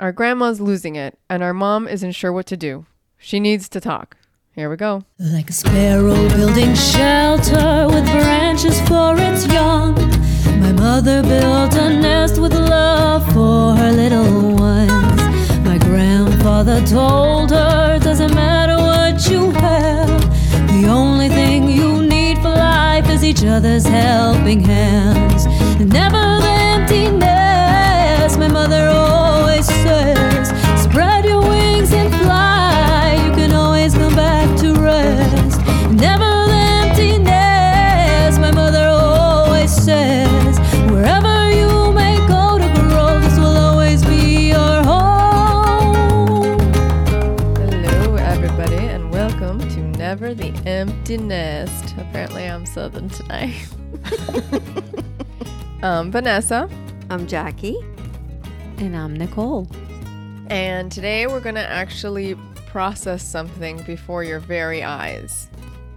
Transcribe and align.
Our 0.00 0.12
grandma's 0.12 0.60
losing 0.60 0.94
it, 0.94 1.18
and 1.28 1.42
our 1.42 1.52
mom 1.52 1.88
isn't 1.88 2.12
sure 2.12 2.32
what 2.32 2.46
to 2.46 2.56
do. 2.56 2.86
She 3.18 3.40
needs 3.40 3.68
to 3.70 3.80
talk. 3.80 4.16
Here 4.52 4.70
we 4.70 4.76
go. 4.76 5.02
Like 5.18 5.50
a 5.50 5.52
sparrow 5.52 6.28
building 6.28 6.76
shelter 6.76 7.88
with 7.88 8.04
branches 8.06 8.80
for 8.82 9.16
its 9.18 9.48
young. 9.48 9.96
My 10.60 10.70
mother 10.70 11.20
built 11.22 11.74
a 11.74 11.90
nest 11.90 12.38
with 12.40 12.54
love 12.54 13.24
for 13.32 13.74
her 13.74 13.90
little 13.90 14.54
ones. 14.54 15.20
My 15.66 15.78
grandfather 15.78 16.80
told 16.86 17.50
her, 17.50 17.98
doesn't 17.98 18.32
matter 18.36 18.76
what 18.76 19.28
you 19.28 19.50
have, 19.50 20.20
the 20.68 20.86
only 20.88 21.28
thing 21.28 21.68
you 21.68 22.02
need 22.02 22.36
for 22.38 22.50
life 22.50 23.10
is 23.10 23.24
each 23.24 23.42
other's 23.44 23.84
helping 23.84 24.60
hands. 24.60 25.46
And 25.80 25.92
never 25.92 26.18
the 26.40 26.54
emptiness, 26.76 28.36
my 28.36 28.46
mother 28.46 28.88
Empty 51.08 51.24
Nest. 51.24 51.94
Apparently, 51.96 52.44
I'm 52.44 52.66
Southern 52.66 53.08
today. 53.08 53.54
um, 55.82 56.12
Vanessa, 56.12 56.68
I'm 57.08 57.26
Jackie. 57.26 57.78
And 58.76 58.94
I'm 58.94 59.16
Nicole. 59.16 59.66
and 60.48 60.92
today 60.92 61.26
we're 61.26 61.40
going 61.40 61.54
to 61.54 61.66
actually 61.66 62.34
process 62.66 63.26
something 63.26 63.82
before 63.84 64.22
your 64.22 64.38
very 64.38 64.82
eyes 64.82 65.48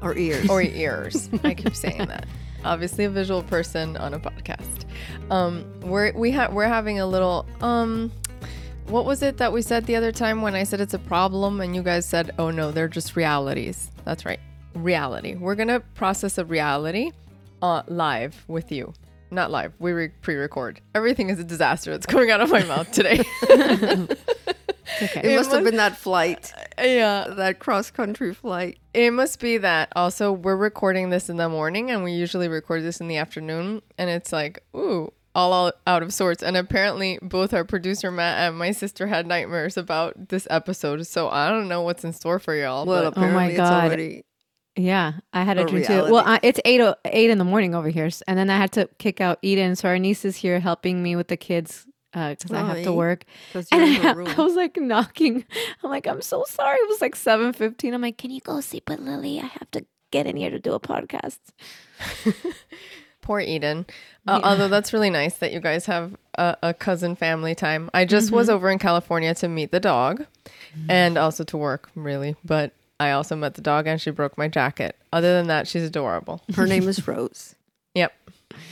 Or 0.01 0.15
ears. 0.17 0.49
or 0.49 0.61
ears. 0.61 1.29
I 1.43 1.55
keep 1.55 1.75
saying 1.75 2.05
that. 2.05 2.25
Obviously, 2.63 3.03
a 3.03 3.09
visual 3.09 3.43
person 3.43 3.97
on 3.97 4.13
a 4.13 4.19
podcast. 4.19 4.85
Um, 5.29 5.65
we're 5.81 6.13
we 6.13 6.31
ha- 6.31 6.47
we're 6.49 6.69
having 6.69 7.01
a 7.01 7.05
little 7.05 7.45
um. 7.59 8.13
What 8.85 9.03
was 9.03 9.21
it 9.23 9.35
that 9.39 9.51
we 9.51 9.61
said 9.61 9.87
the 9.87 9.97
other 9.97 10.13
time 10.13 10.41
when 10.41 10.55
I 10.55 10.63
said 10.63 10.79
it's 10.79 10.93
a 10.93 10.99
problem 10.99 11.59
and 11.59 11.75
you 11.75 11.83
guys 11.83 12.05
said, 12.07 12.31
"Oh 12.39 12.49
no, 12.49 12.71
they're 12.71 12.87
just 12.87 13.17
realities." 13.17 13.91
That's 14.05 14.25
right, 14.25 14.39
reality. 14.73 15.35
We're 15.35 15.55
gonna 15.55 15.79
process 15.79 16.37
a 16.37 16.45
reality, 16.45 17.11
uh, 17.61 17.83
live 17.87 18.43
with 18.47 18.71
you. 18.71 18.93
Not 19.33 19.49
live. 19.49 19.73
We 19.79 19.93
re- 19.93 20.09
pre-record. 20.21 20.81
Everything 20.93 21.29
is 21.29 21.39
a 21.39 21.43
disaster. 21.43 21.91
That's 21.91 22.05
coming 22.13 22.31
out 22.31 22.41
of 22.41 22.49
my 22.51 22.63
mouth 22.63 22.91
today. 22.91 23.23
it 23.41 24.17
it 25.23 25.35
must 25.37 25.51
have 25.51 25.63
been 25.63 25.77
that 25.77 25.95
flight, 25.97 26.51
yeah, 26.77 27.27
that 27.37 27.59
cross 27.59 27.91
country 27.91 28.33
flight. 28.33 28.77
It 28.93 29.11
must 29.11 29.39
be 29.39 29.57
that. 29.57 29.91
Also, 29.95 30.31
we're 30.33 30.57
recording 30.57 31.09
this 31.09 31.29
in 31.29 31.37
the 31.37 31.47
morning, 31.49 31.91
and 31.91 32.03
we 32.03 32.11
usually 32.11 32.47
record 32.49 32.83
this 32.83 32.99
in 32.99 33.07
the 33.07 33.17
afternoon, 33.17 33.81
and 33.97 34.09
it's 34.09 34.33
like, 34.33 34.63
ooh, 34.75 35.13
all 35.33 35.53
out, 35.67 35.75
out 35.87 36.03
of 36.03 36.13
sorts. 36.13 36.43
And 36.43 36.57
apparently, 36.57 37.17
both 37.21 37.53
our 37.53 37.63
producer 37.63 38.11
Matt 38.11 38.37
and 38.39 38.57
my 38.57 38.71
sister 38.71 39.07
had 39.07 39.27
nightmares 39.27 39.77
about 39.77 40.27
this 40.29 40.45
episode. 40.49 41.07
So 41.07 41.29
I 41.29 41.49
don't 41.49 41.69
know 41.69 41.81
what's 41.83 42.03
in 42.03 42.11
store 42.11 42.39
for 42.39 42.53
y'all. 42.53 42.85
Well, 42.85 43.09
but 43.11 43.17
Oh 43.17 43.21
my 43.21 43.27
apparently 43.27 43.53
it's 43.53 43.69
God. 43.69 43.85
already. 43.85 44.23
Yeah, 44.81 45.13
I 45.31 45.43
had 45.43 45.57
a 45.57 45.65
dream 45.65 45.83
too. 45.83 45.93
Well, 45.93 46.23
reality. 46.23 46.31
I, 46.31 46.39
it's 46.41 46.59
eight 46.65 46.81
o- 46.81 46.95
eight 47.05 47.29
in 47.29 47.37
the 47.37 47.43
morning 47.45 47.75
over 47.75 47.89
here, 47.89 48.09
and 48.27 48.37
then 48.37 48.49
I 48.49 48.57
had 48.57 48.71
to 48.73 48.89
kick 48.97 49.21
out 49.21 49.37
Eden. 49.41 49.75
So 49.75 49.87
our 49.87 49.99
niece 49.99 50.25
is 50.25 50.37
here 50.37 50.59
helping 50.59 51.03
me 51.03 51.15
with 51.15 51.27
the 51.27 51.37
kids 51.37 51.85
uh, 52.13 52.31
because 52.31 52.51
I 52.51 52.61
oh, 52.61 52.65
have 52.65 52.83
to 52.83 52.89
eh? 52.89 52.95
work. 52.95 53.25
And 53.53 53.67
I. 53.71 54.33
I 54.37 54.41
was 54.41 54.55
like 54.55 54.77
knocking. 54.77 55.45
I'm 55.83 55.89
like, 55.89 56.07
I'm 56.07 56.21
so 56.21 56.45
sorry. 56.47 56.77
It 56.77 56.89
was 56.89 57.01
like 57.01 57.15
seven 57.15 57.53
fifteen. 57.53 57.93
I'm 57.93 58.01
like, 58.01 58.17
can 58.17 58.31
you 58.31 58.41
go 58.41 58.59
sleep 58.61 58.89
with 58.89 58.99
Lily? 58.99 59.39
I 59.39 59.45
have 59.45 59.69
to 59.71 59.85
get 60.11 60.25
in 60.25 60.35
here 60.35 60.49
to 60.49 60.59
do 60.59 60.73
a 60.73 60.79
podcast. 60.79 61.37
Poor 63.21 63.39
Eden. 63.39 63.85
Uh, 64.27 64.39
Yeah. 64.41 64.49
Although 64.49 64.67
that's 64.67 64.93
really 64.93 65.11
nice 65.11 65.37
that 65.37 65.51
you 65.51 65.59
guys 65.59 65.85
have 65.85 66.17
a, 66.35 66.57
a 66.63 66.73
cousin 66.73 67.15
family 67.15 67.53
time. 67.53 67.89
I 67.93 68.05
just 68.05 68.31
was 68.31 68.47
mm-hmm. 68.47 68.55
over 68.55 68.69
in 68.71 68.79
California 68.79 69.33
to 69.35 69.47
meet 69.47 69.71
the 69.71 69.79
dog 69.79 70.25
mm-hmm. 70.75 70.89
and 70.89 71.17
also 71.17 71.43
to 71.43 71.57
work, 71.57 71.89
really. 71.95 72.35
But 72.43 72.73
I 73.01 73.13
also 73.13 73.35
met 73.35 73.55
the 73.55 73.63
dog 73.63 73.87
and 73.87 73.99
she 73.99 74.11
broke 74.11 74.37
my 74.37 74.47
jacket. 74.47 74.95
Other 75.11 75.33
than 75.33 75.47
that, 75.47 75.67
she's 75.67 75.81
adorable. 75.81 76.43
Her 76.53 76.67
name 76.67 76.87
is 76.87 77.07
Rose. 77.07 77.55
Yep. 77.95 78.13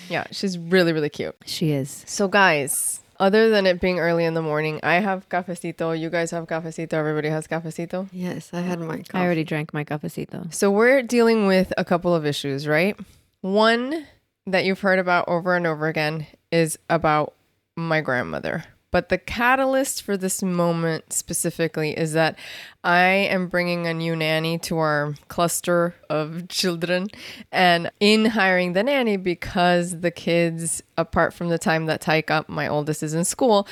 Yeah, 0.07 0.25
she's 0.29 0.55
really, 0.55 0.93
really 0.93 1.09
cute. 1.09 1.35
She 1.47 1.71
is. 1.71 2.03
So, 2.05 2.27
guys, 2.27 3.01
other 3.19 3.49
than 3.49 3.65
it 3.65 3.81
being 3.81 3.97
early 3.97 4.25
in 4.25 4.35
the 4.35 4.43
morning, 4.43 4.79
I 4.83 4.95
have 4.99 5.27
cafecito. 5.29 5.99
You 5.99 6.11
guys 6.11 6.29
have 6.29 6.45
cafecito. 6.45 6.93
Everybody 6.93 7.29
has 7.29 7.47
cafecito. 7.47 8.07
Yes, 8.11 8.51
I 8.53 8.61
had 8.61 8.79
my 8.79 8.97
coffee. 8.97 9.09
I 9.13 9.23
already 9.25 9.43
drank 9.43 9.73
my 9.73 9.83
cafecito. 9.83 10.53
So, 10.53 10.69
we're 10.69 11.01
dealing 11.01 11.47
with 11.47 11.73
a 11.75 11.83
couple 11.83 12.13
of 12.13 12.23
issues, 12.23 12.67
right? 12.67 12.95
One 13.41 14.05
that 14.45 14.63
you've 14.63 14.81
heard 14.81 14.99
about 14.99 15.27
over 15.27 15.55
and 15.55 15.65
over 15.65 15.87
again 15.87 16.27
is 16.51 16.77
about 16.87 17.33
my 17.75 18.01
grandmother. 18.01 18.63
But 18.91 19.09
the 19.09 19.17
catalyst 19.17 20.01
for 20.01 20.17
this 20.17 20.41
moment 20.41 21.13
specifically 21.13 21.97
is 21.97 22.13
that 22.13 22.37
I 22.83 23.03
am 23.03 23.47
bringing 23.47 23.85
a 23.85 23.93
new 23.93 24.15
nanny 24.15 24.57
to 24.59 24.77
our 24.77 25.15
cluster 25.27 25.95
of 26.09 26.47
children. 26.49 27.07
And 27.51 27.91
in 27.99 28.25
hiring 28.25 28.73
the 28.73 28.83
nanny, 28.83 29.17
because 29.17 29.99
the 30.01 30.11
kids, 30.11 30.81
apart 30.97 31.33
from 31.33 31.49
the 31.49 31.59
time 31.59 31.85
that 31.85 32.01
Taika, 32.01 32.47
my 32.49 32.67
oldest, 32.67 33.03
is 33.03 33.13
in 33.13 33.25
school, 33.25 33.67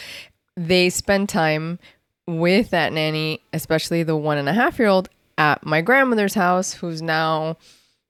they 0.55 0.89
spend 0.89 1.29
time 1.29 1.79
with 2.27 2.69
that 2.71 2.93
nanny, 2.93 3.41
especially 3.53 4.03
the 4.03 4.17
one 4.17 4.37
and 4.37 4.49
a 4.49 4.53
half 4.53 4.77
year 4.77 4.89
old, 4.89 5.09
at 5.37 5.65
my 5.65 5.81
grandmother's 5.81 6.33
house, 6.33 6.73
who's 6.73 7.01
now 7.01 7.57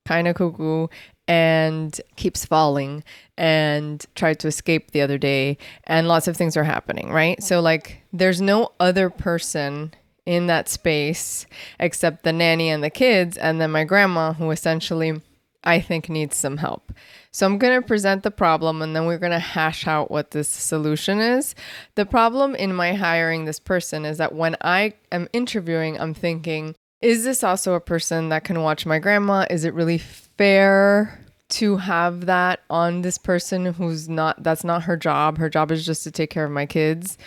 kind 0.05 0.27
of 0.27 0.35
cuckoo 0.35 0.87
and 1.27 1.99
keeps 2.15 2.45
falling 2.45 3.03
and 3.37 4.05
tried 4.15 4.39
to 4.39 4.47
escape 4.47 4.91
the 4.91 5.01
other 5.01 5.17
day. 5.17 5.57
And 5.83 6.07
lots 6.07 6.27
of 6.27 6.37
things 6.37 6.55
are 6.57 6.63
happening 6.63 7.11
right? 7.11 7.41
So 7.41 7.59
like 7.59 8.01
there's 8.13 8.41
no 8.41 8.71
other 8.79 9.09
person 9.09 9.93
in 10.25 10.47
that 10.47 10.67
space 10.67 11.45
except 11.79 12.23
the 12.23 12.33
nanny 12.33 12.69
and 12.69 12.83
the 12.83 12.89
kids 12.89 13.37
and 13.37 13.61
then 13.61 13.71
my 13.71 13.85
grandma 13.85 14.33
who 14.33 14.51
essentially 14.51 15.21
i 15.63 15.79
think 15.79 16.09
needs 16.09 16.35
some 16.35 16.57
help. 16.57 16.91
So 17.31 17.45
i'm 17.45 17.57
going 17.57 17.81
to 17.81 17.87
present 17.87 18.23
the 18.23 18.31
problem 18.31 18.81
and 18.81 18.95
then 18.95 19.05
we're 19.05 19.19
going 19.19 19.31
to 19.31 19.39
hash 19.39 19.87
out 19.87 20.11
what 20.11 20.31
this 20.31 20.49
solution 20.49 21.19
is. 21.19 21.55
The 21.95 22.05
problem 22.05 22.55
in 22.55 22.73
my 22.73 22.93
hiring 22.93 23.45
this 23.45 23.59
person 23.59 24.05
is 24.05 24.17
that 24.17 24.35
when 24.35 24.57
i 24.61 24.93
am 25.11 25.29
interviewing 25.31 25.99
i'm 25.99 26.13
thinking 26.13 26.75
is 27.01 27.23
this 27.23 27.43
also 27.43 27.73
a 27.73 27.79
person 27.79 28.29
that 28.29 28.43
can 28.43 28.61
watch 28.61 28.85
my 28.85 28.99
grandma? 28.99 29.45
Is 29.49 29.65
it 29.65 29.73
really 29.73 29.99
fair 29.99 31.23
to 31.49 31.77
have 31.77 32.25
that 32.25 32.61
on 32.69 33.01
this 33.01 33.17
person 33.17 33.65
who's 33.65 34.09
not, 34.09 34.41
that's 34.43 34.63
not 34.63 34.83
her 34.83 34.97
job? 34.97 35.37
Her 35.37 35.49
job 35.49 35.71
is 35.71 35.85
just 35.85 36.03
to 36.03 36.11
take 36.11 36.29
care 36.29 36.45
of 36.45 36.51
my 36.51 36.65
kids. 36.65 37.17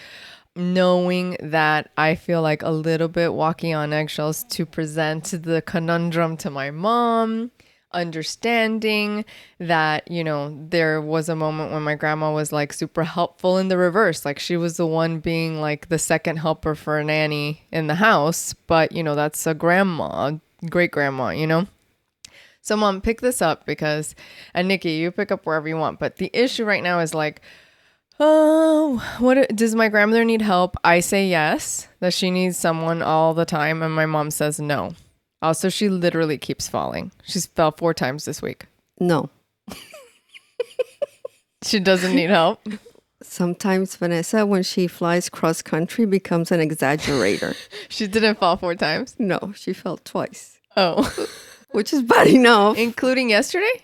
Knowing 0.56 1.36
that 1.40 1.90
I 1.96 2.16
feel 2.16 2.42
like 2.42 2.62
a 2.62 2.70
little 2.70 3.06
bit 3.06 3.32
walking 3.32 3.74
on 3.74 3.92
eggshells 3.92 4.42
to 4.44 4.66
present 4.66 5.26
the 5.26 5.62
conundrum 5.62 6.36
to 6.38 6.50
my 6.50 6.72
mom, 6.72 7.52
understanding 7.92 9.24
that, 9.58 10.10
you 10.10 10.22
know, 10.22 10.56
there 10.68 11.00
was 11.00 11.28
a 11.28 11.36
moment 11.36 11.72
when 11.72 11.82
my 11.82 11.94
grandma 11.94 12.32
was 12.32 12.52
like 12.52 12.72
super 12.72 13.04
helpful 13.04 13.58
in 13.58 13.68
the 13.68 13.76
reverse. 13.76 14.24
Like 14.24 14.38
she 14.38 14.56
was 14.56 14.76
the 14.76 14.86
one 14.86 15.20
being 15.20 15.60
like 15.60 15.88
the 15.88 15.98
second 15.98 16.38
helper 16.38 16.74
for 16.74 16.98
a 16.98 17.04
nanny 17.04 17.62
in 17.72 17.86
the 17.86 17.96
house. 17.96 18.54
But, 18.66 18.92
you 18.92 19.02
know, 19.02 19.14
that's 19.14 19.46
a 19.46 19.54
grandma, 19.54 20.32
great 20.68 20.90
grandma, 20.90 21.30
you 21.30 21.46
know? 21.46 21.66
So, 22.62 22.76
mom, 22.76 23.00
pick 23.00 23.20
this 23.20 23.40
up 23.40 23.64
because, 23.64 24.14
and 24.52 24.68
Nikki, 24.68 24.92
you 24.92 25.10
pick 25.10 25.32
up 25.32 25.46
wherever 25.46 25.66
you 25.66 25.76
want. 25.76 25.98
But 25.98 26.16
the 26.16 26.30
issue 26.32 26.64
right 26.64 26.82
now 26.82 27.00
is 27.00 27.14
like, 27.14 27.40
oh, 28.18 29.02
what 29.18 29.56
does 29.56 29.74
my 29.74 29.88
grandmother 29.88 30.24
need 30.24 30.42
help? 30.42 30.76
I 30.84 31.00
say 31.00 31.26
yes, 31.26 31.88
that 32.00 32.12
she 32.12 32.30
needs 32.30 32.58
someone 32.58 33.00
all 33.02 33.32
the 33.32 33.46
time. 33.46 33.82
And 33.82 33.94
my 33.94 34.06
mom 34.06 34.30
says 34.30 34.60
no. 34.60 34.92
Also, 35.42 35.68
she 35.68 35.88
literally 35.88 36.36
keeps 36.38 36.68
falling. 36.68 37.12
She's 37.24 37.46
fell 37.46 37.72
four 37.72 37.94
times 37.94 38.24
this 38.26 38.42
week. 38.42 38.66
No. 38.98 39.30
She 41.62 41.78
doesn't 41.78 42.14
need 42.14 42.30
help. 42.30 42.60
Sometimes 43.22 43.94
Vanessa, 43.96 44.46
when 44.46 44.62
she 44.62 44.86
flies 44.86 45.28
cross 45.28 45.60
country, 45.60 46.06
becomes 46.06 46.50
an 46.50 46.60
exaggerator. 46.60 47.54
She 47.90 48.06
didn't 48.06 48.38
fall 48.38 48.56
four 48.56 48.74
times. 48.74 49.14
no, 49.18 49.52
she 49.54 49.72
fell 49.74 49.98
twice, 49.98 50.58
Oh, 50.76 51.02
which 51.72 51.92
is 51.92 52.02
bad 52.02 52.28
enough. 52.28 52.78
including 52.78 53.28
yesterday? 53.30 53.82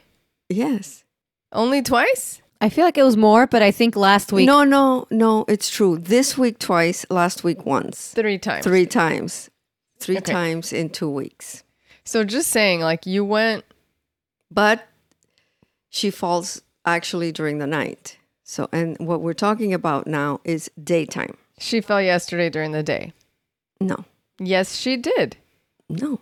yes. 0.48 1.04
Only 1.52 1.82
twice? 1.82 2.40
I 2.60 2.70
feel 2.70 2.84
like 2.84 2.96
it 2.98 3.02
was 3.02 3.16
more, 3.16 3.46
but 3.46 3.62
I 3.62 3.70
think 3.70 3.94
last 3.94 4.32
week. 4.32 4.46
No, 4.46 4.64
no, 4.64 5.06
no. 5.10 5.44
It's 5.48 5.68
true. 5.70 5.98
This 5.98 6.36
week 6.38 6.58
twice, 6.58 7.04
last 7.10 7.44
week 7.44 7.64
once. 7.66 8.12
Three 8.12 8.38
times. 8.38 8.64
Three 8.64 8.86
times. 8.86 9.50
Three 9.98 10.18
Okay. 10.18 10.32
times 10.32 10.72
in 10.72 10.90
two 10.90 11.08
weeks. 11.10 11.62
So 12.04 12.22
just 12.24 12.48
saying, 12.50 12.80
like, 12.80 13.06
you 13.06 13.24
went 13.24 13.64
but 14.50 14.86
she 15.90 16.10
falls 16.10 16.62
actually 16.84 17.32
during 17.32 17.58
the 17.58 17.66
night. 17.66 18.16
So, 18.44 18.68
and 18.72 18.96
what 19.00 19.20
we're 19.22 19.32
talking 19.34 19.74
about 19.74 20.06
now 20.06 20.40
is 20.44 20.70
daytime. 20.82 21.36
She 21.58 21.80
fell 21.80 22.00
yesterday 22.00 22.48
during 22.48 22.70
the 22.72 22.82
day. 22.82 23.12
No, 23.80 24.04
Yes, 24.38 24.76
she 24.76 24.96
did. 24.96 25.36
no. 25.88 26.20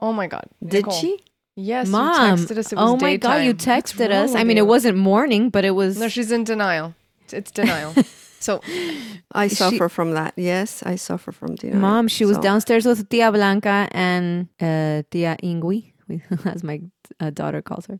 Oh 0.00 0.12
my 0.12 0.26
God. 0.26 0.44
Did 0.62 0.86
Nicole. 0.86 0.94
she? 1.00 1.18
Yes, 1.54 1.88
Mom. 1.88 2.38
you 2.38 2.44
texted 2.44 2.58
us. 2.58 2.72
It 2.72 2.76
was 2.76 2.90
oh 2.90 2.96
my 2.96 3.16
god, 3.16 3.44
you 3.44 3.54
texted 3.54 4.10
us. 4.10 4.34
I 4.34 4.44
mean, 4.44 4.56
you? 4.58 4.62
it 4.62 4.66
wasn't 4.66 4.98
morning, 4.98 5.48
but 5.50 5.64
it 5.64 5.70
was 5.72 5.98
No, 5.98 6.08
she's 6.08 6.30
in 6.32 6.44
denial. 6.44 6.94
It's- 7.26 7.32
It's 7.38 7.50
denial. 7.50 7.94
so 8.40 8.60
I 9.32 9.48
She- 9.48 9.54
suffer 9.56 9.88
from 9.88 10.12
that. 10.12 10.34
Yes, 10.36 10.82
I 10.82 10.96
suffer 10.96 11.32
from 11.32 11.54
denial. 11.56 11.80
Mom, 11.80 12.08
she 12.08 12.24
was 12.24 12.36
So- 12.36 12.42
downstairs 12.42 12.86
with 12.86 13.08
Tia 13.08 13.30
Blanca 13.32 13.88
and 13.92 14.48
uh, 14.60 15.02
Tia 15.10 15.36
Ingui, 15.42 15.92
as 16.44 16.62
my 16.64 16.80
uh, 17.20 17.30
daughter 17.30 17.62
calls 17.62 17.86
her. 17.86 17.98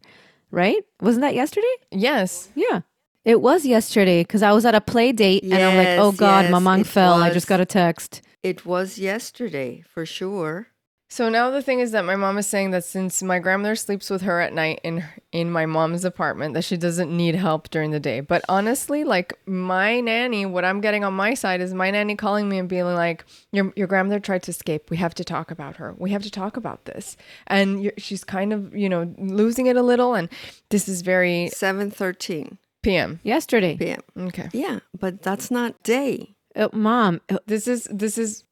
Right? 0.51 0.83
Wasn't 1.01 1.23
that 1.23 1.35
yesterday? 1.35 1.75
yes, 1.91 2.49
Yeah. 2.55 2.81
It 3.25 3.41
was 3.43 3.67
yesterday 3.67 4.23
because 4.23 4.45
I 4.45 4.53
was 4.53 4.65
at 4.65 4.77
a 4.77 4.81
play 4.81 5.11
date 5.11 5.43
and 5.43 5.55
I'm 5.55 5.77
like, 5.77 5.99
oh 5.99 6.13
God, 6.13 6.45
yes, 6.45 6.53
Mamang 6.55 6.83
it 6.83 6.87
fell. 6.87 7.15
I 7.21 7.31
just 7.31 7.49
got 7.49 7.59
a 7.59 7.65
text. 7.65 8.23
It 8.45 8.65
was 8.65 9.01
yesterday 9.01 9.83
for 9.93 10.07
sure. 10.07 10.69
So 11.09 11.29
now 11.29 11.51
the 11.51 11.63
thing 11.63 11.79
is 11.79 11.93
that 11.93 12.05
my 12.05 12.17
mom 12.17 12.37
is 12.37 12.49
saying 12.49 12.73
that 12.73 12.85
since 12.85 13.23
my 13.23 13.39
grandmother 13.39 13.77
sleeps 13.77 14.11
with 14.11 14.23
her 14.23 14.41
at 14.41 14.53
night 14.53 14.81
in 14.83 15.05
in 15.31 15.51
my 15.53 15.65
mom's 15.65 16.05
apartment, 16.05 16.55
that 16.55 16.65
she 16.65 16.77
doesn't 16.77 17.17
need 17.17 17.37
help 17.37 17.71
during 17.71 17.93
the 17.93 18.01
day. 18.01 18.21
But 18.21 18.45
honestly, 18.49 19.05
like 19.05 19.33
my 19.47 20.01
nanny, 20.01 20.47
what 20.47 20.65
I'm 20.65 20.81
getting 20.81 21.05
on 21.05 21.15
my 21.15 21.35
side 21.35 21.61
is 21.61 21.73
my 21.73 21.93
nanny 21.93 22.17
calling 22.17 22.49
me 22.49 22.59
and 22.59 22.69
being 22.69 22.87
like, 22.87 23.25
"Your 23.53 23.73
your 23.77 23.87
grandmother 23.87 24.19
tried 24.19 24.43
to 24.45 24.51
escape. 24.51 24.91
We 24.91 24.97
have 24.97 25.15
to 25.15 25.25
talk 25.25 25.53
about 25.53 25.77
her. 25.77 25.95
We 25.97 26.11
have 26.11 26.23
to 26.25 26.31
talk 26.31 26.57
about 26.57 26.87
this." 26.87 27.17
And 27.47 27.85
you're, 27.85 27.93
she's 27.99 28.25
kind 28.25 28.53
of 28.53 28.75
you 28.75 28.89
know 28.89 29.15
losing 29.17 29.67
it 29.67 29.77
a 29.77 29.83
little, 29.83 30.15
and 30.15 30.29
this 30.71 30.89
is 30.89 31.03
very 31.03 31.51
Seven 31.51 31.91
thirteen 31.91 32.59
PM. 32.83 33.21
Yesterday. 33.23 33.77
p.m. 33.77 34.01
Okay, 34.29 34.49
Yeah, 34.53 34.81
but 34.99 35.23
that's 35.23 35.53
not 35.53 35.81
day. 35.85 36.35
Uh, 36.57 36.69
Mom, 36.73 37.21
uh, 37.29 37.39
this 37.47 37.69
is 37.69 37.87
this 37.93 38.17
is 38.19 38.43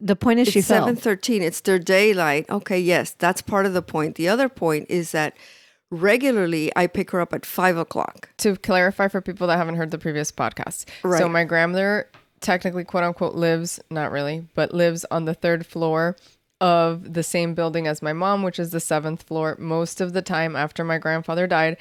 the 0.00 0.16
point 0.16 0.40
is 0.40 0.48
It's 0.48 0.52
she 0.54 0.60
fell. 0.62 0.82
seven 0.82 0.96
thirteen. 0.96 1.42
It's 1.42 1.60
their 1.60 1.78
daylight. 1.78 2.48
Okay, 2.50 2.78
yes, 2.78 3.12
that's 3.12 3.42
part 3.42 3.66
of 3.66 3.72
the 3.72 3.82
point. 3.82 4.16
The 4.16 4.28
other 4.28 4.48
point 4.48 4.86
is 4.90 5.12
that 5.12 5.36
regularly 5.90 6.72
I 6.76 6.86
pick 6.86 7.10
her 7.12 7.20
up 7.20 7.32
at 7.32 7.46
five 7.46 7.76
o'clock. 7.76 8.30
to 8.38 8.56
clarify 8.56 9.08
for 9.08 9.20
people 9.20 9.46
that 9.46 9.56
haven't 9.56 9.76
heard 9.76 9.90
the 9.90 9.98
previous 9.98 10.32
podcast. 10.32 10.86
So 11.18 11.28
my 11.28 11.44
grandmother 11.44 12.08
technically 12.40 12.84
quote 12.84 13.04
unquote 13.04 13.34
lives, 13.34 13.80
not 13.90 14.10
really, 14.12 14.46
but 14.54 14.74
lives 14.74 15.04
on 15.10 15.24
the 15.24 15.34
third 15.34 15.64
floor 15.66 16.16
of 16.60 17.12
the 17.14 17.22
same 17.22 17.54
building 17.54 17.86
as 17.86 18.02
my 18.02 18.12
mom, 18.12 18.42
which 18.42 18.58
is 18.58 18.70
the 18.70 18.80
seventh 18.80 19.22
floor. 19.22 19.56
Most 19.58 20.00
of 20.00 20.12
the 20.12 20.22
time 20.22 20.56
after 20.56 20.84
my 20.84 20.98
grandfather 20.98 21.46
died, 21.46 21.76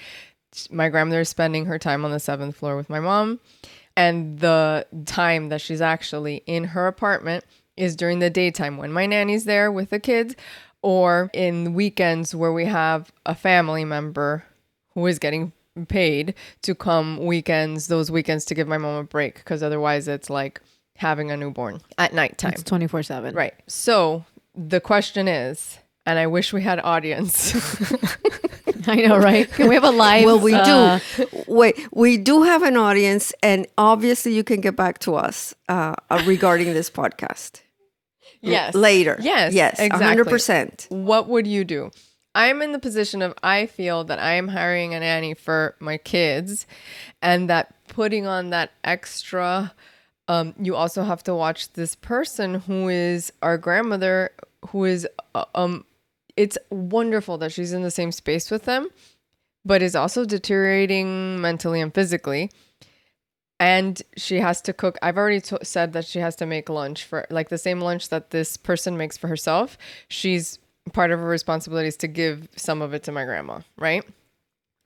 my 0.69 0.89
grandmother 0.89 1.21
is 1.21 1.29
spending 1.29 1.65
her 1.65 1.79
time 1.79 2.05
on 2.05 2.11
the 2.11 2.19
seventh 2.19 2.55
floor 2.57 2.75
with 2.77 2.89
my 2.89 2.99
mom. 2.99 3.39
And 3.97 4.39
the 4.39 4.85
time 5.05 5.49
that 5.49 5.61
she's 5.61 5.81
actually 5.81 6.43
in 6.45 6.65
her 6.65 6.87
apartment 6.87 7.45
is 7.77 7.95
during 7.95 8.19
the 8.19 8.29
daytime 8.29 8.77
when 8.77 8.91
my 8.91 9.05
nanny's 9.05 9.45
there 9.45 9.71
with 9.71 9.89
the 9.89 9.99
kids 9.99 10.35
or 10.81 11.29
in 11.33 11.73
weekends 11.73 12.35
where 12.35 12.53
we 12.53 12.65
have 12.65 13.11
a 13.25 13.33
family 13.33 13.83
member 13.83 14.45
who 14.93 15.05
is 15.07 15.19
getting 15.19 15.51
paid 15.87 16.33
to 16.61 16.73
come 16.73 17.17
weekends, 17.17 17.87
those 17.87 18.09
weekends 18.09 18.45
to 18.45 18.55
give 18.55 18.67
my 18.67 18.77
mom 18.77 18.95
a 18.99 19.03
break 19.03 19.35
because 19.35 19.61
otherwise 19.61 20.07
it's 20.07 20.29
like 20.29 20.61
having 20.97 21.31
a 21.31 21.37
newborn 21.37 21.81
at 21.97 22.13
nighttime. 22.13 22.53
It's 22.53 22.63
24 22.63 23.03
7. 23.03 23.35
Right. 23.35 23.53
So 23.67 24.25
the 24.55 24.79
question 24.79 25.27
is, 25.27 25.79
and 26.05 26.19
I 26.19 26.27
wish 26.27 26.53
we 26.53 26.61
had 26.61 26.79
audience. 26.79 27.55
I 28.87 28.97
know, 28.97 29.17
right? 29.17 29.51
Can 29.51 29.67
we 29.67 29.73
have 29.73 29.83
a 29.83 29.89
live? 29.89 30.25
Well, 30.25 30.39
we 30.39 30.53
uh, 30.53 30.99
do. 31.17 31.27
Wait, 31.47 31.87
we 31.91 32.17
do 32.17 32.43
have 32.43 32.61
an 32.61 32.77
audience, 32.77 33.33
and 33.41 33.65
obviously 33.79 34.35
you 34.35 34.43
can 34.43 34.61
get 34.61 34.75
back 34.75 34.99
to 34.99 35.15
us 35.15 35.55
uh, 35.67 35.95
uh, 36.11 36.23
regarding 36.27 36.71
this 36.73 36.91
podcast 36.91 37.61
yes. 38.51 38.73
later. 38.73 39.17
Yes. 39.19 39.53
yes, 39.53 39.79
Exactly. 39.79 40.05
hundred 40.05 40.27
percent. 40.27 40.87
What 40.89 41.27
would 41.27 41.47
you 41.47 41.63
do? 41.63 41.91
I'm 42.35 42.61
in 42.61 42.73
the 42.73 42.79
position 42.79 43.21
of 43.21 43.33
I 43.41 43.65
feel 43.65 44.03
that 44.03 44.19
I 44.19 44.33
am 44.33 44.49
hiring 44.49 44.93
a 44.93 44.99
nanny 44.99 45.33
for 45.33 45.75
my 45.79 45.97
kids 45.97 46.67
and 47.21 47.49
that 47.49 47.73
putting 47.87 48.27
on 48.27 48.49
that 48.49 48.71
extra 48.83 49.73
um, 50.27 50.55
you 50.59 50.75
also 50.75 51.03
have 51.03 51.23
to 51.23 51.35
watch 51.35 51.71
this 51.73 51.95
person 51.95 52.55
who 52.55 52.89
is 52.89 53.31
our 53.41 53.57
grandmother 53.57 54.31
who 54.69 54.83
is 54.83 55.07
uh, 55.33 55.45
um 55.53 55.85
it's 56.35 56.57
wonderful 56.69 57.37
that 57.37 57.51
she's 57.51 57.71
in 57.71 57.83
the 57.83 57.91
same 57.91 58.11
space 58.11 58.51
with 58.51 58.63
them 58.63 58.89
but 59.63 59.81
is 59.81 59.95
also 59.95 60.25
deteriorating 60.25 61.39
mentally 61.39 61.79
and 61.79 61.93
physically 61.93 62.51
and 63.65 63.99
she 64.15 64.39
has 64.39 64.61
to 64.61 64.73
cook. 64.73 64.95
I've 65.01 65.17
already 65.17 65.41
t- 65.41 65.57
said 65.63 65.93
that 65.93 66.05
she 66.05 66.19
has 66.19 66.35
to 66.35 66.45
make 66.45 66.69
lunch 66.69 67.03
for 67.03 67.25
like 67.31 67.49
the 67.49 67.57
same 67.57 67.81
lunch 67.81 68.09
that 68.09 68.29
this 68.29 68.57
person 68.57 68.95
makes 68.95 69.17
for 69.17 69.27
herself. 69.27 69.75
She's 70.07 70.59
part 70.93 71.09
of 71.09 71.19
her 71.19 71.27
responsibility 71.27 71.87
is 71.87 71.97
to 71.97 72.07
give 72.07 72.47
some 72.55 72.83
of 72.83 72.93
it 72.93 73.01
to 73.03 73.11
my 73.11 73.25
grandma 73.25 73.61
right? 73.77 74.03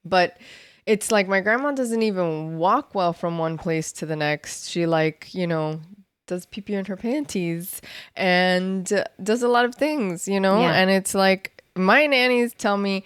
But 0.06 0.38
it's 0.86 1.12
like 1.12 1.28
my 1.28 1.42
grandma 1.42 1.74
doesn't 1.74 2.02
even 2.02 2.58
walk 2.58 2.96
well 2.96 3.12
from 3.12 3.38
one 3.38 3.58
place 3.58 3.92
to 4.00 4.06
the 4.06 4.16
next. 4.16 4.70
She 4.70 4.86
like 4.86 5.34
you 5.34 5.46
know 5.46 5.82
does 6.28 6.46
pee 6.46 6.62
pee 6.62 6.76
in 6.76 6.86
her 6.86 6.96
panties 6.96 7.82
and 8.16 9.04
does 9.22 9.44
a 9.44 9.50
lot 9.50 9.66
of 9.66 9.76
things 9.76 10.26
you 10.26 10.40
know? 10.40 10.62
Yeah. 10.62 10.72
and 10.74 10.90
it's 10.90 11.14
like 11.14 11.64
my 11.76 12.06
nannies 12.06 12.54
tell 12.54 12.78
me 12.78 13.04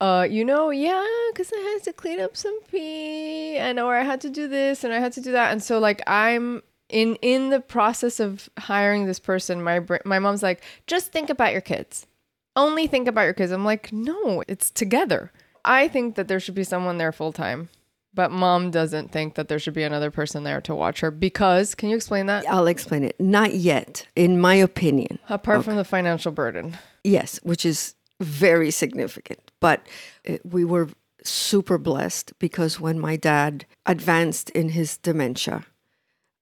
uh, 0.00 0.26
you 0.28 0.44
know, 0.44 0.70
yeah, 0.70 1.04
because 1.32 1.52
I 1.52 1.58
had 1.58 1.82
to 1.84 1.92
clean 1.92 2.20
up 2.20 2.36
some 2.36 2.58
pee, 2.70 3.56
and 3.56 3.80
or 3.80 3.96
I 3.96 4.02
had 4.02 4.20
to 4.22 4.30
do 4.30 4.46
this 4.46 4.84
and 4.84 4.92
I 4.92 4.98
had 4.98 5.12
to 5.14 5.20
do 5.20 5.32
that, 5.32 5.52
and 5.52 5.62
so 5.62 5.78
like 5.78 6.02
I'm 6.06 6.62
in 6.88 7.16
in 7.22 7.50
the 7.50 7.60
process 7.60 8.20
of 8.20 8.48
hiring 8.58 9.06
this 9.06 9.18
person. 9.18 9.62
My 9.62 9.80
my 10.04 10.18
mom's 10.18 10.42
like, 10.42 10.62
just 10.86 11.12
think 11.12 11.30
about 11.30 11.52
your 11.52 11.62
kids, 11.62 12.06
only 12.54 12.86
think 12.86 13.08
about 13.08 13.22
your 13.22 13.34
kids. 13.34 13.52
I'm 13.52 13.64
like, 13.64 13.92
no, 13.92 14.42
it's 14.46 14.70
together. 14.70 15.32
I 15.64 15.88
think 15.88 16.14
that 16.14 16.28
there 16.28 16.40
should 16.40 16.54
be 16.54 16.62
someone 16.62 16.98
there 16.98 17.10
full 17.10 17.32
time, 17.32 17.70
but 18.14 18.30
mom 18.30 18.70
doesn't 18.70 19.10
think 19.10 19.34
that 19.34 19.48
there 19.48 19.58
should 19.58 19.74
be 19.74 19.82
another 19.82 20.10
person 20.10 20.44
there 20.44 20.60
to 20.60 20.74
watch 20.74 21.00
her 21.00 21.10
because. 21.10 21.74
Can 21.74 21.88
you 21.88 21.96
explain 21.96 22.26
that? 22.26 22.48
I'll 22.48 22.66
explain 22.68 23.02
it. 23.02 23.18
Not 23.18 23.54
yet, 23.54 24.06
in 24.14 24.38
my 24.40 24.54
opinion. 24.54 25.18
Apart 25.28 25.64
from 25.64 25.76
the 25.76 25.84
financial 25.84 26.32
burden, 26.32 26.76
Yes, 27.02 27.40
which 27.42 27.64
is 27.64 27.94
very 28.20 28.70
significant. 28.70 29.50
But 29.60 29.86
uh, 30.28 30.36
we 30.44 30.64
were 30.64 30.88
super 31.22 31.78
blessed 31.78 32.32
because 32.38 32.80
when 32.80 32.98
my 32.98 33.16
dad 33.16 33.66
advanced 33.84 34.50
in 34.50 34.70
his 34.70 34.96
dementia, 34.96 35.66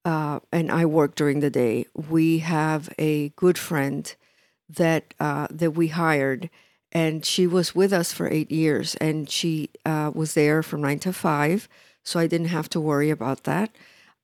uh, 0.05 0.41
and 0.53 0.71
I 0.71 0.85
work 0.85 1.15
during 1.15 1.41
the 1.41 1.51
day, 1.51 1.87
we 1.95 2.39
have 2.39 2.93
a 2.99 3.31
good 3.31 3.57
friend 3.57 4.15
that 4.69 5.15
uh, 5.19 5.47
that 5.51 5.73
we 5.73 5.89
hired, 5.89 6.51
and 6.93 7.25
she 7.25 7.47
was 7.47 7.75
with 7.75 7.93
us 7.93 8.13
for 8.13 8.31
eight 8.31 8.51
years, 8.51 8.95
and 8.97 9.29
she 9.29 9.71
uh, 9.85 10.11
was 10.15 10.35
there 10.35 10.63
from 10.63 10.83
nine 10.83 10.99
to 11.01 11.13
five, 11.13 11.69
so 12.03 12.21
I 12.21 12.27
didn't 12.27 12.49
have 12.49 12.69
to 12.71 12.81
worry 12.81 13.11
about 13.11 13.45
that. 13.45 13.71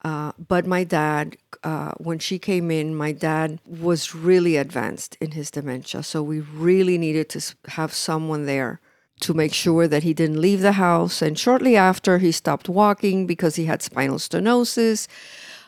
Uh, 0.02 0.32
but 0.48 0.66
my 0.66 0.82
dad, 0.84 1.36
uh, 1.62 1.92
when 1.98 2.18
she 2.18 2.38
came 2.38 2.70
in, 2.70 2.94
my 2.94 3.12
dad 3.12 3.60
was 3.66 4.14
really 4.14 4.56
advanced 4.56 5.16
in 5.20 5.32
his 5.32 5.50
dementia. 5.50 6.02
So 6.02 6.22
we 6.22 6.40
really 6.40 6.96
needed 6.96 7.28
to 7.30 7.54
have 7.68 7.92
someone 7.92 8.46
there 8.46 8.80
to 9.20 9.34
make 9.34 9.52
sure 9.52 9.86
that 9.86 10.02
he 10.02 10.14
didn't 10.14 10.40
leave 10.40 10.62
the 10.62 10.72
house. 10.72 11.20
And 11.20 11.38
shortly 11.38 11.76
after, 11.76 12.16
he 12.18 12.32
stopped 12.32 12.68
walking 12.68 13.26
because 13.26 13.56
he 13.56 13.66
had 13.66 13.82
spinal 13.82 14.16
stenosis. 14.16 15.06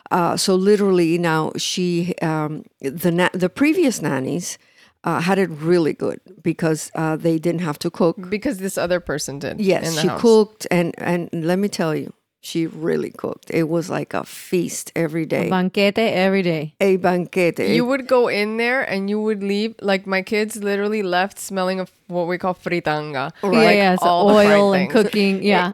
Uh, 0.09 0.35
so 0.35 0.55
literally 0.55 1.17
now 1.19 1.51
she, 1.55 2.15
um, 2.21 2.65
the 2.81 3.11
na- 3.11 3.29
the 3.33 3.49
previous 3.49 4.01
nannies 4.01 4.57
uh, 5.03 5.19
had 5.19 5.37
it 5.37 5.49
really 5.49 5.93
good 5.93 6.19
because 6.41 6.91
uh, 6.95 7.15
they 7.15 7.37
didn't 7.37 7.61
have 7.61 7.77
to 7.79 7.91
cook. 7.91 8.29
because 8.29 8.57
this 8.57 8.77
other 8.77 8.99
person 8.99 9.39
did. 9.39 9.61
Yes, 9.61 9.87
in 9.87 9.95
the 9.95 10.01
she 10.01 10.07
house. 10.07 10.21
cooked, 10.21 10.67
and 10.71 10.93
and 10.97 11.29
let 11.33 11.59
me 11.59 11.67
tell 11.67 11.95
you, 11.95 12.13
she 12.45 12.67
really 12.67 13.09
cooked. 13.09 13.49
It 13.51 13.69
was 13.69 13.89
like 13.89 14.13
a 14.13 14.23
feast 14.25 14.91
every 14.97 15.25
day, 15.25 15.47
A 15.47 15.49
Banquete 15.49 15.97
every 15.97 16.41
day. 16.43 16.75
a 16.81 16.97
banquete. 16.97 17.59
You 17.59 17.85
would 17.85 18.05
go 18.05 18.27
in 18.27 18.57
there 18.57 18.81
and 18.83 19.09
you 19.09 19.19
would 19.21 19.41
leave. 19.41 19.75
Like 19.81 20.05
my 20.05 20.21
kids 20.21 20.57
literally 20.61 21.03
left 21.03 21.39
smelling 21.39 21.79
of 21.79 21.89
what 22.07 22.27
we 22.27 22.37
call 22.37 22.53
fritanga. 22.53 23.31
Yeah, 23.41 23.49
like 23.49 23.75
yeah, 23.77 23.95
so 23.95 24.05
all 24.05 24.27
the 24.27 24.33
fried 24.33 24.51
oil 24.59 24.73
and 24.73 24.89
cooking. 24.91 25.41
Yeah. 25.53 25.71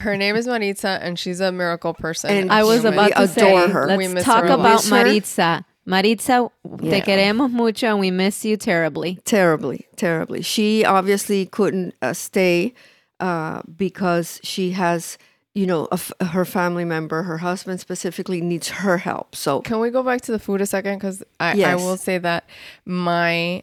Her 0.00 0.16
name 0.16 0.36
is 0.36 0.46
Maritza 0.46 0.98
and 1.02 1.18
she's 1.18 1.40
a 1.40 1.50
miracle 1.50 1.94
person. 1.94 2.30
And 2.30 2.52
I 2.52 2.62
was 2.64 2.84
about 2.84 3.12
to 3.12 3.22
adore 3.22 3.28
say, 3.66 3.68
her. 3.72 3.86
let's 3.86 3.98
We 3.98 4.08
miss 4.08 4.24
talk 4.24 4.44
her 4.44 4.50
about 4.54 4.74
Miss 4.74 4.90
her? 4.90 4.96
Maritza. 4.96 5.64
Maritza, 5.88 6.50
te 6.80 7.00
queremos 7.00 7.50
mucho 7.50 7.86
and 7.86 8.00
we 8.00 8.10
miss 8.10 8.44
you 8.44 8.56
terribly. 8.56 9.18
terribly, 9.24 9.86
terribly. 9.96 10.42
She 10.42 10.84
obviously 10.84 11.46
couldn't 11.46 11.94
uh, 12.02 12.12
stay 12.12 12.74
uh, 13.20 13.62
because 13.76 14.40
she 14.42 14.72
has, 14.72 15.16
you 15.56 15.66
know, 15.66 15.88
a 15.90 15.94
f- 15.94 16.12
her 16.20 16.44
family 16.44 16.84
member, 16.84 17.22
her 17.22 17.38
husband 17.38 17.80
specifically, 17.80 18.42
needs 18.42 18.68
her 18.68 18.98
help. 18.98 19.34
So 19.34 19.62
Can 19.62 19.80
we 19.80 19.88
go 19.88 20.02
back 20.02 20.20
to 20.22 20.32
the 20.32 20.38
food 20.38 20.60
a 20.60 20.66
second? 20.66 20.98
Because 20.98 21.24
I, 21.40 21.62
I 21.62 21.76
will 21.76 21.96
say 21.96 22.18
that 22.18 22.44
my 22.84 23.62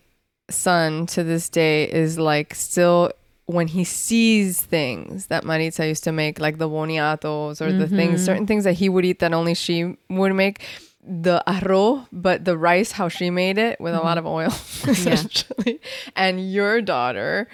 son 0.49 1.05
to 1.05 1.23
this 1.23 1.49
day 1.49 1.83
is 1.83 2.17
like 2.17 2.55
still 2.55 3.11
when 3.45 3.67
he 3.67 3.83
sees 3.83 4.59
things 4.59 5.27
that 5.27 5.43
Maritza 5.43 5.85
used 5.87 6.03
to 6.05 6.11
make, 6.11 6.39
like 6.39 6.57
the 6.57 6.67
boniatos 6.67 7.61
or 7.61 7.71
the 7.71 7.87
things, 7.87 8.21
mm-hmm. 8.21 8.25
certain 8.25 8.47
things 8.47 8.63
that 8.63 8.73
he 8.73 8.89
would 8.89 9.05
eat 9.05 9.19
that 9.19 9.31
only 9.31 9.53
she 9.53 9.95
would 10.09 10.33
make. 10.33 10.65
the 11.05 11.43
arroz, 11.45 12.07
but 12.11 12.45
the 12.45 12.57
rice, 12.57 12.93
how 12.93 13.09
she 13.09 13.29
made 13.29 13.57
it 13.57 13.79
with 13.79 13.93
a 13.93 13.97
mm-hmm. 13.97 14.05
lot 14.07 14.17
of 14.17 14.25
oil, 14.25 14.47
essentially. 14.87 15.79
And 16.15 16.51
your 16.51 16.81
daughter, 16.81 17.49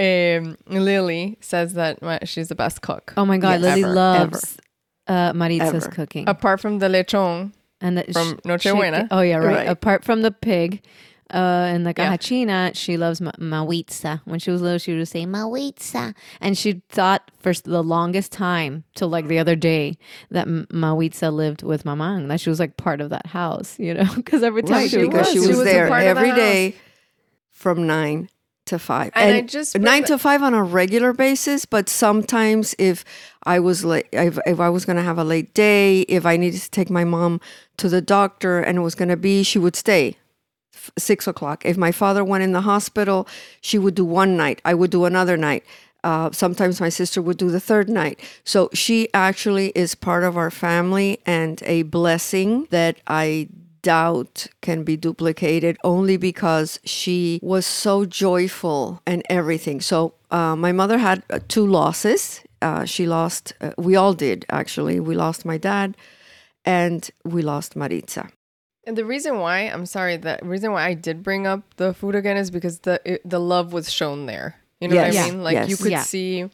um, 0.00 0.56
Lily, 0.66 1.36
says 1.40 1.74
that 1.74 2.00
my, 2.02 2.18
she's 2.24 2.48
the 2.48 2.54
best 2.54 2.80
cook. 2.82 3.12
Oh 3.16 3.24
my 3.26 3.38
God, 3.38 3.60
Yes. 3.60 3.62
Lily 3.62 3.84
Ever, 3.84 3.92
loves 3.94 4.58
uh, 5.06 5.32
Maritza's 5.32 5.84
Ever. 5.86 5.88
cooking. 5.94 6.28
Apart 6.28 6.60
from 6.60 6.78
the 6.78 6.86
lechon, 6.88 7.52
and 7.80 7.98
the, 7.98 8.04
from 8.12 8.36
sh- 8.38 8.46
Nochebuena. 8.48 9.02
she- 9.02 9.08
oh 9.10 9.20
yeah, 9.20 9.36
right. 9.36 9.56
Right. 9.56 9.68
Apart 9.68 10.04
from 10.04 10.22
the 10.22 10.30
pig, 10.30 10.82
uh, 11.32 11.36
and 11.72 11.86
the 11.86 11.90
Yeah. 11.96 12.10
caja 12.10 12.18
china, 12.18 12.70
she 12.74 12.96
loves 12.96 13.20
ma- 13.20 13.30
mawitza. 13.38 14.20
When 14.24 14.38
she 14.40 14.50
was 14.50 14.60
little, 14.62 14.78
she 14.78 14.92
would 14.96 15.06
say 15.08 15.24
mawitza, 15.26 16.14
and 16.40 16.58
she 16.58 16.82
thought 16.88 17.30
for 17.38 17.50
s- 17.50 17.60
the 17.60 17.82
longest 17.82 18.32
time 18.32 18.84
till 18.94 19.08
like 19.08 19.28
the 19.28 19.38
other 19.38 19.54
day 19.56 19.96
that 20.30 20.46
M- 20.48 20.66
mawitza 20.72 21.32
lived 21.32 21.62
with 21.62 21.84
mamang, 21.84 22.28
that 22.28 22.40
she 22.40 22.50
was 22.50 22.58
like 22.58 22.76
part 22.76 23.00
of 23.00 23.10
that 23.10 23.26
house, 23.26 23.78
you 23.78 23.94
know, 23.94 24.08
because 24.16 24.42
every 24.42 24.62
time 24.62 24.72
Right, 24.72 24.90
she 24.90 24.98
because 24.98 25.26
go, 25.28 25.32
she 25.32 25.38
was. 25.38 25.48
was, 25.48 25.56
She 25.56 25.58
was 25.60 25.68
a 25.68 25.72
there 25.72 25.88
part 25.88 26.02
of 26.02 26.16
the 26.16 26.20
every 26.20 26.28
house. 26.30 26.38
day 26.38 26.74
from 27.50 27.86
nine 27.86 28.28
to 28.70 28.78
five. 28.78 29.12
And 29.14 29.36
I 29.36 29.40
just 29.42 29.78
nine 29.78 30.04
to 30.04 30.18
five 30.18 30.42
on 30.42 30.54
a 30.54 30.64
regular 30.64 31.12
basis, 31.12 31.64
but 31.64 31.88
sometimes 31.88 32.74
if 32.78 33.04
I 33.44 33.60
was 33.60 33.84
late, 33.84 34.08
if, 34.12 34.38
if 34.46 34.58
I 34.58 34.70
was 34.70 34.84
going 34.84 34.96
to 34.96 35.02
have 35.02 35.18
a 35.18 35.24
late 35.24 35.54
day, 35.54 36.00
if 36.02 36.24
I 36.24 36.36
needed 36.36 36.60
to 36.62 36.70
take 36.70 36.90
my 36.90 37.04
mom 37.04 37.40
to 37.76 37.88
the 37.88 38.00
doctor 38.00 38.60
and 38.60 38.78
it 38.78 38.80
was 38.80 38.94
going 38.94 39.08
to 39.10 39.16
be, 39.16 39.42
she 39.42 39.58
would 39.58 39.76
stay 39.76 40.16
f- 40.74 40.90
six 40.98 41.26
o'clock. 41.26 41.64
If 41.64 41.76
my 41.76 41.92
father 41.92 42.24
went 42.24 42.42
in 42.42 42.52
the 42.52 42.62
hospital, 42.62 43.28
she 43.60 43.78
would 43.78 43.94
do 43.94 44.04
one 44.04 44.36
night. 44.36 44.60
I 44.64 44.74
would 44.74 44.90
do 44.90 45.04
another 45.04 45.36
night. 45.36 45.64
Uh, 46.02 46.30
sometimes 46.32 46.80
my 46.80 46.88
sister 46.88 47.20
would 47.20 47.36
do 47.36 47.50
the 47.50 47.60
third 47.60 47.88
night. 47.88 48.18
So 48.44 48.70
she 48.72 49.08
actually 49.12 49.68
is 49.74 49.94
part 49.94 50.24
of 50.24 50.36
our 50.36 50.50
family 50.50 51.20
and 51.26 51.62
a 51.66 51.82
blessing 51.82 52.66
that 52.70 52.96
I 53.06 53.48
doubt 53.82 54.46
can 54.60 54.84
be 54.84 54.96
duplicated 54.96 55.76
only 55.84 56.16
because 56.16 56.78
she 56.84 57.38
was 57.42 57.66
so 57.66 58.04
joyful 58.04 59.00
and 59.06 59.22
everything. 59.28 59.80
So 59.80 60.14
uh, 60.30 60.56
my 60.56 60.72
mother 60.72 60.98
had 60.98 61.22
uh, 61.30 61.40
two 61.48 61.66
losses. 61.66 62.42
Uh, 62.62 62.84
she 62.84 63.06
lost, 63.06 63.52
uh, 63.60 63.70
we 63.78 63.96
all 63.96 64.12
did 64.14 64.44
actually. 64.50 65.00
We 65.00 65.14
lost 65.14 65.44
my 65.44 65.58
dad 65.58 65.96
and 66.64 67.10
we 67.24 67.42
lost 67.42 67.76
Maritza. 67.76 68.28
And 68.86 68.96
the 68.96 69.04
reason 69.04 69.38
why 69.38 69.60
I'm 69.60 69.86
sorry, 69.86 70.16
the 70.16 70.38
reason 70.42 70.72
why 70.72 70.86
I 70.86 70.94
did 70.94 71.22
bring 71.22 71.46
up 71.46 71.62
the 71.76 71.92
food 71.94 72.14
again 72.14 72.36
is 72.36 72.50
because 72.50 72.80
the 72.80 73.00
it, 73.04 73.28
the 73.28 73.38
love 73.38 73.72
was 73.72 73.92
shown 73.92 74.26
there. 74.26 74.56
You 74.80 74.88
know 74.88 74.96
what 74.96 75.06
I 75.16 75.30
mean? 75.30 75.42
Like 75.42 75.68
you 75.68 75.76
could 75.76 75.92
Yeah. 75.92 76.02
see 76.02 76.48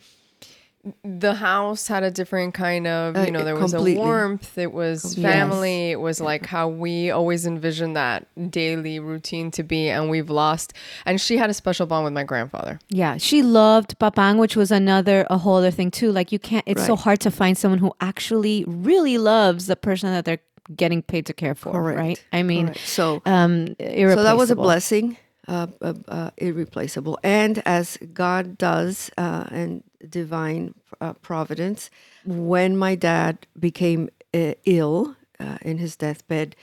the 1.04 1.34
house 1.34 1.88
had 1.88 2.02
a 2.02 2.10
different 2.10 2.54
kind 2.54 2.86
of, 2.86 3.16
Uh, 3.16 3.20
you 3.22 3.30
know, 3.30 3.44
there 3.44 3.54
was 3.56 3.72
completely. 3.72 4.00
a 4.00 4.04
warmth, 4.04 4.56
it 4.58 4.72
was 4.72 5.02
Completely. 5.02 5.32
family, 5.32 5.90
it 5.90 6.00
was 6.00 6.20
like 6.20 6.46
how 6.46 6.68
we 6.68 7.10
always 7.10 7.46
envisioned 7.46 7.96
that 7.96 8.26
daily 8.50 8.98
routine 9.00 9.50
to 9.52 9.62
be 9.62 9.88
and 9.88 10.08
we've 10.10 10.30
lost 10.30 10.72
and 11.04 11.20
she 11.20 11.36
had 11.36 11.50
a 11.50 11.54
special 11.54 11.86
bond 11.86 12.04
with 12.04 12.12
my 12.12 12.24
grandfather. 12.24 12.78
Yeah, 12.88 13.16
she 13.16 13.42
loved 13.42 13.98
papang, 13.98 14.38
which 14.38 14.56
was 14.56 14.70
another 14.70 15.26
a 15.30 15.38
whole 15.38 15.56
other 15.56 15.70
thing 15.70 15.90
too. 15.90 16.12
Like 16.12 16.30
you 16.32 16.38
can't. 16.38 16.64
It's 16.66 16.86
so 16.86 16.96
hard 16.96 17.20
to 17.20 17.30
find 17.30 17.56
someone 17.58 17.78
who 17.78 17.92
actually 18.00 18.64
really 18.66 19.18
loves 19.18 19.66
the 19.66 19.76
person 19.76 20.10
that 20.10 20.24
they're 20.24 20.38
getting 20.74 21.00
paid 21.02 21.26
to 21.26 21.32
care 21.32 21.54
for. 21.54 21.72
Correct. 21.72 21.98
Right? 21.98 22.24
I 22.32 22.42
mean, 22.42 22.66
Correct. 22.66 22.80
So 22.86 23.22
um, 23.26 23.76
So 23.78 24.22
that 24.22 24.36
was 24.36 24.50
a 24.50 24.56
blessing, 24.56 25.16
uh, 25.48 25.66
uh, 25.80 25.94
uh, 26.08 26.30
irreplaceable. 26.36 27.18
And 27.22 27.62
as 27.66 27.98
God 28.12 28.58
does, 28.58 29.10
uh, 29.16 29.46
and 29.50 29.82
divine 30.08 30.74
uh, 31.00 31.14
providence, 31.14 31.90
when 32.24 32.76
my 32.76 32.94
dad 32.94 33.46
became 33.58 34.08
uh, 34.34 34.54
ill 34.64 35.16
uh, 35.40 35.58
in 35.62 35.78
his 35.78 35.96
deathbed, 35.96 36.56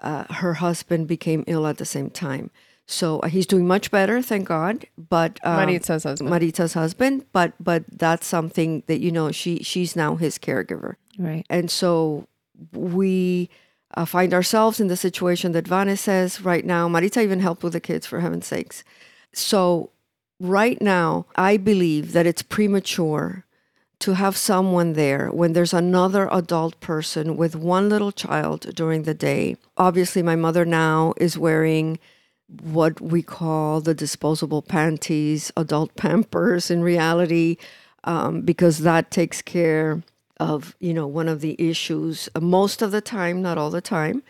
uh, 0.00 0.24
her 0.34 0.54
husband 0.54 1.06
became 1.08 1.44
ill 1.46 1.66
at 1.66 1.78
the 1.78 1.84
same 1.84 2.10
time. 2.10 2.50
So 2.86 3.20
uh, 3.20 3.28
he's 3.28 3.46
doing 3.46 3.66
much 3.68 3.90
better, 3.90 4.20
thank 4.20 4.48
God. 4.48 4.86
But 4.98 5.38
um, 5.44 5.68
Maritza's 5.68 6.04
husband. 6.04 6.30
Maritza's 6.30 6.74
husband, 6.74 7.24
but 7.32 7.52
but 7.60 7.84
that's 7.88 8.26
something 8.26 8.82
that 8.86 9.00
you 9.00 9.12
know 9.12 9.30
she 9.30 9.62
she's 9.62 9.94
now 9.94 10.16
his 10.16 10.38
caregiver. 10.38 10.96
Right. 11.18 11.46
And 11.48 11.70
so 11.70 12.26
we 12.72 13.48
uh, 13.94 14.04
find 14.04 14.32
ourselves 14.32 14.80
in 14.80 14.88
the 14.88 14.96
situation 14.96 15.52
that 15.52 15.66
Vane 15.66 15.96
says 15.96 16.40
right 16.40 16.64
now. 16.64 16.88
Maritza 16.88 17.22
even 17.22 17.40
helped 17.40 17.62
with 17.62 17.72
the 17.72 17.80
kids, 17.80 18.06
for 18.06 18.20
heaven's 18.20 18.46
sakes. 18.46 18.84
So, 19.32 19.90
right 20.38 20.80
now, 20.80 21.26
I 21.36 21.56
believe 21.56 22.12
that 22.12 22.26
it's 22.26 22.42
premature 22.42 23.44
to 24.00 24.14
have 24.14 24.36
someone 24.36 24.94
there 24.94 25.28
when 25.30 25.52
there's 25.52 25.74
another 25.74 26.28
adult 26.32 26.80
person 26.80 27.36
with 27.36 27.54
one 27.54 27.88
little 27.88 28.12
child 28.12 28.74
during 28.74 29.02
the 29.02 29.14
day. 29.14 29.56
Obviously, 29.76 30.22
my 30.22 30.36
mother 30.36 30.64
now 30.64 31.12
is 31.18 31.36
wearing 31.36 31.98
what 32.62 33.00
we 33.00 33.22
call 33.22 33.80
the 33.80 33.94
disposable 33.94 34.62
panties, 34.62 35.52
adult 35.56 35.94
pampers 35.96 36.70
in 36.70 36.82
reality, 36.82 37.56
um, 38.04 38.40
because 38.40 38.78
that 38.78 39.10
takes 39.10 39.42
care 39.42 40.02
of 40.40 40.74
you 40.80 40.92
know 40.92 41.06
one 41.06 41.28
of 41.28 41.40
the 41.40 41.54
issues 41.58 42.28
uh, 42.34 42.40
most 42.40 42.82
of 42.82 42.90
the 42.90 43.00
time, 43.00 43.42
not 43.42 43.58
all 43.58 43.70
the 43.70 43.80
time, 43.80 44.22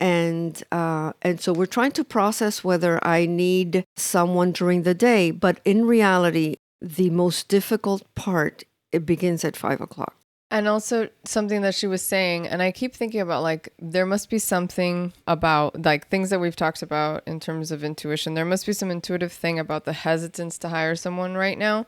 and 0.00 0.62
uh, 0.72 1.12
and 1.22 1.40
so 1.40 1.52
we're 1.52 1.64
trying 1.64 1.92
to 1.92 2.04
process 2.04 2.62
whether 2.62 2.98
I 3.06 3.24
need 3.24 3.84
someone 3.96 4.52
during 4.52 4.82
the 4.82 4.94
day, 4.94 5.30
but 5.30 5.60
in 5.64 5.86
reality, 5.86 6.56
the 6.82 7.08
most 7.10 7.48
difficult 7.48 8.02
part 8.14 8.64
it 8.92 9.06
begins 9.06 9.44
at 9.44 9.56
five 9.56 9.80
o'clock. 9.80 10.16
And 10.50 10.68
also 10.68 11.08
something 11.24 11.62
that 11.62 11.74
she 11.74 11.86
was 11.86 12.02
saying, 12.02 12.46
and 12.46 12.62
I 12.62 12.70
keep 12.70 12.94
thinking 12.94 13.20
about 13.20 13.42
like 13.42 13.72
there 13.78 14.06
must 14.06 14.30
be 14.30 14.38
something 14.38 15.12
about 15.26 15.82
like 15.84 16.08
things 16.08 16.30
that 16.30 16.40
we've 16.40 16.54
talked 16.54 16.82
about 16.82 17.22
in 17.26 17.40
terms 17.40 17.72
of 17.72 17.82
intuition. 17.82 18.34
There 18.34 18.44
must 18.44 18.66
be 18.66 18.72
some 18.72 18.90
intuitive 18.90 19.32
thing 19.32 19.58
about 19.58 19.84
the 19.84 19.92
hesitance 19.92 20.58
to 20.58 20.68
hire 20.68 20.96
someone 20.96 21.34
right 21.34 21.58
now. 21.58 21.86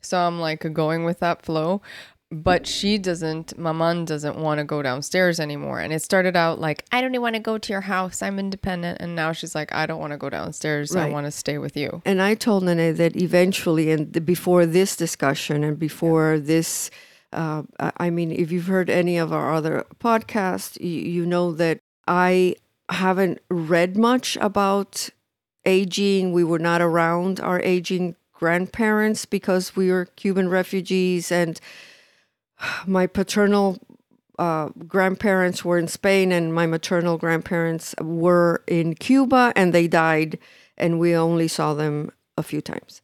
So 0.00 0.18
I'm 0.18 0.38
like 0.38 0.72
going 0.72 1.04
with 1.04 1.18
that 1.20 1.42
flow. 1.42 1.82
But 2.32 2.66
she 2.66 2.98
doesn't, 2.98 3.56
Mamang 3.56 4.04
doesn't 4.04 4.36
want 4.36 4.58
to 4.58 4.64
go 4.64 4.82
downstairs 4.82 5.38
anymore. 5.38 5.78
And 5.78 5.92
it 5.92 6.02
started 6.02 6.34
out 6.34 6.58
like, 6.58 6.84
I 6.90 7.00
don't 7.00 7.12
even 7.12 7.22
want 7.22 7.36
to 7.36 7.40
go 7.40 7.56
to 7.56 7.72
your 7.72 7.82
house. 7.82 8.20
I'm 8.20 8.40
independent. 8.40 9.00
And 9.00 9.14
now 9.14 9.30
she's 9.30 9.54
like, 9.54 9.72
I 9.72 9.86
don't 9.86 10.00
want 10.00 10.10
to 10.10 10.16
go 10.16 10.28
downstairs. 10.28 10.96
I 10.96 11.08
want 11.08 11.26
to 11.26 11.30
stay 11.30 11.58
with 11.58 11.76
you. 11.76 12.02
And 12.04 12.20
I 12.20 12.34
told 12.34 12.64
Nene 12.64 12.96
that 12.96 13.14
eventually, 13.14 13.92
and 13.92 14.26
before 14.26 14.66
this 14.66 14.96
discussion 14.96 15.62
and 15.62 15.78
before 15.78 16.40
this, 16.40 16.90
uh, 17.32 17.62
I 17.78 17.92
I 17.98 18.10
mean, 18.10 18.32
if 18.32 18.50
you've 18.50 18.66
heard 18.66 18.90
any 18.90 19.18
of 19.18 19.32
our 19.32 19.54
other 19.54 19.86
podcasts, 20.00 20.80
you, 20.80 20.88
you 20.88 21.26
know 21.26 21.52
that 21.52 21.78
I 22.08 22.56
haven't 22.88 23.40
read 23.50 23.96
much 23.96 24.36
about 24.40 25.10
aging. 25.64 26.32
We 26.32 26.42
were 26.44 26.58
not 26.58 26.80
around 26.80 27.38
our 27.40 27.60
aging 27.60 28.16
grandparents 28.32 29.26
because 29.26 29.76
we 29.76 29.90
were 29.90 30.06
Cuban 30.16 30.48
refugees, 30.48 31.32
and 31.32 31.60
my 32.86 33.06
paternal 33.06 33.78
uh, 34.38 34.68
grandparents 34.86 35.64
were 35.64 35.78
in 35.78 35.88
Spain, 35.88 36.32
and 36.32 36.54
my 36.54 36.66
maternal 36.66 37.16
grandparents 37.18 37.94
were 38.00 38.62
in 38.66 38.94
Cuba, 38.94 39.52
and 39.56 39.72
they 39.72 39.88
died, 39.88 40.38
and 40.76 40.98
we 40.98 41.14
only 41.14 41.48
saw 41.48 41.74
them 41.74 42.10
a 42.36 42.42
few 42.42 42.60
times. 42.60 43.00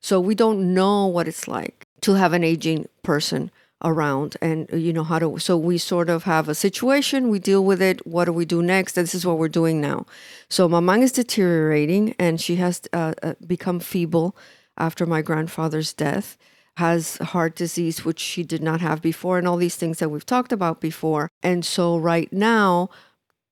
So 0.00 0.20
we 0.20 0.34
don't 0.34 0.74
know 0.74 1.06
what 1.06 1.28
it's 1.28 1.46
like 1.46 1.86
to 2.00 2.14
have 2.14 2.32
an 2.32 2.42
aging 2.42 2.88
person 3.02 3.50
around 3.84 4.36
and 4.40 4.68
you 4.72 4.92
know 4.92 5.02
how 5.02 5.18
to 5.18 5.38
so 5.38 5.56
we 5.56 5.76
sort 5.76 6.08
of 6.08 6.22
have 6.22 6.48
a 6.48 6.54
situation 6.54 7.28
we 7.28 7.38
deal 7.40 7.64
with 7.64 7.82
it 7.82 8.06
what 8.06 8.26
do 8.26 8.32
we 8.32 8.44
do 8.44 8.62
next? 8.62 8.92
This 8.92 9.14
is 9.14 9.26
what 9.26 9.38
we're 9.38 9.48
doing 9.48 9.80
now. 9.80 10.06
So 10.48 10.68
my 10.68 10.80
mamang 10.80 11.02
is 11.02 11.12
deteriorating 11.12 12.14
and 12.18 12.40
she 12.40 12.56
has 12.56 12.80
uh, 12.92 13.14
uh, 13.22 13.34
become 13.44 13.80
feeble 13.80 14.36
after 14.78 15.04
my 15.04 15.20
grandfather's 15.20 15.92
death 15.92 16.38
has 16.78 17.16
heart 17.18 17.54
disease 17.54 18.04
which 18.04 18.18
she 18.18 18.42
did 18.42 18.62
not 18.62 18.80
have 18.80 19.02
before 19.02 19.38
and 19.38 19.46
all 19.46 19.56
these 19.56 19.76
things 19.76 19.98
that 19.98 20.08
we've 20.08 20.26
talked 20.26 20.52
about 20.52 20.80
before 20.80 21.28
and 21.42 21.64
so 21.64 21.96
right 21.96 22.32
now 22.32 22.88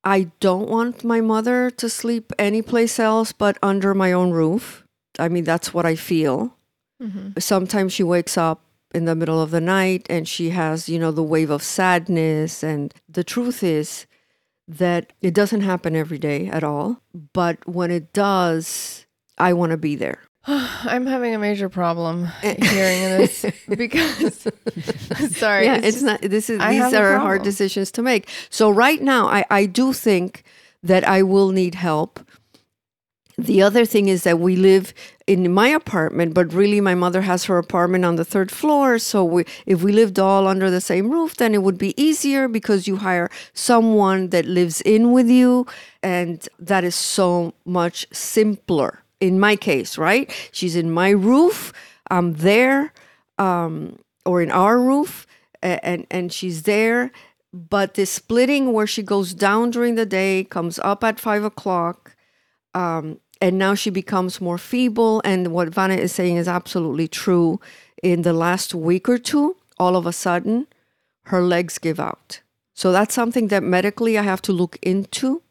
I 0.03 0.31
don't 0.41 0.69
want 0.69 1.05
my 1.05 1.21
mother 1.21 1.71
to 1.71 1.89
sleep 1.89 2.33
anyplace 2.39 2.99
else 2.99 3.33
but 3.33 3.59
under 3.63 3.95
my 3.95 4.13
own 4.13 4.31
roof. 4.31 4.85
I 5.19 5.29
mean, 5.29 5.45
that's 5.45 5.75
what 5.75 5.85
I 5.85 5.95
feel. 5.95 6.57
Mm-hmm. 7.03 7.39
Sometimes 7.39 7.93
she 7.93 8.03
wakes 8.03 8.39
up 8.39 8.63
in 8.95 9.05
the 9.05 9.15
middle 9.15 9.41
of 9.41 9.51
the 9.51 9.61
night 9.61 10.07
and 10.09 10.27
she 10.27 10.51
has, 10.51 10.89
you 10.89 10.99
know, 10.99 11.11
the 11.11 11.23
wave 11.23 11.51
of 11.51 11.63
sadness. 11.63 12.63
And 12.63 12.95
the 13.09 13.25
truth 13.25 13.63
is 13.63 14.07
that 14.67 15.13
it 15.21 15.35
doesn't 15.35 15.63
happen 15.63 15.95
every 15.95 16.19
day 16.19 16.47
at 16.49 16.65
all. 16.65 17.03
But 17.33 17.67
when 17.69 17.91
it 17.91 18.13
does, 18.13 19.07
I 19.37 19.53
want 19.53 19.71
to 19.73 19.77
be 19.77 19.97
there. 19.97 20.23
I'm 20.47 21.07
having 21.07 21.35
a 21.35 21.39
major 21.39 21.69
problem 21.69 22.29
eh. 22.43 22.55
hearing 22.65 23.19
this 23.19 23.45
because, 23.69 24.49
sorry. 25.37 25.67
yeah, 25.67 25.77
it's 25.77 25.87
it's 25.87 25.97
just- 25.97 26.05
not. 26.05 26.21
This 26.23 26.51
is 26.51 26.61
I 26.61 26.73
these 26.73 26.95
are 26.95 27.19
hard 27.19 27.43
decisions 27.43 27.91
to 27.93 28.03
make. 28.03 28.29
So 28.49 28.71
right 28.71 29.03
now, 29.03 29.27
I 29.27 29.45
I 29.51 29.67
do 29.67 29.93
think 29.93 30.45
that 30.83 31.07
I 31.07 31.23
will 31.23 31.51
need 31.51 31.75
help. 31.75 32.21
The 33.37 33.63
other 33.63 33.87
thing 33.87 34.09
is 34.09 34.25
that 34.25 34.39
we 34.39 34.55
live 34.57 34.93
in 35.27 35.51
my 35.53 35.69
apartment, 35.69 36.35
but 36.35 36.53
really 36.53 36.81
my 36.81 36.95
mother 36.95 37.23
has 37.23 37.45
her 37.47 37.57
apartment 37.57 38.05
on 38.05 38.17
the 38.17 38.25
third 38.25 38.51
floor. 38.51 38.99
So 38.99 39.25
we, 39.25 39.45
if 39.65 39.83
we 39.83 39.93
lived 39.93 40.19
all 40.19 40.47
under 40.47 40.71
the 40.71 40.81
same 40.81 41.11
roof, 41.11 41.37
then 41.37 41.55
it 41.55 41.63
would 41.63 41.79
be 41.79 41.95
easier 42.03 42.49
because 42.49 42.87
you 42.87 42.97
hire 42.97 43.31
someone 43.55 44.29
that 44.29 44.45
lives 44.45 44.83
in 44.83 45.13
with 45.13 45.29
you. 45.29 45.67
And 46.03 46.47
that 46.59 46.85
is 46.85 46.95
so 46.95 47.55
much 47.65 48.07
simpler 48.13 49.05
in 49.21 49.39
my 49.39 49.57
case, 49.57 49.99
right? 49.99 50.31
She's 50.53 50.77
in 50.77 50.91
my 50.91 51.11
roof, 51.11 51.73
I'm 52.11 52.35
there, 52.35 52.93
um, 53.39 53.99
or 54.25 54.43
in 54.43 54.51
our 54.51 54.81
roof, 54.81 55.27
and, 55.63 56.07
and 56.11 56.33
she's 56.33 56.63
there. 56.63 57.13
But 57.53 57.95
the 57.95 58.07
splitting 58.07 58.73
where 58.73 58.87
she 58.87 59.03
goes 59.03 59.35
down 59.35 59.71
during 59.71 59.95
the 59.97 60.07
day, 60.07 60.45
comes 60.45 60.79
up 60.79 61.05
at 61.05 61.21
five 61.21 61.45
o'clock, 61.45 62.17
um, 62.75 63.21
and 63.41 63.59
now 63.59 63.75
she 63.75 63.91
becomes 63.91 64.41
more 64.41 64.59
feeble. 64.59 65.21
And 65.25 65.49
what 65.49 65.69
Vanna 65.69 65.95
is 65.95 66.13
saying 66.13 66.37
is 66.37 66.49
absolutely 66.49 67.09
true. 67.09 67.61
In 68.03 68.23
the 68.23 68.33
last 68.33 68.75
week 68.75 69.09
or 69.09 69.19
two, 69.19 69.57
all 69.79 69.97
of 69.97 70.07
a 70.07 70.13
sudden, 70.13 70.67
her 71.25 71.43
legs 71.43 71.79
give 71.79 72.01
out. 72.01 72.41
So 72.75 72.93
that's 72.93 73.15
something 73.15 73.49
that 73.49 73.63
medically 73.63 74.17
I 74.17 74.23
have 74.23 74.41
to 74.43 74.53
look 74.53 74.79
into. 74.81 75.43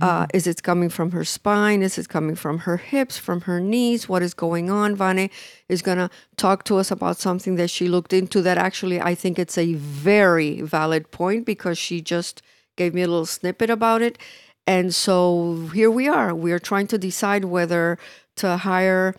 Uh, 0.00 0.26
is 0.32 0.46
it 0.46 0.62
coming 0.62 0.88
from 0.88 1.10
her 1.10 1.24
spine? 1.24 1.82
Is 1.82 1.98
it 1.98 2.08
coming 2.08 2.36
from 2.36 2.58
her 2.58 2.76
hips, 2.76 3.18
from 3.18 3.42
her 3.42 3.58
knees? 3.58 4.08
What 4.08 4.22
is 4.22 4.32
going 4.32 4.70
on? 4.70 4.94
Vane 4.94 5.28
is 5.68 5.82
going 5.82 5.98
to 5.98 6.08
talk 6.36 6.64
to 6.64 6.76
us 6.76 6.90
about 6.90 7.16
something 7.16 7.56
that 7.56 7.68
she 7.68 7.88
looked 7.88 8.12
into 8.12 8.42
that 8.42 8.58
actually 8.58 9.00
I 9.00 9.14
think 9.16 9.38
it's 9.38 9.58
a 9.58 9.74
very 9.74 10.60
valid 10.60 11.10
point 11.10 11.46
because 11.46 11.78
she 11.78 12.00
just 12.00 12.42
gave 12.76 12.94
me 12.94 13.02
a 13.02 13.08
little 13.08 13.26
snippet 13.26 13.70
about 13.70 14.02
it. 14.02 14.18
And 14.66 14.94
so 14.94 15.68
here 15.74 15.90
we 15.90 16.06
are. 16.08 16.34
We 16.34 16.52
are 16.52 16.60
trying 16.60 16.86
to 16.88 16.98
decide 16.98 17.46
whether 17.46 17.98
to 18.36 18.58
hire 18.58 19.16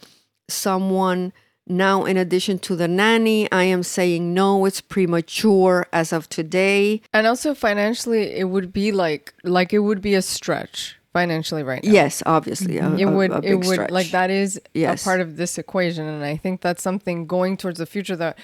someone 0.48 1.34
now 1.68 2.06
in 2.06 2.18
addition 2.18 2.60
to 2.60 2.76
the 2.76 2.88
nanny. 2.88 3.52
I 3.52 3.64
am 3.64 3.84
saying 3.84 4.34
no, 4.34 4.66
it's 4.66 4.82
premature 4.82 5.88
as 5.94 6.12
of 6.14 6.30
today. 6.30 7.02
And 7.14 7.28
also 7.28 7.54
financially, 7.54 8.36
it 8.36 8.46
would 8.50 8.74
be 8.74 8.92
like 8.92 9.34
like 9.44 9.74
it 9.74 9.80
would 9.80 10.02
be 10.02 10.16
a 10.16 10.22
stretch 10.22 10.98
financially 11.14 11.62
right 11.64 11.84
now. 11.84 11.92
Yes, 11.92 12.24
obviously. 12.26 12.80
a- 12.80 12.96
it 12.96 13.06
would 13.06 13.32
a 13.32 13.38
it 13.38 13.42
big 13.42 13.56
would 13.66 13.74
stretch. 13.76 13.92
like 13.92 14.08
that 14.12 14.30
is 14.32 14.60
Yes. 14.74 15.02
a 15.02 15.06
part 15.06 15.22
of 15.22 15.38
this 15.38 15.58
equation 15.60 16.06
and 16.08 16.24
i 16.26 16.36
think 16.36 16.62
that's 16.62 16.82
something 16.82 17.28
going 17.28 17.56
towards 17.56 17.78
the 17.78 17.86
future 17.86 18.16
that 18.16 18.36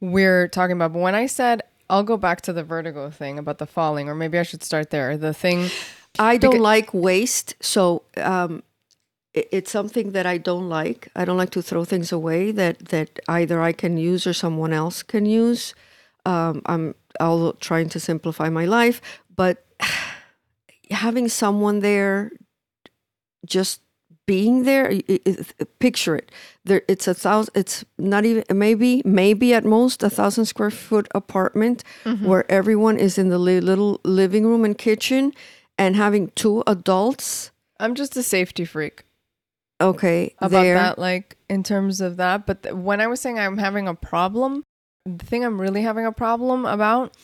we're 0.00 0.48
talking 0.48 0.74
about 0.74 0.92
but 0.92 0.98
when 0.98 1.14
i 1.14 1.24
said 1.26 1.62
i'll 1.88 2.02
go 2.02 2.16
back 2.16 2.40
to 2.40 2.52
the 2.52 2.64
vertigo 2.64 3.10
thing 3.10 3.38
about 3.38 3.58
the 3.58 3.66
falling 3.66 4.08
or 4.08 4.14
maybe 4.16 4.38
i 4.40 4.42
should 4.42 4.64
start 4.64 4.90
there 4.90 5.16
the 5.16 5.32
thing 5.32 5.70
I 6.18 6.36
don't 6.38 6.60
like 6.60 6.94
waste, 6.94 7.54
so 7.60 8.02
um, 8.16 8.52
it, 8.56 8.64
it's 9.36 9.70
something 9.70 10.12
that 10.12 10.26
I 10.26 10.38
don't 10.38 10.68
like. 10.68 11.08
I 11.14 11.24
don't 11.24 11.36
like 11.36 11.50
to 11.50 11.62
throw 11.62 11.84
things 11.84 12.12
away 12.12 12.52
that 12.52 12.78
that 12.88 13.10
either 13.28 13.60
I 13.60 13.72
can 13.72 13.96
use 13.98 14.26
or 14.26 14.32
someone 14.32 14.72
else 14.72 15.02
can 15.02 15.26
use. 15.26 15.74
Um, 16.24 16.62
I'm 16.66 16.94
all 17.20 17.52
trying 17.54 17.88
to 17.90 18.00
simplify 18.00 18.48
my 18.48 18.64
life, 18.66 19.00
but 19.36 19.64
having 20.90 21.28
someone 21.28 21.80
there, 21.80 22.30
just 23.46 23.80
being 24.26 24.64
there, 24.64 24.90
i- 24.90 25.02
i- 25.08 25.20
i- 25.26 25.64
picture 25.78 26.16
it. 26.16 26.32
There, 26.64 26.82
it's 26.88 27.06
a 27.06 27.14
thousand. 27.14 27.52
It's 27.54 27.84
not 27.98 28.24
even 28.24 28.42
maybe 28.52 29.02
maybe 29.04 29.54
at 29.54 29.64
most 29.64 30.02
a 30.02 30.10
thousand 30.10 30.46
square 30.46 30.70
foot 30.72 31.06
apartment 31.14 31.84
where 32.24 32.44
everyone 32.50 32.98
is 32.98 33.18
in 33.18 33.28
the 33.28 33.38
li- 33.38 33.60
little 33.60 34.00
living 34.04 34.44
room 34.46 34.64
and 34.64 34.76
kitchen, 34.76 35.32
and 35.78 35.94
having 35.96 36.30
two 36.34 36.62
adults. 36.66 37.50
i'm 37.78 37.94
just 37.94 38.16
a 38.16 38.22
safety 38.22 38.64
freak 38.64 39.04
Okay, 39.80 40.34
about 40.38 40.62
there. 40.62 40.74
that 40.74 40.98
like 40.98 41.36
in 41.50 41.62
terms 41.62 42.00
of 42.00 42.16
that 42.16 42.46
but 42.46 42.62
th- 42.62 42.74
when 42.74 43.00
i 43.00 43.06
was 43.06 43.20
saying 43.20 43.38
i'm 43.38 43.58
having 43.58 43.86
a 43.86 43.94
problem 43.94 44.62
the 45.04 45.24
thing 45.24 45.44
i'm 45.44 45.60
really 45.60 45.82
having 45.82 46.06
a 46.06 46.12
problem 46.12 46.64
about 46.64 47.14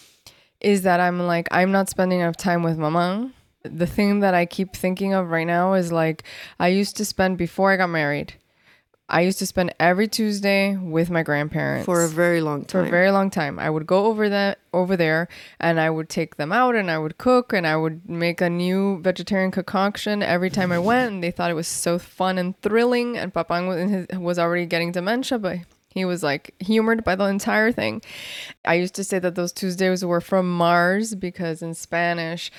is 0.60 0.82
that 0.82 1.00
i'm 1.00 1.18
like 1.18 1.48
i'm 1.50 1.72
not 1.72 1.88
spending 1.88 2.20
enough 2.20 2.36
time 2.36 2.62
with 2.62 2.76
mama 2.78 3.32
the 3.64 3.86
thing 3.86 4.20
that 4.20 4.34
i 4.34 4.44
keep 4.44 4.76
thinking 4.76 5.14
of 5.14 5.30
right 5.30 5.46
now 5.46 5.72
is 5.72 5.90
like 5.90 6.24
i 6.60 6.68
used 6.68 6.96
to 6.96 7.04
spend 7.04 7.38
before 7.38 7.72
i 7.72 7.76
got 7.76 7.88
married 7.88 8.34
i 9.08 9.20
used 9.20 9.38
to 9.38 9.46
spend 9.46 9.74
every 9.78 10.08
tuesday 10.08 10.76
with 10.76 11.10
my 11.10 11.22
grandparents 11.22 11.84
for 11.84 12.02
a 12.02 12.08
very 12.08 12.40
long 12.40 12.64
time. 12.64 12.82
for 12.82 12.86
a 12.86 12.90
very 12.90 13.10
long 13.10 13.30
time. 13.30 13.58
I 13.58 13.68
would 13.68 13.86
go 13.86 14.06
over 14.06 14.28
that 14.28 14.58
over 14.72 14.96
there 14.96 15.28
and 15.60 15.78
I 15.78 15.90
would 15.90 16.08
take 16.08 16.36
them 16.36 16.50
out 16.50 16.74
and 16.74 16.90
I 16.90 16.98
would 16.98 17.18
cook 17.18 17.52
and 17.52 17.66
I 17.66 17.76
would 17.76 18.08
make 18.08 18.40
a 18.40 18.48
new 18.48 19.00
vegetarian 19.02 19.50
concoction 19.50 20.22
every 20.22 20.48
time 20.48 20.72
I 20.72 20.78
went 20.78 21.12
and 21.12 21.22
they 21.22 21.30
thought 21.30 21.50
it 21.50 21.54
was 21.54 21.68
so 21.68 21.98
fun 21.98 22.38
and 22.38 22.58
thrilling 22.62 23.18
and 23.18 23.34
Papang 23.34 23.68
was, 23.68 23.78
in 23.78 23.88
his, 23.90 24.06
was 24.18 24.38
already 24.38 24.64
getting 24.66 24.92
dementia 24.92 25.38
but 25.38 25.58
he 25.94 26.04
was 26.04 26.22
like 26.22 26.54
humored 26.58 27.04
by 27.04 27.14
the 27.14 27.24
entire 27.24 27.70
thing. 27.70 28.02
I 28.64 28.74
used 28.74 28.94
to 28.94 29.04
say 29.04 29.18
that 29.18 29.34
those 29.34 29.52
Tuesdays 29.52 30.04
were 30.04 30.20
from 30.22 30.50
Mars 30.50 31.14
because 31.14 31.60
in 31.62 31.74
Spanish 31.74 32.50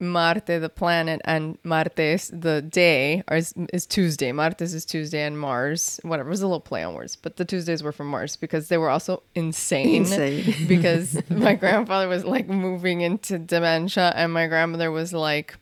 Marte, 0.00 0.46
the 0.46 0.70
planet, 0.74 1.20
and 1.24 1.58
Martes, 1.62 2.30
the 2.32 2.62
day, 2.62 3.22
are, 3.28 3.36
is, 3.36 3.54
is 3.72 3.86
Tuesday. 3.86 4.32
Martes 4.32 4.72
is 4.72 4.84
Tuesday, 4.84 5.22
and 5.22 5.38
Mars, 5.38 6.00
whatever. 6.02 6.30
It 6.30 6.32
was 6.32 6.42
a 6.42 6.46
little 6.46 6.60
play 6.60 6.82
on 6.82 6.94
words, 6.94 7.16
but 7.16 7.36
the 7.36 7.44
Tuesdays 7.44 7.82
were 7.82 7.92
from 7.92 8.08
Mars 8.08 8.36
because 8.36 8.68
they 8.68 8.78
were 8.78 8.88
also 8.88 9.22
insane. 9.34 9.96
Insane. 9.96 10.54
because 10.66 11.18
my 11.28 11.54
grandfather 11.54 12.08
was 12.08 12.24
like 12.24 12.48
moving 12.48 13.02
into 13.02 13.38
dementia, 13.38 14.12
and 14.16 14.32
my 14.32 14.46
grandmother 14.46 14.90
was 14.90 15.12
like 15.12 15.56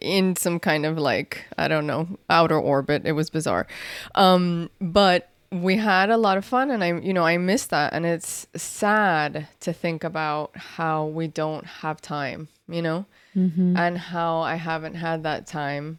in 0.00 0.36
some 0.36 0.60
kind 0.60 0.86
of 0.86 0.98
like 0.98 1.44
I 1.58 1.68
don't 1.68 1.86
know 1.86 2.06
outer 2.30 2.58
orbit. 2.58 3.02
It 3.04 3.12
was 3.12 3.28
bizarre, 3.30 3.66
um, 4.14 4.70
but 4.80 5.30
we 5.50 5.76
had 5.76 6.10
a 6.10 6.16
lot 6.16 6.36
of 6.36 6.44
fun, 6.44 6.70
and 6.70 6.84
I 6.84 6.98
you 7.00 7.12
know 7.12 7.24
I 7.24 7.38
miss 7.38 7.66
that, 7.66 7.92
and 7.92 8.06
it's 8.06 8.46
sad 8.54 9.48
to 9.60 9.72
think 9.72 10.04
about 10.04 10.56
how 10.56 11.06
we 11.06 11.26
don't 11.26 11.66
have 11.66 12.00
time, 12.00 12.48
you 12.68 12.82
know, 12.82 13.06
Mm-hmm. 13.36 13.76
and 13.76 13.98
how 13.98 14.38
I 14.40 14.54
haven't 14.56 14.94
had 14.94 15.22
that 15.24 15.46
time. 15.46 15.98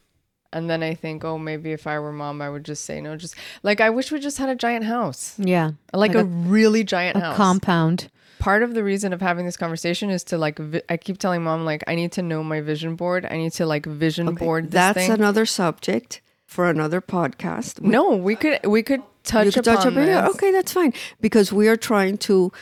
And 0.54 0.70
then 0.70 0.82
I 0.84 0.94
think, 0.96 1.26
oh, 1.26 1.38
maybe 1.38 1.74
if 1.74 1.86
I 1.86 2.00
were 2.00 2.14
mom, 2.14 2.42
I 2.42 2.50
would 2.50 2.64
just 2.64 2.86
say 2.86 3.02
no. 3.02 3.18
Just 3.18 3.36
like 3.62 3.82
I 3.82 3.90
wish 3.90 4.10
we 4.12 4.20
just 4.20 4.38
had 4.38 4.48
a 4.48 4.56
giant 4.56 4.86
house, 4.86 5.36
Yeah. 5.38 5.72
like, 5.94 6.14
Like 6.14 6.24
a, 6.24 6.26
really 6.26 6.86
giant 6.86 7.18
A 7.18 7.20
house 7.20 7.36
compound. 7.38 8.10
part 8.40 8.64
of 8.64 8.74
the 8.74 8.82
reason 8.84 9.12
of 9.12 9.20
having 9.22 9.46
this 9.46 9.58
conversation 9.58 10.10
is 10.10 10.24
to 10.26 10.38
like 10.38 10.58
vi- 10.58 10.82
I 10.88 10.96
keep 10.96 11.18
telling 11.18 11.44
mom 11.44 11.66
like 11.66 11.84
I 11.88 11.96
need 11.96 12.14
to 12.14 12.22
know 12.22 12.42
my 12.42 12.62
vision 12.62 12.96
board. 12.96 13.28
I 13.30 13.36
need 13.36 13.52
to 13.54 13.66
like 13.66 13.86
vision 13.86 14.30
Okay, 14.30 14.46
board 14.46 14.66
this 14.66 14.72
That's 14.74 14.98
thing. 15.00 15.12
another 15.12 15.46
subject 15.46 16.22
for 16.46 16.70
another 16.70 17.02
podcast. 17.02 17.82
We- 17.82 17.90
no, 17.90 18.16
we 18.16 18.38
could 18.38 18.66
we 18.66 18.82
could 18.82 19.02
touch 19.26 19.48
you 19.48 19.52
could 19.52 19.68
upon 19.68 19.84
touch 19.84 19.94
this. 19.96 20.36
Okay, 20.36 20.52
that's 20.52 20.72
fine 20.72 20.94
because 21.20 21.52
we 21.52 21.68
are 21.68 21.76
trying 21.78 22.18
to. 22.30 22.54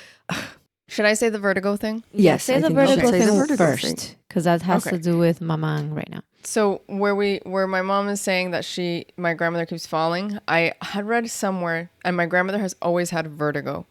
Should 0.93 1.05
I 1.05 1.13
say 1.15 1.29
the 1.29 1.39
vertigo 1.39 1.75
thing? 1.75 2.03
Yes, 2.13 2.43
Say 2.43 2.55
I 2.55 2.59
the 2.59 2.67
think 2.67 2.77
we 2.79 2.85
should 2.87 2.95
vertigo 2.99 3.11
say 3.11 3.19
thing 3.19 3.27
the 3.27 3.33
vertigo 3.33 3.65
thing. 3.75 3.95
first, 3.95 4.15
because 4.27 4.43
that 4.43 4.61
has 4.61 4.85
Okay. 4.85 4.95
to 4.97 5.01
do 5.01 5.17
with 5.17 5.39
Mamang 5.39 5.95
right 5.95 6.09
now. 6.09 6.21
So 6.43 6.81
where 6.87 7.15
we 7.15 7.39
where 7.45 7.65
my 7.67 7.81
mom 7.81 8.09
is 8.09 8.21
saying 8.21 8.51
that 8.51 8.63
she 8.65 9.05
my 9.17 9.33
grandmother 9.33 9.65
keeps 9.65 9.87
falling, 9.87 10.39
I 10.47 10.73
had 10.81 11.07
read 11.07 11.29
somewhere 11.31 11.89
and 12.05 12.15
my 12.17 12.25
grandmother 12.25 12.59
has 12.59 12.75
always 12.81 13.09
had 13.11 13.27
vertigo. 13.27 13.85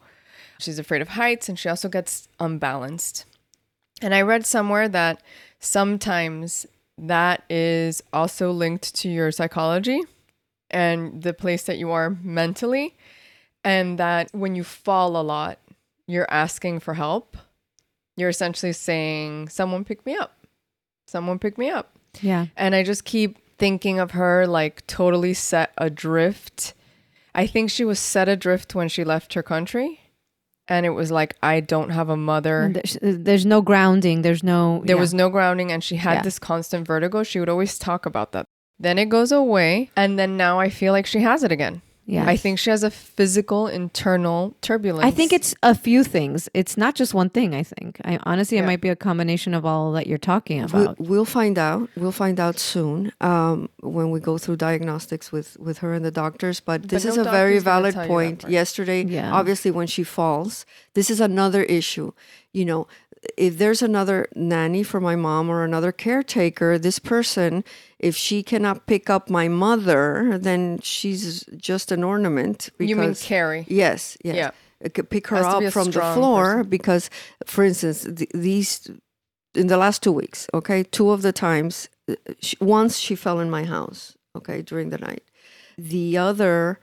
She's 0.59 0.79
afraid 0.79 1.01
of 1.01 1.09
heights 1.09 1.49
and 1.49 1.57
she 1.59 1.67
also 1.67 1.89
gets 1.89 2.29
unbalanced. 2.39 3.25
And 4.01 4.13
I 4.13 4.21
read 4.21 4.45
somewhere 4.45 4.87
that 4.89 5.21
sometimes 5.59 6.65
that 6.97 7.43
is 7.49 8.03
also 8.13 8.51
linked 8.51 8.95
to 8.95 9.09
your 9.09 9.31
psychology 9.31 10.01
and 10.69 11.23
the 11.23 11.33
place 11.33 11.63
that 11.63 11.77
you 11.79 11.89
are 11.91 12.11
mentally 12.23 12.95
and 13.63 13.97
that 13.97 14.29
when 14.33 14.55
you 14.55 14.63
fall 14.63 15.17
a 15.17 15.23
lot, 15.23 15.57
you're 16.07 16.29
asking 16.29 16.79
for 16.79 16.93
help. 16.93 17.37
You're 18.15 18.29
essentially 18.29 18.73
saying 18.73 19.49
someone 19.49 19.83
pick 19.83 20.05
me 20.05 20.15
up. 20.15 20.45
Someone 21.07 21.39
pick 21.39 21.57
me 21.57 21.69
up. 21.69 21.97
Yeah. 22.21 22.47
And 22.55 22.75
I 22.75 22.83
just 22.83 23.05
keep 23.05 23.37
thinking 23.57 23.99
of 23.99 24.11
her 24.11 24.45
like 24.45 24.85
totally 24.87 25.33
set 25.33 25.71
adrift. 25.77 26.73
I 27.35 27.47
think 27.47 27.71
she 27.71 27.83
was 27.83 27.99
set 27.99 28.29
adrift 28.29 28.75
when 28.75 28.87
she 28.89 29.03
left 29.03 29.33
her 29.33 29.43
country. 29.43 29.99
And 30.67 30.85
it 30.85 30.91
was 30.91 31.11
like, 31.11 31.35
I 31.43 31.59
don't 31.59 31.89
have 31.89 32.07
a 32.07 32.15
mother. 32.15 32.71
There's, 32.73 32.97
there's 33.01 33.45
no 33.45 33.61
grounding. 33.61 34.21
There's 34.21 34.43
no. 34.43 34.81
There 34.85 34.95
yeah. 34.95 34.99
was 35.01 35.13
no 35.13 35.29
grounding, 35.29 35.73
and 35.73 35.83
she 35.83 35.97
had 35.97 36.13
Yeah. 36.13 36.21
this 36.21 36.39
constant 36.39 36.87
vertigo. 36.87 37.23
She 37.23 37.39
would 37.39 37.49
always 37.49 37.77
talk 37.77 38.05
about 38.05 38.31
that. 38.31 38.45
Then 38.79 38.97
it 38.97 39.09
goes 39.09 39.33
away. 39.33 39.91
And 39.97 40.17
then 40.17 40.37
now 40.37 40.59
I 40.61 40.69
feel 40.69 40.93
like 40.93 41.05
she 41.05 41.19
has 41.19 41.43
it 41.43 41.51
again. 41.51 41.81
Yeah. 42.05 42.25
I 42.27 42.35
think 42.35 42.59
she 42.59 42.69
has 42.69 42.83
a 42.83 42.91
physical 42.91 43.67
internal 43.67 44.53
turbulence. 44.61 45.05
I 45.05 45.11
think 45.11 45.31
it's 45.31 45.55
a 45.63 45.73
few 45.73 46.03
things. 46.03 46.49
It's 46.53 46.75
not 46.75 46.95
just 46.95 47.13
one 47.13 47.29
thing. 47.29 47.55
I 47.55 47.63
think. 47.63 48.01
I 48.03 48.19
honestly, 48.23 48.57
Yeah. 48.57 48.63
it 48.63 48.67
might 48.67 48.81
be 48.81 48.89
a 48.89 48.95
combination 48.95 49.53
of 49.53 49.65
all 49.65 49.93
that 49.93 50.05
you're 50.07 50.17
talking 50.17 50.61
about. 50.61 50.99
we'll 50.99 51.23
find 51.25 51.57
out. 51.57 51.89
We'll 51.95 52.11
find 52.11 52.39
out 52.39 52.59
soon 52.59 53.13
um, 53.21 53.69
when 53.81 54.11
we 54.11 54.19
go 54.19 54.37
through 54.37 54.57
diagnostics 54.57 55.31
with, 55.31 55.57
with 55.59 55.77
her 55.77 55.93
and 55.93 56.03
the 56.03 56.11
doctors. 56.11 56.59
But 56.59 56.89
this 56.89 57.05
no 57.05 57.11
is 57.11 57.17
a 57.17 57.23
very 57.23 57.59
valid 57.59 57.93
tell 57.93 58.03
you 58.03 58.07
that 58.09 58.13
point. 58.13 58.45
Yesterday, 58.49 59.03
Yeah. 59.05 59.31
obviously, 59.31 59.71
when 59.71 59.87
she 59.87 60.03
falls, 60.03 60.65
this 60.95 61.09
is 61.09 61.21
another 61.21 61.63
issue. 61.63 62.11
You 62.51 62.65
know, 62.65 62.87
if 63.37 63.57
there's 63.57 63.81
another 63.81 64.27
nanny 64.35 64.83
for 64.83 64.99
my 64.99 65.15
mom 65.15 65.49
or 65.49 65.63
another 65.63 65.91
caretaker, 65.91 66.77
this 66.77 66.99
person, 66.99 67.63
if 67.99 68.15
she 68.15 68.43
cannot 68.43 68.85
pick 68.87 69.09
up 69.09 69.29
my 69.29 69.47
mother, 69.47 70.37
then 70.37 70.79
she's 70.81 71.43
just 71.57 71.91
an 71.91 72.03
ornament. 72.03 72.69
You 72.79 72.95
mean 72.95 73.09
because- 73.09 73.23
Carrie? 73.23 73.65
Yes, 73.67 74.17
yes. 74.23 74.35
Yeah. 74.35 74.51
Pick 75.09 75.27
her 75.27 75.37
Has 75.37 75.53
to 75.53 75.59
be 75.61 75.65
up 75.67 75.73
from 75.73 75.91
the 75.91 76.01
floor 76.13 76.57
person. 76.57 76.69
because, 76.69 77.09
for 77.45 77.63
instance, 77.63 78.03
th- 78.03 78.29
these 78.33 78.89
in 79.55 79.67
the 79.67 79.77
last 79.77 80.03
two 80.03 80.11
weeks, 80.11 80.47
okay, 80.53 80.83
two 80.83 81.11
of 81.11 81.21
the 81.21 81.31
times, 81.31 81.87
uh, 82.09 82.15
she, 82.41 82.57
once 82.59 82.97
she 82.97 83.15
fell 83.15 83.39
in 83.39 83.49
my 83.49 83.63
house, 83.63 84.17
okay, 84.35 84.61
during 84.61 84.89
the 84.89 84.97
night. 84.97 85.23
The 85.77 86.17
other 86.17 86.79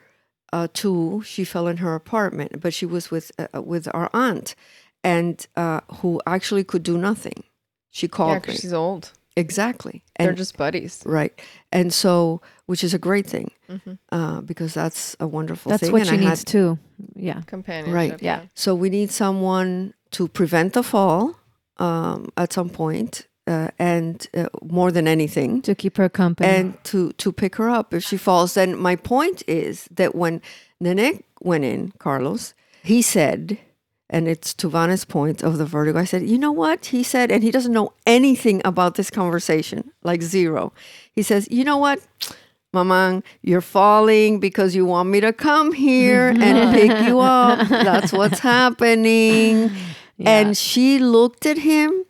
uh, 0.53 0.69
two, 0.73 1.23
she 1.27 1.45
fell 1.45 1.67
in 1.67 1.77
her 1.79 1.95
apartment, 1.95 2.61
but 2.63 2.73
she 2.73 2.87
was 2.87 3.11
with 3.11 3.31
uh, 3.39 3.61
with 3.61 3.87
our 3.93 4.09
aunt, 4.15 4.55
and 5.03 5.47
uh, 5.57 5.81
who 6.01 6.21
actually 6.27 6.65
could 6.65 6.83
do 6.83 6.97
nothing. 6.99 7.45
She 7.91 8.07
Yeah, 8.07 8.11
called 8.17 8.47
me 8.49 8.55
she's 8.55 8.73
old. 8.73 9.11
exactly, 9.37 10.03
And, 10.17 10.27
They're 10.29 10.35
just 10.35 10.57
buddies. 10.57 11.03
right, 11.05 11.33
and 11.73 11.93
so 11.93 12.41
which 12.67 12.85
is 12.85 12.95
a 12.95 12.99
great 12.99 13.27
thing 13.27 13.51
uh, 14.13 14.41
because 14.43 14.75
that's 14.75 15.17
a 15.19 15.27
wonderful 15.27 15.71
That's 15.71 15.83
thing. 15.83 15.93
what 15.93 16.03
and 16.03 16.09
she 16.11 16.15
I 16.17 16.19
had- 16.19 16.29
needs 16.29 16.45
too. 16.45 16.79
Yeah. 17.17 17.41
Companionship. 17.47 17.95
Right. 17.95 18.23
Yeah. 18.23 18.43
So 18.55 18.75
we 18.75 18.91
need 18.91 19.11
someone 19.11 19.95
to 20.11 20.29
prevent 20.29 20.73
the 20.75 20.83
fall 20.83 21.35
um, 21.79 22.29
at 22.37 22.53
some 22.53 22.69
point, 22.69 23.27
uh, 23.47 23.69
and 23.79 24.27
uh, 24.37 24.47
more 24.63 24.93
than 24.93 25.09
anything, 25.09 25.63
To 25.63 25.75
keep 25.75 25.97
her 25.97 26.09
company. 26.09 26.49
and 26.49 26.75
to 26.85 27.13
to 27.13 27.33
pick 27.33 27.57
her 27.57 27.71
up 27.71 27.95
if 27.95 28.05
she 28.05 28.17
falls. 28.19 28.53
Then 28.55 28.77
my 28.79 28.97
point 28.97 29.43
is 29.49 29.89
that 29.97 30.15
when 30.15 30.41
Nene 30.81 31.23
went 31.41 31.65
in, 31.65 31.93
Carlos, 31.99 32.55
he 32.83 33.03
said, 33.03 33.57
and 34.11 34.29
it's 34.29 34.53
to 34.55 34.69
Vanna's 34.69 35.05
point 35.05 35.43
of 35.43 35.57
the 35.57 35.65
vertigo. 35.65 35.99
I 35.99 36.05
said, 36.05 36.29
you 36.29 36.37
know 36.37 36.53
what? 36.53 36.87
He 36.87 37.03
said, 37.03 37.31
and 37.31 37.43
he 37.43 37.51
doesn't 37.51 37.73
know 37.73 37.93
anything 38.07 38.61
about 38.65 38.97
this 38.97 39.09
conversation, 39.09 39.93
like 40.03 40.21
zero. 40.21 40.73
He 41.13 41.23
says, 41.23 41.49
you 41.51 41.65
know 41.65 41.79
what? 41.79 42.01
Mamang, 42.75 43.23
you're 43.43 43.61
falling 43.61 44.39
because 44.41 44.75
you 44.75 44.85
want 44.85 45.09
me 45.09 45.21
to 45.21 45.33
come 45.33 45.73
here 45.73 46.29
and 46.41 46.75
pick 46.75 47.07
you 47.07 47.21
up. 47.21 47.69
That's 47.69 48.13
what's 48.13 48.41
happening. 48.41 49.71
And 50.23 50.55
she 50.55 50.99
looked 50.99 51.47
at 51.47 51.57
him. 51.57 52.05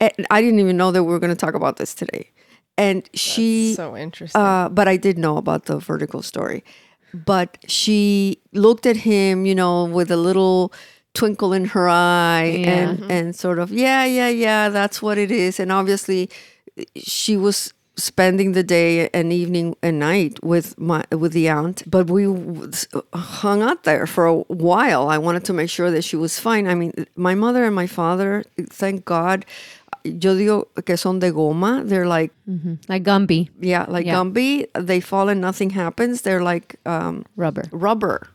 And 0.00 0.26
I 0.30 0.40
didn't 0.40 0.58
even 0.58 0.78
know 0.78 0.90
that 0.90 1.04
we 1.04 1.12
were 1.12 1.18
going 1.18 1.36
to 1.36 1.36
talk 1.36 1.52
about 1.52 1.76
this 1.76 1.94
today. 1.94 2.30
And 2.78 3.06
she, 3.12 3.74
so 3.74 3.94
interesting. 3.94 4.40
uh, 4.40 4.70
but 4.70 4.88
I 4.88 4.96
did 4.96 5.18
know 5.18 5.36
about 5.36 5.66
the 5.66 5.78
vertical 5.78 6.22
story. 6.22 6.64
But 7.14 7.58
she 7.68 8.38
looked 8.52 8.86
at 8.86 8.96
him, 8.96 9.46
you 9.46 9.54
know, 9.54 9.84
with 9.84 10.10
a 10.10 10.16
little 10.16 10.72
twinkle 11.14 11.52
in 11.52 11.66
her 11.66 11.88
eye 11.88 12.64
and, 12.66 12.98
mm-hmm. 12.98 13.10
and 13.10 13.36
sort 13.36 13.58
of, 13.58 13.70
yeah, 13.70 14.04
yeah, 14.04 14.28
yeah, 14.28 14.68
that's 14.68 15.00
what 15.00 15.16
it 15.16 15.30
is. 15.30 15.60
And 15.60 15.70
obviously, 15.70 16.28
she 16.96 17.36
was 17.36 17.72
spending 17.96 18.52
the 18.52 18.62
day 18.62 19.08
and 19.10 19.32
evening 19.32 19.76
and 19.82 20.00
night 20.00 20.42
with 20.42 20.76
my 20.78 21.04
with 21.12 21.32
the 21.32 21.48
aunt 21.48 21.84
but 21.86 22.10
we 22.10 22.24
hung 23.12 23.62
out 23.62 23.84
there 23.84 24.06
for 24.06 24.26
a 24.26 24.34
while. 24.34 25.08
I 25.08 25.18
wanted 25.18 25.44
to 25.44 25.52
make 25.52 25.70
sure 25.70 25.92
that 25.92 26.02
she 26.02 26.16
was 26.16 26.40
fine. 26.40 26.66
I 26.66 26.74
mean 26.74 26.92
my 27.14 27.36
mother 27.36 27.64
and 27.64 27.74
my 27.74 27.86
father 27.86 28.44
thank 28.68 29.04
god 29.04 29.46
yo 30.04 30.34
digo 30.34 30.66
que 30.84 30.96
son 30.96 31.18
de 31.20 31.30
goma. 31.32 31.82
They're 31.88 32.06
like 32.06 32.32
Mhm. 32.48 32.78
Like 32.88 33.04
Gumby. 33.04 33.48
Yeah 33.60 33.86
like 33.88 34.06
Yeah. 34.06 34.16
gumby. 34.16 34.66
They 34.74 35.00
fall 35.00 35.28
and 35.28 35.40
nothing 35.40 35.70
happens. 35.70 36.22
They're 36.22 36.42
like 36.42 36.76
um, 36.86 37.24
rubber. 37.36 37.64
rubber. 37.72 38.28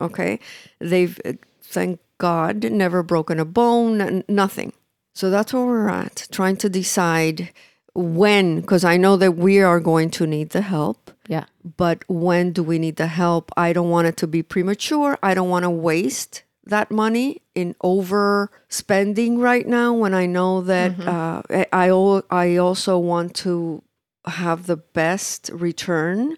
Okay? 0.00 0.38
They've 0.80 1.18
uh, 1.24 1.32
thank 1.62 2.00
god 2.18 2.64
never 2.70 3.02
broken 3.02 3.38
a 3.38 3.44
bone 3.44 4.22
nothing. 4.28 4.72
So 5.14 5.30
that's 5.30 5.52
where 5.52 5.64
we're 5.66 5.88
at 5.88 6.28
trying 6.30 6.56
to 6.58 6.68
decide 6.68 7.50
when 7.94 8.60
because 8.60 8.84
i 8.84 8.96
know 8.96 9.16
that 9.16 9.32
we 9.36 9.60
are 9.60 9.80
going 9.80 10.10
to 10.10 10.26
need 10.26 10.50
the 10.50 10.60
help. 10.62 11.10
Yeah. 11.28 11.44
but 11.76 12.04
when 12.08 12.52
do 12.52 12.62
we 12.62 12.78
need 12.78 12.96
the 12.96 13.08
help? 13.08 13.50
I 13.56 13.72
don't 13.74 13.90
want 13.90 14.06
it 14.08 14.16
to 14.18 14.26
be 14.26 14.42
premature. 14.42 15.18
I 15.22 15.34
don't 15.34 15.50
want 15.50 15.64
to 15.64 15.70
waste 15.70 16.42
that 16.68 16.90
money 16.90 17.42
in 17.54 17.74
overspending 17.82 19.38
right 19.38 19.66
now 19.66 19.92
when 19.92 20.14
i 20.14 20.26
know 20.26 20.60
that 20.60 20.98
uh, 21.00 21.42
I, 21.50 21.90
I 21.90 22.22
I 22.30 22.56
also 22.56 22.98
want 22.98 23.34
to 23.36 23.82
have 24.26 24.66
the 24.66 24.76
best 24.76 25.50
return 25.52 26.36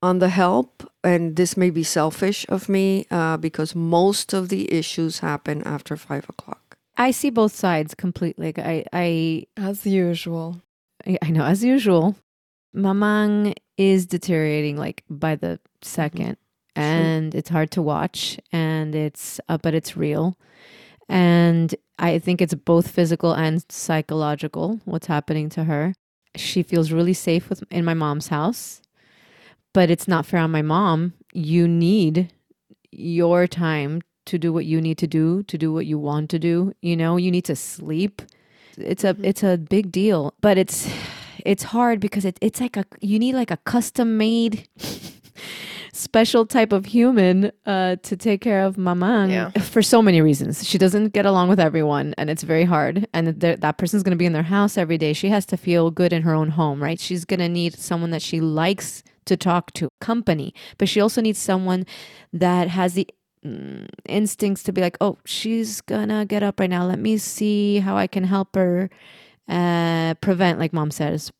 on 0.00 0.18
the 0.18 0.28
help 0.28 0.88
and 1.04 1.36
this 1.36 1.56
may 1.56 1.70
be 1.70 1.82
selfish 1.82 2.46
of 2.48 2.68
me 2.68 3.06
uh, 3.10 3.36
because 3.36 3.74
most 3.74 4.32
of 4.32 4.48
the 4.48 4.72
issues 4.72 5.18
happen 5.20 5.62
after 5.64 5.96
five 5.96 6.28
o'clock 6.28 6.62
I 6.96 7.10
see 7.10 7.30
both 7.30 7.54
sides 7.54 7.94
completely. 7.94 8.46
Like, 8.46 8.58
I, 8.58 8.84
I, 8.92 9.46
As 9.56 9.86
usual. 9.86 10.62
I 11.06 11.30
know, 11.30 11.44
as 11.44 11.64
usual, 11.64 12.16
Mamang 12.76 13.54
is 13.76 14.06
deteriorating 14.06 14.76
like 14.76 15.02
by 15.10 15.34
the 15.34 15.58
2nd 15.82 16.36
and 16.76 17.34
it's 17.34 17.50
hard 17.50 17.70
to 17.72 17.82
watch, 17.82 18.38
and 18.52 18.94
it's, 18.94 19.40
uh, 19.48 19.58
but 19.58 19.74
it's 19.74 19.96
real, 19.96 20.36
and 21.08 21.74
I 21.98 22.18
think 22.18 22.40
it's 22.40 22.54
both 22.54 22.88
physical 22.88 23.32
and 23.32 23.64
psychological. 23.68 24.80
What's 24.84 25.06
happening 25.06 25.48
to 25.50 25.64
her? 25.64 25.94
She 26.36 26.62
feels 26.62 26.92
really 26.92 27.14
safe 27.14 27.48
with 27.48 27.62
in 27.70 27.84
my 27.84 27.94
mom's 27.94 28.28
house, 28.28 28.80
but 29.72 29.90
it's 29.90 30.08
not 30.08 30.26
fair 30.26 30.40
on 30.40 30.50
my 30.50 30.62
mom. 30.62 31.12
You 31.32 31.68
need 31.68 32.32
your 32.90 33.46
time 33.46 34.02
to 34.26 34.38
do 34.38 34.52
what 34.52 34.64
you 34.64 34.80
need 34.80 34.98
to 34.98 35.06
do, 35.06 35.42
to 35.44 35.58
do 35.58 35.72
what 35.72 35.86
you 35.86 35.98
want 35.98 36.30
to 36.30 36.38
do. 36.38 36.72
You 36.80 36.96
know, 36.96 37.16
you 37.16 37.30
need 37.30 37.44
to 37.46 37.56
sleep. 37.56 38.22
It's 38.78 39.04
a 39.04 39.16
it's 39.22 39.42
a 39.42 39.58
big 39.58 39.92
deal, 39.92 40.34
but 40.40 40.56
it's 40.56 40.90
it's 41.44 41.64
hard 41.64 42.00
because 42.00 42.24
it, 42.24 42.38
it's 42.40 42.60
like 42.60 42.76
a 42.76 42.84
you 43.00 43.18
need 43.18 43.34
like 43.34 43.50
a 43.50 43.58
custom 43.58 44.16
made 44.16 44.68
special 45.92 46.46
type 46.46 46.72
of 46.72 46.86
human 46.86 47.52
uh, 47.66 47.96
to 48.02 48.16
take 48.16 48.40
care 48.40 48.64
of 48.64 48.76
Mamang 48.76 49.30
Yeah. 49.30 49.50
for 49.60 49.82
so 49.82 50.00
many 50.00 50.20
reasons. 50.22 50.66
She 50.66 50.78
doesn't 50.78 51.12
get 51.12 51.26
along 51.26 51.48
with 51.50 51.60
everyone, 51.60 52.14
and 52.16 52.30
it's 52.30 52.42
very 52.42 52.64
hard. 52.64 53.06
And 53.12 53.40
th- 53.40 53.60
that 53.60 53.76
person's 53.78 54.02
going 54.02 54.12
to 54.12 54.16
be 54.16 54.24
in 54.26 54.32
their 54.32 54.42
house 54.44 54.78
every 54.78 54.96
day. 54.98 55.12
She 55.12 55.28
has 55.28 55.44
to 55.46 55.56
feel 55.56 55.90
good 55.90 56.12
in 56.12 56.22
her 56.22 56.34
own 56.34 56.50
home, 56.50 56.82
right? 56.82 56.98
She's 56.98 57.24
going 57.24 57.40
to 57.40 57.48
need 57.48 57.74
someone 57.78 58.10
that 58.10 58.22
she 58.22 58.40
likes 58.40 59.02
to 59.26 59.36
talk 59.36 59.72
to, 59.74 59.88
company, 60.00 60.52
but 60.78 60.88
she 60.88 61.00
also 61.00 61.20
needs 61.20 61.38
someone 61.38 61.86
that 62.32 62.68
has 62.68 62.94
the 62.94 63.06
mm, 63.46 63.86
instincts 64.08 64.62
to 64.64 64.72
be 64.72 64.80
like, 64.80 64.96
oh, 65.00 65.18
she's 65.24 65.80
gonna 65.80 66.24
get 66.24 66.42
up 66.42 66.58
right 66.58 66.68
now. 66.70 66.84
Let 66.86 66.98
me 66.98 67.18
see 67.18 67.78
how 67.78 67.96
I 67.96 68.08
can 68.08 68.24
help 68.24 68.56
her 68.56 68.90
uh 69.48 70.14
prevent 70.20 70.58
like 70.60 70.72
mom 70.72 70.90
says 70.92 71.32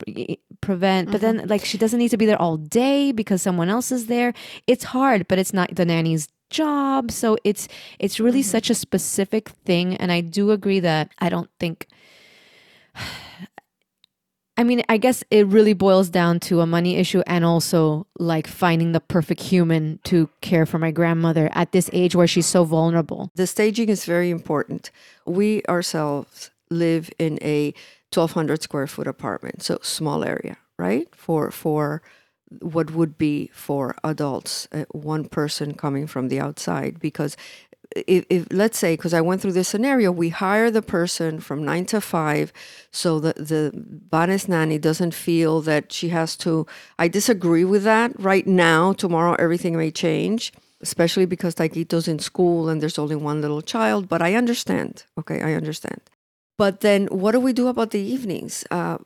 prevent 0.65 1.11
but 1.11 1.21
then 1.21 1.37
mm-hmm. 1.39 1.49
like 1.49 1.65
she 1.65 1.77
doesn't 1.77 1.99
need 1.99 2.09
to 2.09 2.17
be 2.17 2.25
there 2.25 2.41
all 2.41 2.57
day 2.57 3.11
because 3.11 3.41
someone 3.41 3.69
else 3.69 3.91
is 3.91 4.07
there. 4.07 4.33
It's 4.67 4.85
hard 4.85 5.27
but 5.27 5.39
it's 5.39 5.53
not 5.53 5.75
the 5.75 5.85
nanny's 5.85 6.27
job. 6.49 7.11
So 7.11 7.37
it's 7.43 7.67
it's 7.99 8.19
really 8.19 8.41
mm-hmm. 8.41 8.57
such 8.57 8.69
a 8.69 8.75
specific 8.75 9.49
thing. 9.65 9.95
And 9.97 10.11
i 10.11 10.21
do 10.21 10.51
agree 10.51 10.79
that 10.81 11.11
i 11.19 11.29
don't 11.29 11.49
think 11.59 11.87
I 14.55 14.63
mean, 14.63 14.83
I 14.87 14.97
guess 14.97 15.23
it 15.31 15.47
really 15.47 15.73
boils 15.73 16.09
down 16.09 16.39
to 16.41 16.61
a 16.61 16.67
money 16.67 16.97
issue 16.97 17.23
and 17.25 17.43
also 17.43 18.05
like 18.19 18.45
finding 18.45 18.91
the 18.91 18.99
perfect 18.99 19.41
human 19.41 19.99
to 20.03 20.29
care 20.41 20.67
for 20.67 20.77
my 20.77 20.91
grandmother 20.91 21.49
at 21.53 21.71
this 21.71 21.89
age 21.91 22.15
where 22.15 22.27
she's 22.27 22.45
so 22.45 22.63
vulnerable. 22.63 23.31
The 23.33 23.47
staging 23.47 23.89
is 23.89 24.05
very 24.05 24.29
important. 24.29 24.91
We 25.25 25.63
ourselves 25.67 26.51
live 26.69 27.09
in 27.17 27.39
a 27.41 27.73
1200 28.13 28.61
square 28.61 28.87
foot 28.87 29.07
apartment, 29.07 29.63
so 29.63 29.79
small 29.81 30.23
area, 30.23 30.57
right? 30.77 31.07
For 31.15 31.51
for 31.51 32.01
what 32.59 32.91
would 32.91 33.17
be 33.17 33.49
for 33.53 33.95
adults, 34.03 34.67
uh, 34.71 34.85
one 34.91 35.25
person 35.25 35.73
coming 35.73 36.05
from 36.05 36.27
the 36.27 36.39
outside 36.39 36.99
because 36.99 37.35
if, 37.95 38.25
if 38.29 38.47
let's 38.51 38.77
say 38.77 38.95
because 38.95 39.13
I 39.13 39.21
went 39.21 39.41
through 39.41 39.53
this 39.53 39.67
scenario, 39.67 40.11
we 40.11 40.29
hire 40.29 40.71
the 40.71 40.81
person 40.81 41.39
from 41.39 41.63
nine 41.63 41.85
to 41.87 42.01
five, 42.01 42.51
so 42.91 43.19
that 43.19 43.35
the 43.35 43.71
Vane's 43.73 44.47
nanny 44.47 44.77
doesn't 44.77 45.13
feel 45.13 45.61
that 45.61 45.91
she 45.91 46.09
has 46.09 46.35
to. 46.37 46.65
I 46.97 47.07
disagree 47.07 47.65
with 47.65 47.83
that 47.83 48.19
right 48.19 48.47
now. 48.47 48.93
Tomorrow, 48.93 49.35
everything 49.35 49.77
may 49.77 49.91
change, 49.91 50.53
especially 50.81 51.25
because 51.25 51.55
Taquito's 51.55 52.07
in 52.07 52.19
school 52.19 52.69
and 52.69 52.81
there's 52.81 52.99
only 52.99 53.15
one 53.15 53.41
little 53.41 53.61
child. 53.61 54.07
But 54.07 54.21
I 54.21 54.35
understand. 54.35 55.03
Okay, 55.17 55.41
I 55.41 55.53
understand. 55.53 56.01
But 56.57 56.81
then, 56.81 57.07
what 57.07 57.31
do 57.31 57.39
we 57.39 57.53
do 57.53 57.67
about 57.67 57.91
the 57.91 57.99
evenings? 57.99 58.63
Uh, 58.69 58.99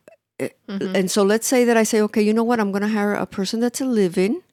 and 0.67 1.09
so 1.09 1.23
let's 1.23 1.47
say 1.47 1.63
that 1.65 1.77
I 1.77 1.83
say, 1.83 2.01
okay, 2.01 2.21
you 2.21 2.33
know 2.33 2.43
what? 2.43 2.59
I'm 2.59 2.71
going 2.71 2.83
to 2.83 2.89
hire 2.89 3.13
a 3.13 3.25
person 3.25 3.59
that's 3.59 3.81
a 3.81 3.85
live-in 3.85 4.43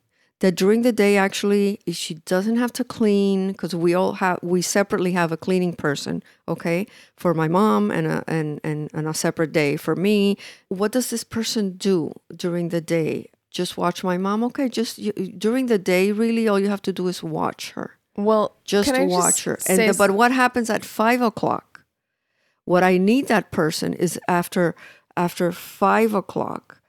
that 0.40 0.56
during 0.56 0.82
the 0.82 0.92
day 0.92 1.16
actually 1.16 1.80
she 1.88 2.14
doesn't 2.14 2.56
have 2.56 2.72
to 2.72 2.84
clean 2.84 3.52
because 3.52 3.74
we 3.74 3.94
all 3.94 4.14
have 4.14 4.38
we 4.42 4.60
separately 4.60 5.12
have 5.12 5.32
a 5.32 5.36
cleaning 5.36 5.72
person 5.72 6.22
okay 6.48 6.86
for 7.16 7.32
my 7.34 7.48
mom 7.48 7.90
and 7.90 8.06
a 8.06 8.24
and, 8.26 8.60
and 8.64 8.90
and 8.92 9.08
a 9.08 9.14
separate 9.14 9.52
day 9.52 9.76
for 9.76 9.94
me 9.94 10.36
what 10.68 10.92
does 10.92 11.10
this 11.10 11.24
person 11.24 11.76
do 11.76 12.12
during 12.34 12.68
the 12.70 12.80
day? 12.80 13.30
Just 13.50 13.76
watch 13.76 14.02
my 14.02 14.18
mom? 14.18 14.42
Okay 14.44 14.68
just 14.68 14.98
you, 14.98 15.12
during 15.12 15.66
the 15.66 15.78
day 15.78 16.12
really 16.12 16.48
all 16.48 16.58
you 16.58 16.68
have 16.68 16.82
to 16.82 16.92
do 16.92 17.08
is 17.08 17.22
watch 17.22 17.70
her. 17.70 17.96
Well, 18.16 18.56
just 18.64 18.92
watch 18.92 19.44
her. 19.44 19.58
And 19.66 19.78
the, 19.78 19.94
but 19.96 20.12
what 20.12 20.30
happens 20.30 20.70
at 20.70 20.84
five 20.84 21.20
o'clock 21.20 21.73
What 22.64 22.82
I 22.82 22.98
need 22.98 23.28
that 23.28 23.50
person 23.50 23.92
is 23.92 24.18
after 24.28 24.74
after 25.16 25.52
five 25.52 26.14
o'clock, 26.14 26.80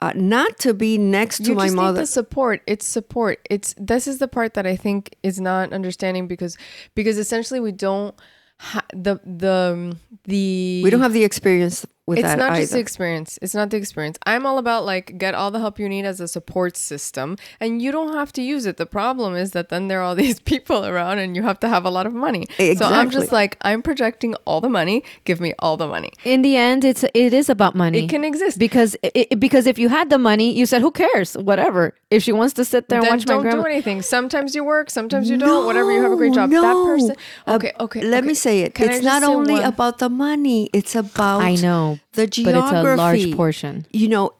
uh, 0.00 0.12
not 0.14 0.58
to 0.58 0.74
be 0.74 0.98
next 0.98 1.38
to 1.38 1.50
you 1.50 1.54
my 1.54 1.70
mother. 1.70 2.06
support. 2.06 2.62
It's 2.66 2.86
support. 2.86 3.46
It's 3.50 3.74
this 3.78 4.06
is 4.06 4.18
the 4.18 4.28
part 4.28 4.54
that 4.54 4.66
I 4.66 4.76
think 4.76 5.16
is 5.22 5.40
not 5.40 5.72
understanding 5.72 6.26
because 6.26 6.58
because 6.94 7.18
essentially 7.18 7.60
we 7.60 7.72
don't 7.72 8.14
ha- 8.58 8.84
the 8.92 9.20
the 9.24 9.96
the 10.24 10.82
we 10.84 10.90
don't 10.90 11.00
have 11.00 11.14
the 11.14 11.24
experience 11.24 11.86
with 12.06 12.18
it's 12.18 12.28
that 12.28 12.38
not 12.38 12.52
either. 12.52 12.60
just 12.62 12.72
the 12.72 12.78
experience 12.78 13.38
it's 13.42 13.54
not 13.54 13.70
the 13.70 13.76
experience 13.76 14.16
i'm 14.26 14.46
all 14.46 14.58
about 14.58 14.84
like 14.84 15.18
get 15.18 15.34
all 15.34 15.50
the 15.50 15.58
help 15.58 15.78
you 15.78 15.88
need 15.88 16.04
as 16.04 16.20
a 16.20 16.28
support 16.28 16.76
system 16.76 17.36
and 17.60 17.82
you 17.82 17.90
don't 17.90 18.12
have 18.14 18.32
to 18.32 18.42
use 18.42 18.64
it 18.66 18.76
the 18.76 18.86
problem 18.86 19.34
is 19.34 19.50
that 19.52 19.68
then 19.70 19.88
there 19.88 20.00
are 20.00 20.04
all 20.04 20.14
these 20.24 20.38
people 20.40 20.84
around 20.86 21.18
and 21.18 21.34
you 21.36 21.42
have 21.42 21.58
to 21.58 21.68
have 21.68 21.84
a 21.84 21.90
lot 21.90 22.06
of 22.06 22.12
money 22.14 22.46
so 22.76 22.84
i'm 22.84 23.10
just 23.10 23.32
like 23.32 23.56
i'm 23.62 23.82
projecting 23.82 24.34
all 24.44 24.60
the 24.60 24.68
money 24.68 25.02
give 25.24 25.40
me 25.40 25.52
all 25.58 25.76
the 25.76 25.88
money 25.88 26.10
In 26.24 26.42
the 26.42 26.56
end, 26.56 26.84
it's 26.84 27.04
it 27.14 27.32
is 27.34 27.48
about 27.48 27.74
money. 27.74 28.04
it 28.04 28.08
can 28.08 28.24
exist 28.24 28.58
because 28.58 28.96
it, 29.02 29.38
because 29.40 29.66
if 29.66 29.78
you 29.78 29.88
had 29.88 30.10
the 30.10 30.18
money, 30.18 30.52
you 30.58 30.66
said, 30.66 30.80
"Who 30.82 30.90
cares? 30.90 31.34
Whatever." 31.36 31.94
If 32.10 32.22
she 32.22 32.32
wants 32.32 32.54
to 32.54 32.64
sit 32.64 32.88
there 32.88 32.98
and 32.98 33.06
then 33.06 33.12
watch 33.18 33.26
my 33.26 33.34
don't 33.34 33.42
grandma, 33.42 33.62
do 33.62 33.68
anything 33.68 34.02
sometimes 34.02 34.54
you 34.54 34.62
work 34.64 34.90
sometimes 34.90 35.28
you 35.30 35.36
don't 35.36 35.64
whatever 35.66 35.90
you 35.92 36.00
have 36.02 36.12
a 36.12 36.16
great 36.16 36.34
job 36.34 36.50
that 36.50 36.74
person 36.90 37.16
Uh, 37.46 37.54
okay 37.56 37.72
okay 37.80 38.02
Let 38.02 38.18
okay. 38.22 38.28
me 38.28 38.34
say 38.34 38.54
it. 38.62 38.74
Can 38.74 38.90
it's 38.90 39.04
not 39.04 39.22
only 39.22 39.54
one- 39.54 39.64
about 39.72 39.98
the 39.98 40.08
money. 40.08 40.70
It's 40.72 40.94
about 40.94 41.40
I 41.42 41.54
know, 41.56 41.95
the 42.12 42.26
geography, 42.26 42.58
but 42.58 42.74
it's 42.76 42.86
a 42.86 42.96
large 42.96 43.36
portion. 43.36 43.86
You 43.92 44.08
know, 44.08 44.34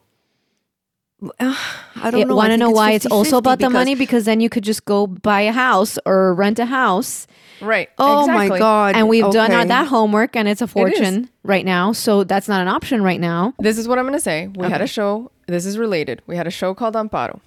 uh, 1.40 1.56
I 1.96 2.10
don't 2.10 2.28
know. 2.28 2.36
Want 2.36 2.48
to 2.48 2.52
think 2.52 2.60
know 2.60 2.70
why 2.70 2.92
it's 2.92 3.06
also 3.06 3.36
50-50 3.36 3.38
about 3.38 3.58
the 3.60 3.70
money? 3.70 3.94
Because 3.94 4.24
then 4.24 4.40
you 4.40 4.48
could 4.48 4.64
just 4.64 4.84
go 4.84 5.06
buy 5.06 5.40
a 5.42 5.52
house 5.52 5.98
or 6.04 6.34
rent 6.34 6.58
a 6.58 6.66
house. 6.66 7.26
right 7.60 7.88
Oh 7.98 8.20
exactly. 8.20 8.48
my 8.50 8.58
God! 8.58 8.96
And 8.96 9.08
we've 9.08 9.30
done 9.30 9.50
our, 9.52 9.64
that 9.64 9.88
homework, 9.88 10.36
and 10.36 10.46
it's 10.46 10.60
a 10.60 10.66
fortune 10.66 11.30
right 11.42 11.64
now. 11.64 11.92
So 11.92 12.22
that's 12.24 12.48
not 12.48 12.60
an 12.60 12.68
option 12.68 13.02
right 13.02 13.20
now. 13.20 13.54
This 13.58 13.78
is 13.78 13.88
what 13.88 13.98
I'm 13.98 14.04
going 14.04 14.12
to 14.14 14.20
say. 14.20 14.48
We 14.54 14.68
had 14.68 14.82
a 14.82 14.86
show. 14.86 15.30
This 15.46 15.64
is 15.64 15.78
related. 15.78 16.22
We 16.26 16.36
had 16.36 16.46
a 16.46 16.50
show 16.50 16.74
called 16.74 16.94
Amparo. 16.94 17.40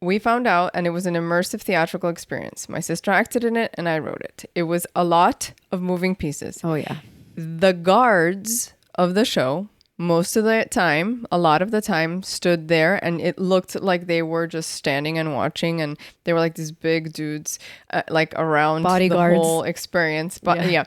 We 0.00 0.18
found 0.18 0.46
out, 0.46 0.72
and 0.74 0.86
it 0.86 0.90
was 0.90 1.06
an 1.06 1.14
immersive 1.14 1.62
theatrical 1.62 2.10
experience. 2.10 2.68
My 2.68 2.80
sister 2.80 3.10
acted 3.10 3.42
in 3.42 3.56
it, 3.56 3.74
and 3.78 3.88
I 3.88 3.98
wrote 4.00 4.20
it. 4.20 4.44
It 4.54 4.64
was 4.64 4.86
a 4.94 5.04
lot 5.04 5.52
of 5.72 5.80
moving 5.80 6.14
pieces. 6.14 6.60
Oh 6.62 6.74
yeah, 6.74 6.96
The 7.36 7.72
guards 7.72 8.73
of 8.96 9.14
the 9.14 9.24
show, 9.24 9.68
most 9.96 10.36
of 10.36 10.44
the 10.44 10.66
time, 10.70 11.24
a 11.30 11.38
lot 11.38 11.62
of 11.62 11.70
the 11.70 11.80
time, 11.80 12.22
stood 12.22 12.68
there, 12.68 13.02
and 13.04 13.20
it 13.20 13.38
looked 13.38 13.80
like 13.80 14.06
they 14.06 14.22
were 14.22 14.46
just 14.46 14.70
standing 14.72 15.18
and 15.18 15.34
watching, 15.34 15.80
and 15.80 15.96
they 16.24 16.32
were 16.32 16.40
like 16.40 16.54
these 16.56 16.72
big 16.72 17.12
dudes, 17.12 17.58
uh, 17.92 18.02
like 18.08 18.34
around 18.36 18.82
Bodyguards. 18.82 19.34
the 19.34 19.40
whole 19.40 19.62
experience. 19.62 20.38
But 20.38 20.58
Yeah. 20.58 20.68
yeah. 20.68 20.84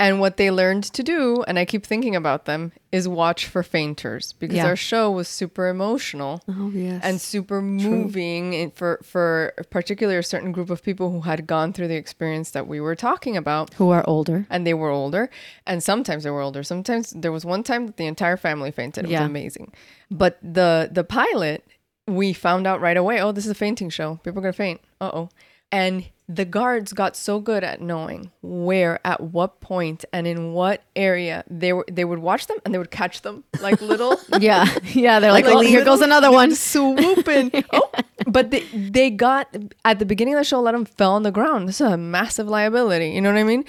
And 0.00 0.18
what 0.18 0.38
they 0.38 0.50
learned 0.50 0.84
to 0.94 1.02
do, 1.02 1.44
and 1.46 1.58
I 1.58 1.64
keep 1.66 1.84
thinking 1.84 2.16
about 2.16 2.46
them, 2.46 2.72
is 2.90 3.06
watch 3.06 3.46
for 3.46 3.62
fainters 3.62 4.32
because 4.40 4.56
Yeah. 4.56 4.66
our 4.66 4.74
show 4.74 5.10
was 5.10 5.28
super 5.28 5.68
emotional 5.68 6.40
Oh 6.48 6.70
yes. 6.74 7.02
and 7.04 7.20
super 7.20 7.60
moving 7.62 8.70
for 8.72 8.98
for 9.04 9.52
particularly 9.70 10.18
a 10.18 10.22
certain 10.22 10.52
group 10.52 10.70
of 10.70 10.82
people 10.82 11.10
who 11.12 11.20
had 11.20 11.46
gone 11.46 11.72
through 11.74 11.88
the 11.88 11.96
experience 11.96 12.50
that 12.52 12.66
we 12.66 12.80
were 12.80 12.96
talking 12.96 13.36
about. 13.36 13.74
Who 13.74 13.90
are 13.90 14.02
older. 14.08 14.46
and 14.50 14.66
they 14.66 14.74
were 14.74 14.90
older. 14.90 15.28
And 15.66 15.82
sometimes 15.82 16.24
they 16.24 16.30
were 16.30 16.40
older. 16.40 16.62
Sometimes 16.62 17.10
there 17.10 17.30
was 17.32 17.44
one 17.44 17.62
time 17.62 17.86
that 17.86 17.96
the 17.98 18.06
entire 18.06 18.38
family 18.38 18.70
fainted. 18.70 19.04
It 19.04 19.10
Yeah. 19.10 19.20
was 19.20 19.26
amazing. 19.28 19.72
But 20.10 20.38
the 20.42 20.88
the 20.90 21.04
pilot 21.04 21.62
we 22.08 22.32
found 22.32 22.66
out 22.66 22.80
right 22.80 22.96
away 22.96 23.20
oh 23.22 23.32
this 23.32 23.44
is 23.44 23.50
a 23.50 23.54
fainting 23.66 23.90
show. 23.90 24.18
People 24.24 24.38
are 24.38 24.42
gonna 24.42 24.52
faint. 24.54 24.80
Uh-oh. 25.00 25.28
And 25.70 26.04
the 26.32 26.44
guards 26.44 26.92
got 26.92 27.16
so 27.16 27.40
good 27.40 27.64
at 27.64 27.80
knowing 27.80 28.30
where 28.40 29.00
at 29.04 29.20
what 29.20 29.60
point 29.60 30.04
and 30.12 30.28
in 30.28 30.52
what 30.52 30.80
area 30.94 31.42
they 31.50 31.72
were 31.72 31.84
they 31.90 32.04
would 32.04 32.20
watch 32.20 32.46
them 32.46 32.56
and 32.64 32.72
they 32.72 32.78
would 32.78 32.92
catch 32.92 33.22
them 33.22 33.42
like 33.60 33.80
little 33.92 34.20
Yeah, 34.38 34.64
yeah. 34.94 35.18
They're 35.18 35.32
like, 35.32 35.44
Like 35.44 35.54
oh, 35.56 35.60
here 35.60 35.84
goes 35.84 36.00
another 36.00 36.30
one. 36.30 36.54
swooping. 36.70 37.64
oh, 37.72 37.90
but 38.26 38.52
they, 38.52 38.60
they 38.72 39.10
got 39.10 39.54
at 39.84 39.98
the 39.98 40.06
beginning 40.06 40.34
of 40.34 40.38
the 40.38 40.44
show. 40.44 40.60
Let 40.60 40.72
them 40.72 40.84
fell 40.84 41.12
on 41.12 41.24
the 41.24 41.32
ground. 41.32 41.68
This 41.68 41.80
is 41.80 41.88
a 41.88 41.96
massive 41.96 42.46
liability. 42.46 43.10
You 43.10 43.20
know 43.20 43.32
what 43.32 43.40
I 43.40 43.44
mean? 43.44 43.64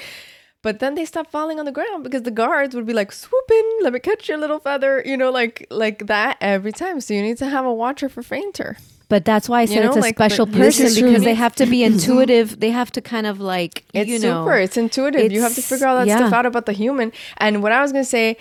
But 0.61 0.77
then 0.77 0.93
they 0.93 1.05
stopped 1.05 1.31
falling 1.31 1.57
on 1.57 1.65
the 1.65 1.71
ground 1.71 2.03
because 2.03 2.21
the 2.21 2.31
guards 2.31 2.75
would 2.75 2.85
be 2.85 2.93
like 2.93 3.11
swooping. 3.11 3.79
Let 3.81 3.93
me 3.93 3.99
catch 3.99 4.29
your 4.29 4.37
little 4.37 4.59
feather. 4.59 5.01
You 5.03 5.17
know, 5.17 5.31
like 5.31 5.65
like 5.71 6.05
that 6.05 6.37
every 6.39 6.71
time. 6.71 7.01
So 7.01 7.15
you 7.15 7.23
need 7.23 7.37
to 7.39 7.49
have 7.49 7.65
a 7.65 7.73
watcher 7.73 8.07
for 8.07 8.21
fainter. 8.21 8.77
But 9.11 9.25
that's 9.25 9.49
why 9.49 9.59
I 9.59 9.65
said 9.65 9.83
know, 9.83 9.89
it's 9.89 9.97
a 9.97 9.99
like, 9.99 10.15
special 10.15 10.45
but 10.45 10.55
person 10.55 10.85
because 10.85 11.25
they 11.25 11.33
have 11.33 11.53
to 11.55 11.65
be 11.65 11.83
intuitive. 11.83 12.61
They 12.61 12.69
have 12.69 12.93
to 12.93 13.01
kind 13.01 13.27
of 13.27 13.41
like 13.41 13.83
It's 13.93 14.09
you 14.09 14.19
know. 14.19 14.45
super. 14.45 14.55
It's 14.55 14.77
intuitive. 14.77 15.33
you 15.33 15.41
have 15.41 15.53
to 15.55 15.61
figure 15.61 15.85
all 15.85 15.97
that 15.97 16.07
yeah. 16.07 16.15
stuff 16.15 16.31
out 16.31 16.45
about 16.45 16.65
the 16.65 16.71
human. 16.71 17.11
And 17.35 17.61
what 17.61 17.73
I 17.73 17.81
was 17.81 17.91
gonna 17.91 18.05
say 18.05 18.37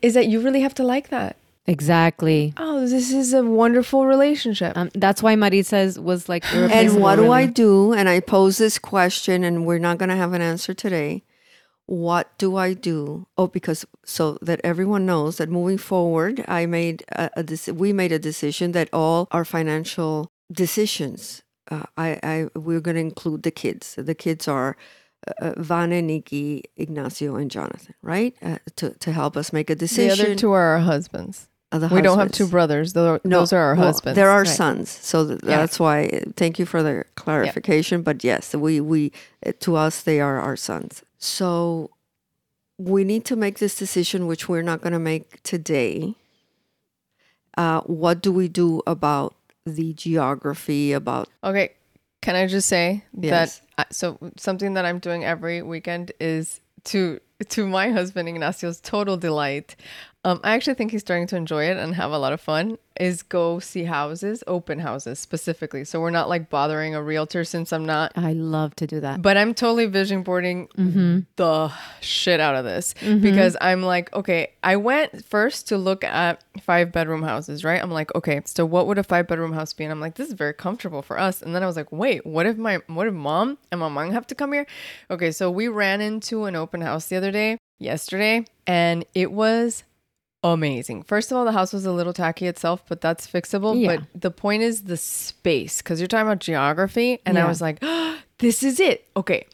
is 0.00 0.14
that 0.14 0.28
you 0.28 0.40
really 0.40 0.62
have 0.62 0.72
to 0.76 0.82
like 0.82 1.10
that. 1.10 1.36
Exactly. 1.66 2.54
Oh, 2.56 2.80
this 2.86 3.12
is 3.12 3.34
a 3.34 3.44
wonderful 3.44 4.06
relationship. 4.06 4.74
Um, 4.78 4.88
that's 4.94 5.22
why 5.22 5.36
Maritza 5.36 5.92
was 6.00 6.26
like. 6.26 6.42
and 6.54 7.02
what 7.02 7.16
do 7.16 7.30
I 7.30 7.44
do? 7.44 7.92
And 7.92 8.08
I 8.08 8.20
pose 8.20 8.56
this 8.56 8.78
question, 8.78 9.44
and 9.44 9.66
we're 9.66 9.78
not 9.78 9.98
going 9.98 10.08
to 10.10 10.16
have 10.16 10.32
an 10.32 10.40
answer 10.40 10.72
today. 10.72 11.22
What 11.86 12.36
do 12.38 12.56
I 12.56 12.72
do? 12.72 13.26
Oh, 13.36 13.46
because 13.46 13.84
so 14.04 14.38
that 14.40 14.60
everyone 14.64 15.04
knows 15.04 15.36
that 15.36 15.50
moving 15.50 15.78
forward, 15.78 16.44
I 16.48 16.66
made 16.66 17.04
a, 17.10 17.30
a 17.36 17.44
dec- 17.44 17.74
we 17.74 17.92
made 17.92 18.12
a 18.12 18.18
decision 18.18 18.72
that 18.72 18.88
all 18.92 19.28
our 19.32 19.44
financial 19.44 20.30
decisions, 20.50 21.42
uh, 21.70 21.84
I, 21.96 22.18
I 22.22 22.48
we're 22.54 22.80
going 22.80 22.94
to 22.94 23.00
include 23.00 23.42
the 23.42 23.50
kids. 23.50 23.96
The 23.98 24.14
kids 24.14 24.48
are 24.48 24.76
uh, 25.40 25.52
Vane, 25.56 26.06
Nikki, 26.06 26.64
Ignacio, 26.76 27.36
and 27.36 27.50
Jonathan, 27.50 27.94
right? 28.02 28.34
Uh, 28.42 28.58
to 28.76 28.90
to 28.90 29.12
help 29.12 29.36
us 29.36 29.52
make 29.52 29.68
a 29.68 29.74
the 29.74 29.80
decision. 29.80 30.26
other 30.26 30.34
two 30.34 30.52
are 30.52 30.76
our 30.76 30.80
husbands. 30.80 31.48
The 31.78 31.88
We 31.88 32.02
don't 32.02 32.18
have 32.18 32.32
two 32.32 32.46
brothers. 32.46 32.92
Those, 32.92 33.20
those 33.24 33.52
are 33.52 33.60
our 33.60 33.74
well, 33.74 33.86
husbands. 33.86 34.16
They're 34.16 34.30
our 34.30 34.42
Right. 34.42 34.48
sons, 34.56 34.90
so 34.90 35.26
th- 35.26 35.40
Yeah. 35.42 35.58
that's 35.58 35.78
why. 35.80 36.22
Thank 36.36 36.58
you 36.58 36.66
for 36.66 36.82
the 36.82 37.04
clarification. 37.16 38.02
But 38.02 38.22
yes, 38.24 38.54
we 38.54 38.80
we 38.80 39.12
uh, 39.46 39.52
to 39.60 39.76
us 39.76 40.02
they 40.02 40.20
are 40.20 40.40
our 40.40 40.56
sons. 40.56 41.02
So 41.18 41.90
we 42.78 43.04
need 43.04 43.24
to 43.26 43.36
make 43.36 43.58
this 43.58 43.76
decision, 43.78 44.26
which 44.26 44.48
we're 44.48 44.62
not 44.62 44.80
going 44.82 44.92
to 44.92 44.98
make 44.98 45.42
today. 45.42 46.14
Uh, 47.56 47.80
what 47.82 48.20
do 48.20 48.32
we 48.32 48.48
do 48.48 48.82
about 48.86 49.34
the 49.64 49.92
geography? 49.94 50.92
About 50.92 51.28
Okay, 51.44 51.70
can 52.20 52.34
I 52.34 52.46
just 52.46 52.68
say 52.68 53.04
Yes. 53.18 53.60
that 53.76 53.86
I, 53.90 53.92
so 53.92 54.18
something 54.36 54.74
that 54.74 54.84
I'm 54.84 54.98
doing 54.98 55.24
every 55.24 55.62
weekend 55.62 56.12
is 56.20 56.60
to 56.84 57.20
to 57.48 57.66
my 57.66 57.90
husband 57.90 58.28
Ignacio's 58.28 58.80
total 58.80 59.16
delight. 59.16 59.76
Um, 60.24 60.40
I 60.42 60.54
actually 60.54 60.74
think 60.74 60.90
he's 60.90 61.02
starting 61.02 61.26
to 61.28 61.36
enjoy 61.36 61.64
it 61.64 61.76
and 61.76 61.94
have 61.94 62.10
a 62.10 62.18
lot 62.18 62.32
of 62.32 62.40
fun. 62.40 62.78
Is 62.98 63.24
go 63.24 63.58
see 63.58 63.82
houses, 63.84 64.44
open 64.46 64.78
houses 64.78 65.18
specifically. 65.18 65.84
So 65.84 66.00
we're 66.00 66.10
not 66.10 66.28
like 66.28 66.48
bothering 66.48 66.94
a 66.94 67.02
realtor 67.02 67.42
since 67.42 67.72
I'm 67.72 67.84
not. 67.84 68.12
I 68.14 68.34
love 68.34 68.76
to 68.76 68.86
do 68.86 69.00
that. 69.00 69.20
But 69.20 69.36
I'm 69.36 69.52
totally 69.52 69.86
vision 69.86 70.22
boarding 70.22 70.68
the 71.34 71.72
shit 72.00 72.38
out 72.38 72.54
of 72.54 72.64
this 72.64 72.94
because 73.20 73.56
I'm 73.60 73.82
like, 73.82 74.14
okay, 74.14 74.52
I 74.62 74.76
went 74.76 75.24
first 75.24 75.66
to 75.68 75.76
look 75.76 76.04
at 76.04 76.44
five 76.62 76.92
bedroom 76.92 77.24
houses, 77.24 77.64
right? 77.64 77.82
I'm 77.82 77.90
like, 77.90 78.14
okay, 78.14 78.40
so 78.44 78.64
what 78.64 78.86
would 78.86 78.98
a 78.98 79.02
five 79.02 79.26
bedroom 79.26 79.52
house 79.54 79.72
be? 79.72 79.82
And 79.82 79.90
I'm 79.90 80.00
like, 80.00 80.14
this 80.14 80.28
is 80.28 80.34
very 80.34 80.54
comfortable 80.54 81.02
for 81.02 81.18
us. 81.18 81.42
And 81.42 81.52
then 81.52 81.64
I 81.64 81.66
was 81.66 81.76
like, 81.76 81.90
wait, 81.90 82.24
what 82.24 82.46
if 82.46 82.56
my 82.56 82.80
what 82.86 83.08
if 83.08 83.14
mom 83.14 83.58
and 83.72 83.80
my 83.80 83.88
mom 83.88 84.12
have 84.12 84.28
to 84.28 84.36
come 84.36 84.52
here? 84.52 84.66
Okay, 85.10 85.32
so 85.32 85.50
we 85.50 85.66
ran 85.66 86.00
into 86.00 86.44
an 86.44 86.54
open 86.54 86.80
house 86.80 87.06
the 87.06 87.16
other 87.16 87.32
day, 87.32 87.58
yesterday, 87.80 88.44
and 88.68 89.04
it 89.14 89.32
was 89.32 89.82
amazing. 90.52 91.02
First 91.02 91.30
of 91.30 91.38
all, 91.38 91.44
the 91.44 91.52
house 91.52 91.72
was 91.72 91.86
a 91.86 91.92
little 91.92 92.12
tacky 92.12 92.46
itself, 92.46 92.82
but 92.88 93.00
that's 93.00 93.26
fixable. 93.26 93.80
Yeah. 93.80 93.96
But 93.96 94.20
the 94.20 94.30
point 94.30 94.62
is 94.62 94.82
the 94.82 94.96
space 94.96 95.78
because 95.78 96.00
you're 96.00 96.06
talking 96.08 96.26
about 96.26 96.40
geography, 96.40 97.20
and 97.24 97.38
I 97.38 97.46
was 97.46 97.60
like, 97.60 97.80
this 98.38 98.62
is 98.62 98.78
it. 98.80 99.06
Okay, 99.16 99.46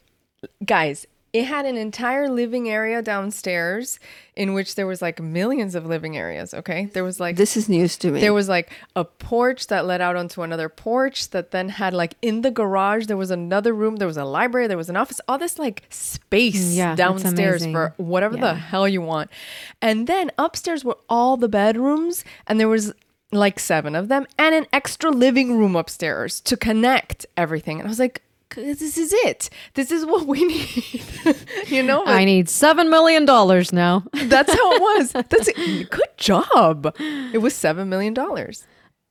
guys, 0.65 1.07
it 1.33 1.45
had 1.45 1.65
an 1.65 1.77
entire 1.77 2.29
living 2.29 2.69
area 2.69 3.01
downstairs 3.03 4.01
in 4.35 4.53
which 4.53 4.75
there 4.75 4.87
was 4.87 5.01
like 5.01 5.21
millions 5.21 5.75
of 5.77 5.87
living 5.87 6.17
areas. 6.17 6.53
Okay, 6.53 6.87
there 6.87 7.05
was 7.05 7.21
like 7.21 7.37
this 7.37 7.57
is 7.57 7.69
news 7.69 7.97
to 7.99 8.11
me. 8.11 8.21
there 8.21 8.33
was 8.33 8.49
like 8.49 8.71
a 8.97 9.05
porch 9.05 9.69
that 9.69 9.87
led 9.87 10.01
out 10.01 10.17
onto 10.17 10.43
another 10.43 10.69
porch 10.69 11.31
that 11.31 11.51
then 11.53 11.69
had 11.69 11.93
like 11.95 12.15
in 12.21 12.41
the 12.43 12.51
garage 12.51 13.07
there 13.07 13.17
was 13.17 13.31
another 13.31 13.73
room 13.73 13.97
there 13.97 14.09
was 14.09 14.17
a 14.17 14.25
library 14.25 14.67
there 14.67 14.77
was 14.77 14.89
an 14.91 14.97
office 14.97 15.21
all 15.29 15.39
this 15.39 15.59
like 15.59 15.85
space 15.91 16.75
Yeah, 16.75 16.95
downstairs 16.97 17.65
for 17.67 17.95
whatever 17.97 18.37
the 18.37 18.55
hell 18.55 18.89
you 18.89 19.01
want 19.03 19.31
and 19.81 20.07
then 20.07 20.31
upstairs 20.39 20.85
were 20.85 20.99
all 21.09 21.37
the 21.37 21.49
bedrooms 21.49 22.25
and 22.47 22.59
there 22.59 22.69
was 22.69 22.93
like 23.33 23.61
seven 23.61 23.95
of 23.95 24.09
them 24.09 24.27
and 24.39 24.55
an 24.55 24.67
extra 24.73 25.11
living 25.11 25.57
room 25.59 25.77
upstairs 25.77 26.41
to 26.41 26.57
connect 26.57 27.25
everything 27.37 27.79
and 27.79 27.87
i 27.87 27.89
was 27.91 28.01
like 28.01 28.23
this 28.55 28.97
is 28.99 29.13
it 29.13 29.51
this 29.75 29.91
is 29.91 30.05
what 30.07 30.27
we 30.27 30.45
need 30.53 31.35
you 31.69 31.83
know 31.83 32.05
I 32.05 32.25
need 32.25 32.49
seven 32.49 32.91
million 32.91 33.25
dollars 33.25 33.73
now. 33.73 34.05
that's 34.13 34.53
how 34.53 34.73
it 34.75 34.81
was 34.83 35.13
that's 35.31 35.49
it. 35.49 35.91
good 35.91 36.17
job 36.17 36.95
it 36.99 37.39
was 37.41 37.55
seven 37.55 37.89
million 37.89 38.15
dollars 38.15 38.67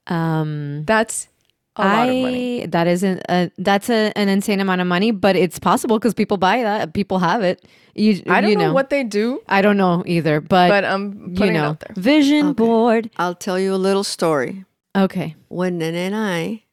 Um, 0.08 0.84
that's 0.86 1.28
a 1.76 1.82
lot 1.84 1.92
I 1.92 2.06
of 2.08 2.22
money. 2.24 2.66
that 2.66 2.88
isn't 2.88 3.22
a, 3.30 3.52
that's 3.58 3.90
a, 3.90 4.12
an 4.18 4.28
insane 4.28 4.60
amount 4.60 4.82
of 4.82 4.88
money, 4.88 5.12
but 5.12 5.36
it's 5.38 5.60
possible 5.60 5.98
because 5.98 6.14
people 6.14 6.36
buy 6.36 6.62
that. 6.64 6.94
People 6.94 7.20
have 7.20 7.42
it. 7.44 7.64
You, 7.96 8.22
I 8.28 8.42
don't 8.42 8.50
you 8.50 8.58
know, 8.58 8.74
what 8.74 8.90
they 8.90 9.04
do, 9.06 9.42
I 9.48 9.62
don't 9.62 9.78
know 9.78 10.04
either, 10.06 10.42
but, 10.42 10.68
but 10.70 10.84
I'm 10.84 11.30
you 11.30 11.36
putting 11.38 11.56
it 11.56 11.60
know, 11.60 11.66
out 11.70 11.80
there. 11.80 11.94
vision 11.96 12.52
board. 12.54 13.10
I'll 13.18 13.36
tell 13.36 13.58
you 13.60 13.74
a 13.74 13.78
little 13.80 14.04
story. 14.04 14.66
Okay. 14.96 15.36
When 15.48 15.78
Nene 15.78 15.96
and 15.96 16.16
I 16.16 16.64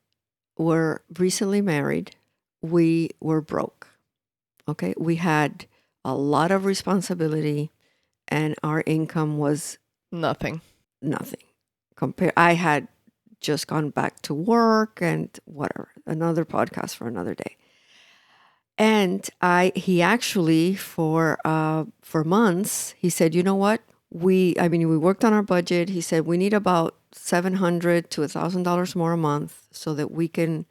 were 0.58 1.02
recently 1.18 1.60
married, 1.60 2.16
we 2.62 3.10
were 3.20 3.40
broke. 3.40 3.88
Okay. 4.68 4.94
We 4.96 5.16
had 5.16 5.66
a 6.04 6.14
lot 6.14 6.50
of 6.50 6.64
responsibility 6.64 7.70
and 8.28 8.54
our 8.62 8.82
income 8.86 9.38
was 9.38 9.78
Nothing. 10.12 10.60
nothing. 11.02 11.42
Compare 11.96 12.32
I 12.36 12.54
had 12.54 12.88
just 13.40 13.66
gone 13.66 13.90
back 13.90 14.22
to 14.22 14.34
work 14.34 15.00
and 15.02 15.28
whatever. 15.44 15.90
Another 16.06 16.44
podcast 16.44 16.94
for 16.96 17.06
another 17.06 17.34
day. 17.34 17.56
And 18.78 19.28
I 19.40 19.72
he 19.74 20.02
actually 20.02 20.74
for 20.74 21.38
uh 21.44 21.84
for 22.02 22.24
months 22.24 22.94
he 22.98 23.08
said, 23.08 23.34
"You 23.34 23.42
know 23.42 23.54
what? 23.54 23.80
We 24.10 24.54
I 24.60 24.68
mean 24.68 24.88
we 24.88 24.98
worked 24.98 25.24
on 25.24 25.32
our 25.32 25.42
budget. 25.42 25.88
He 25.90 26.00
said 26.00 26.26
we 26.26 26.36
need 26.36 26.52
about 26.52 26.94
700 27.12 28.10
to 28.10 28.22
a 28.22 28.28
$1000 28.28 28.94
more 28.94 29.12
a 29.12 29.16
month 29.16 29.66
so 29.72 29.94
that 29.94 30.10
we 30.10 30.28
can 30.28 30.66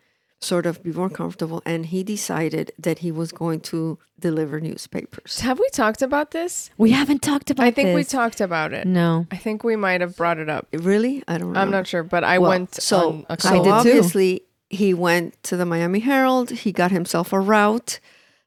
sort 0.45 0.65
of 0.65 0.81
be 0.84 0.91
more 0.91 1.10
comfortable 1.10 1.62
and 1.65 1.88
he 1.88 2.03
decided 2.03 2.71
that 2.77 2.99
he 2.99 3.12
was 3.12 3.31
going 3.31 3.60
to 3.62 3.97
deliver 4.19 4.60
newspapers. 4.60 5.39
Have 5.41 5.60
we 5.60 5.67
talked 5.69 6.01
about 6.01 6.31
this? 6.31 6.69
We 6.77 6.91
haven't 6.91 7.21
talked 7.21 7.49
about 7.49 7.65
I 7.65 7.71
think 7.71 7.95
we 7.95 8.03
talked 8.03 8.39
about 8.41 8.71
it. 8.73 8.86
No. 8.88 9.27
I 9.31 9.38
think 9.38 9.63
we 9.63 9.75
might 9.75 10.01
have 10.01 10.15
brought 10.15 10.38
it 10.39 10.49
up. 10.49 10.67
Really? 10.71 11.23
I 11.27 11.38
don't 11.38 11.53
know. 11.53 11.60
I'm 11.60 11.71
not 11.71 11.88
sure, 11.88 12.03
but 12.03 12.23
I 12.23 12.38
Well, 12.39 12.49
went 12.51 12.75
so 12.75 13.10
on 13.10 13.25
a 13.29 13.38
so 13.41 13.49
couple. 13.49 13.63
did 13.63 13.69
too. 13.69 13.73
obviously 13.97 14.41
he 14.69 14.93
went 14.93 15.41
to 15.43 15.58
the 15.58 15.65
Miami 15.65 15.99
Herald. 15.99 16.49
He 16.51 16.71
got 16.71 16.91
himself 16.91 17.34
a 17.34 17.39
route. 17.39 17.99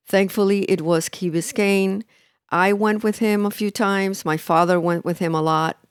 Thankfully, 0.06 0.62
it 0.70 0.80
was 0.82 1.08
Key 1.08 1.30
Biscayne. 1.30 2.02
I 2.50 2.72
went 2.72 3.02
with 3.04 3.18
him 3.18 3.44
a 3.44 3.50
few 3.50 3.70
times. 3.70 4.24
My 4.24 4.36
father 4.38 4.80
went 4.80 5.04
with 5.04 5.18
him 5.18 5.34
a 5.34 5.42
lot. 5.42 5.87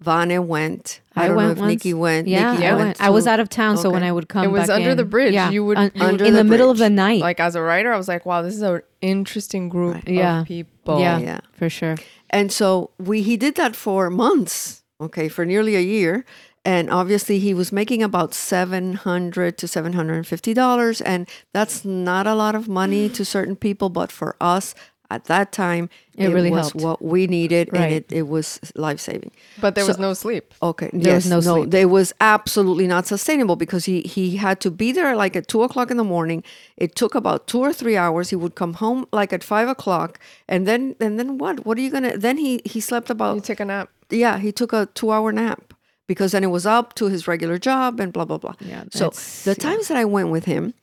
Vane 0.00 0.48
went. 0.48 1.00
I, 1.14 1.24
I 1.24 1.28
don't 1.28 1.36
know 1.36 1.46
went 1.48 1.58
if 1.58 1.64
Nikki 1.64 1.94
went. 1.94 2.26
Yeah, 2.28 2.52
Nikki 2.52 2.66
I 2.66 2.72
went. 2.74 2.84
went. 2.86 3.00
I 3.02 3.10
was 3.10 3.26
out 3.26 3.38
of 3.40 3.48
town, 3.48 3.76
so 3.76 3.90
when 3.90 4.02
I 4.02 4.10
would 4.12 4.28
come, 4.28 4.44
It 4.44 4.48
was 4.50 4.66
back 4.68 4.76
under 4.76 4.90
in- 4.90 4.96
the 4.96 5.04
bridge. 5.04 5.34
Yeah, 5.34 5.50
You 5.50 5.64
would- 5.66 5.76
un- 5.78 5.90
you 5.94 6.02
Under 6.02 6.24
in 6.24 6.32
the, 6.32 6.38
the 6.38 6.44
middle 6.44 6.70
of 6.70 6.78
the 6.78 6.88
night. 6.90 7.20
like 7.20 7.38
as 7.40 7.54
a 7.54 7.60
writer, 7.62 7.92
I 7.92 7.96
was 7.96 8.08
like, 8.08 8.24
wow, 8.24 8.40
this 8.42 8.54
is 8.54 8.62
an 8.62 8.80
interesting 9.02 9.68
group 9.68 9.94
Right. 9.94 10.08
Yeah. 10.08 10.40
of 10.40 10.46
people. 10.46 11.00
yeah, 11.00 11.18
Yeah. 11.18 11.40
for 11.52 11.68
sure. 11.68 11.96
And 12.30 12.50
so 12.50 12.90
we 12.98 13.22
he 13.22 13.36
did 13.36 13.56
that 13.56 13.76
for 13.76 14.08
months, 14.10 14.82
okay, 15.00 15.28
for 15.28 15.44
nearly 15.44 15.76
a 15.76 15.80
year. 15.80 16.24
And 16.64 16.90
obviously 16.90 17.38
he 17.38 17.54
was 17.54 17.72
making 17.72 18.02
about 18.02 18.34
seven 18.34 18.92
hundred 18.94 19.56
to 19.58 19.66
seven 19.66 19.94
hundred 19.94 20.14
and 20.16 20.26
fifty 20.26 20.52
dollars. 20.54 21.00
And 21.00 21.26
that's 21.54 21.84
not 21.84 22.26
a 22.26 22.34
lot 22.34 22.54
of 22.54 22.68
money 22.68 23.08
to 23.10 23.24
certain 23.24 23.56
people, 23.56 23.88
but 23.88 24.12
for 24.12 24.36
us 24.40 24.74
at 25.10 25.24
that 25.24 25.52
time 25.52 25.88
It 26.16 26.28
really 26.28 26.50
was 26.50 26.70
helped. 26.72 26.84
what 26.84 27.02
we 27.02 27.26
needed 27.26 27.68
Right. 27.72 27.80
and 27.82 27.92
it, 27.94 28.12
it 28.12 28.26
was 28.28 28.60
life 28.76 29.00
saving. 29.00 29.30
But 29.60 29.74
there 29.74 29.86
was 29.86 29.98
no 29.98 30.12
sleep. 30.14 30.54
Okay. 30.62 30.90
There 30.92 31.14
was 31.14 31.26
no 31.28 31.36
No, 31.40 31.54
sleep. 31.62 31.74
It 31.74 31.86
was 31.86 32.12
absolutely 32.20 32.86
not 32.86 33.06
sustainable 33.06 33.56
because 33.56 33.84
he 33.86 34.00
he 34.02 34.36
had 34.36 34.60
to 34.60 34.70
be 34.70 34.92
there 34.92 35.16
like 35.16 35.34
at 35.36 35.46
two 35.48 35.62
o'clock 35.62 35.90
in 35.90 35.96
the 35.96 36.04
morning. 36.16 36.42
It 36.76 36.94
took 36.94 37.14
about 37.14 37.46
two 37.46 37.60
or 37.60 37.72
three 37.72 37.96
hours. 37.96 38.30
He 38.30 38.36
would 38.36 38.54
come 38.54 38.74
home 38.74 39.06
like 39.12 39.32
at 39.32 39.42
five 39.44 39.68
o'clock, 39.68 40.18
and 40.48 40.66
then 40.68 40.94
and 41.00 41.18
then 41.18 41.38
what? 41.38 41.64
What 41.66 41.78
are 41.78 41.82
you 41.86 41.90
gonna? 41.90 42.16
Then 42.16 42.36
he 42.38 42.60
he 42.64 42.80
slept 42.80 43.10
about 43.10 43.34
You 43.36 43.40
take 43.42 43.60
a 43.60 43.64
nap. 43.64 43.88
yeah, 44.10 44.38
he 44.38 44.52
took 44.52 44.72
a 44.72 44.86
two 44.94 45.10
hour 45.10 45.32
nap 45.32 45.62
because 46.06 46.32
then 46.32 46.42
it 46.44 46.50
was 46.50 46.66
up 46.66 46.94
to 46.94 47.04
his 47.08 47.26
regular 47.28 47.58
job 47.58 48.00
and 48.00 48.12
blah 48.12 48.24
blah 48.24 48.38
blah. 48.38 48.54
Yeah, 48.60 48.84
So 48.90 49.04
that's- 49.04 49.44
the 49.44 49.54
times 49.54 49.86
that 49.88 49.96
I 49.96 50.04
went 50.04 50.28
with 50.30 50.44
him, 50.44 50.74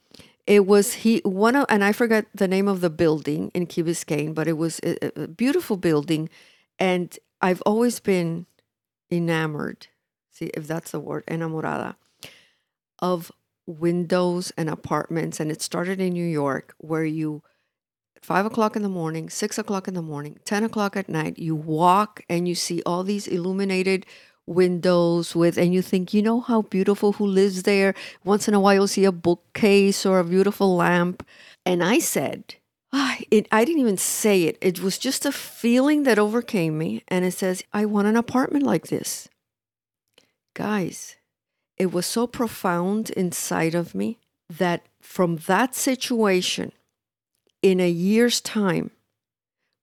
it 0.47 0.65
was 0.65 0.93
he 0.93 1.19
one 1.25 1.55
of 1.55 1.65
and 1.69 1.83
I 1.83 1.91
forgot 1.91 2.25
the 2.33 2.47
name 2.47 2.67
of 2.67 2.81
the 2.81 2.89
building 2.89 3.51
in 3.53 3.67
Key 3.67 3.83
Biscayne, 3.83 4.33
but 4.33 4.47
it 4.47 4.57
was 4.57 4.79
a, 4.83 5.23
a- 5.23 5.27
beautiful 5.27 5.77
building, 5.77 6.29
and 6.79 7.17
I've 7.41 7.61
always 7.65 7.99
been 7.99 8.47
enamored. 9.11 9.87
See 10.31 10.49
if 10.53 10.65
that's 10.65 10.91
the 10.91 10.99
word, 10.99 11.25
enamorada, 11.27 11.95
of 12.99 13.31
windows 13.65 14.53
and 14.57 14.69
apartments, 14.69 15.39
and 15.39 15.51
it 15.51 15.61
started 15.61 15.99
in 15.99 16.13
New 16.13 16.25
York 16.25 16.73
where 16.77 17.05
you 17.05 17.43
five 18.21 18.45
o'clock 18.45 18.75
in 18.75 18.83
the 18.83 18.89
morning, 18.89 19.29
six 19.29 19.57
o'clock 19.57 19.87
in 19.87 19.93
the 19.93 20.01
morning, 20.01 20.39
10 20.45 20.63
o'clock 20.63 20.95
at 20.95 21.09
night, 21.09 21.37
you 21.37 21.55
walk 21.55 22.23
and 22.29 22.47
you 22.47 22.55
see 22.55 22.81
all 22.85 23.03
these 23.03 23.27
illuminated 23.27 24.05
windows 24.47 25.35
with, 25.35 25.57
and 25.57 25.73
you 25.73 25.81
think, 25.81 26.13
you 26.13 26.21
know 26.21 26.39
how 26.39 26.63
beautiful 26.63 27.13
who 27.13 27.27
lives 27.27 27.63
there. 27.63 27.93
Once 28.23 28.47
in 28.47 28.53
a 28.53 28.59
while, 28.59 28.73
you'll 28.73 28.87
see 28.87 29.05
a 29.05 29.11
bookcase 29.11 30.05
or 30.05 30.19
a 30.19 30.23
beautiful 30.23 30.75
lamp. 30.75 31.25
And 31.65 31.83
I 31.83 31.99
said, 31.99 32.55
ah, 32.93 33.17
it, 33.29 33.47
I 33.51 33.65
didn't 33.65 33.81
even 33.81 33.97
say 33.97 34.43
it. 34.43 34.57
It 34.61 34.81
was 34.81 34.97
just 34.97 35.25
a 35.25 35.31
feeling 35.31 36.03
that 36.03 36.17
overcame 36.17 36.77
me. 36.77 37.03
And 37.09 37.25
it 37.25 37.33
says, 37.33 37.63
I 37.73 37.85
want 37.85 38.07
an 38.07 38.15
apartment 38.15 38.65
like 38.65 38.87
this. 38.87 39.27
Guys, 40.55 41.17
it 41.77 41.91
was 41.91 42.05
so 42.05 42.25
profound 42.25 43.11
inside 43.11 43.75
of 43.75 43.93
me 43.93 44.17
that 44.49 44.85
from 45.01 45.35
that 45.47 45.75
situation, 45.75 46.71
in 47.61 47.79
a 47.79 47.89
year's 47.89 48.39
time, 48.39 48.91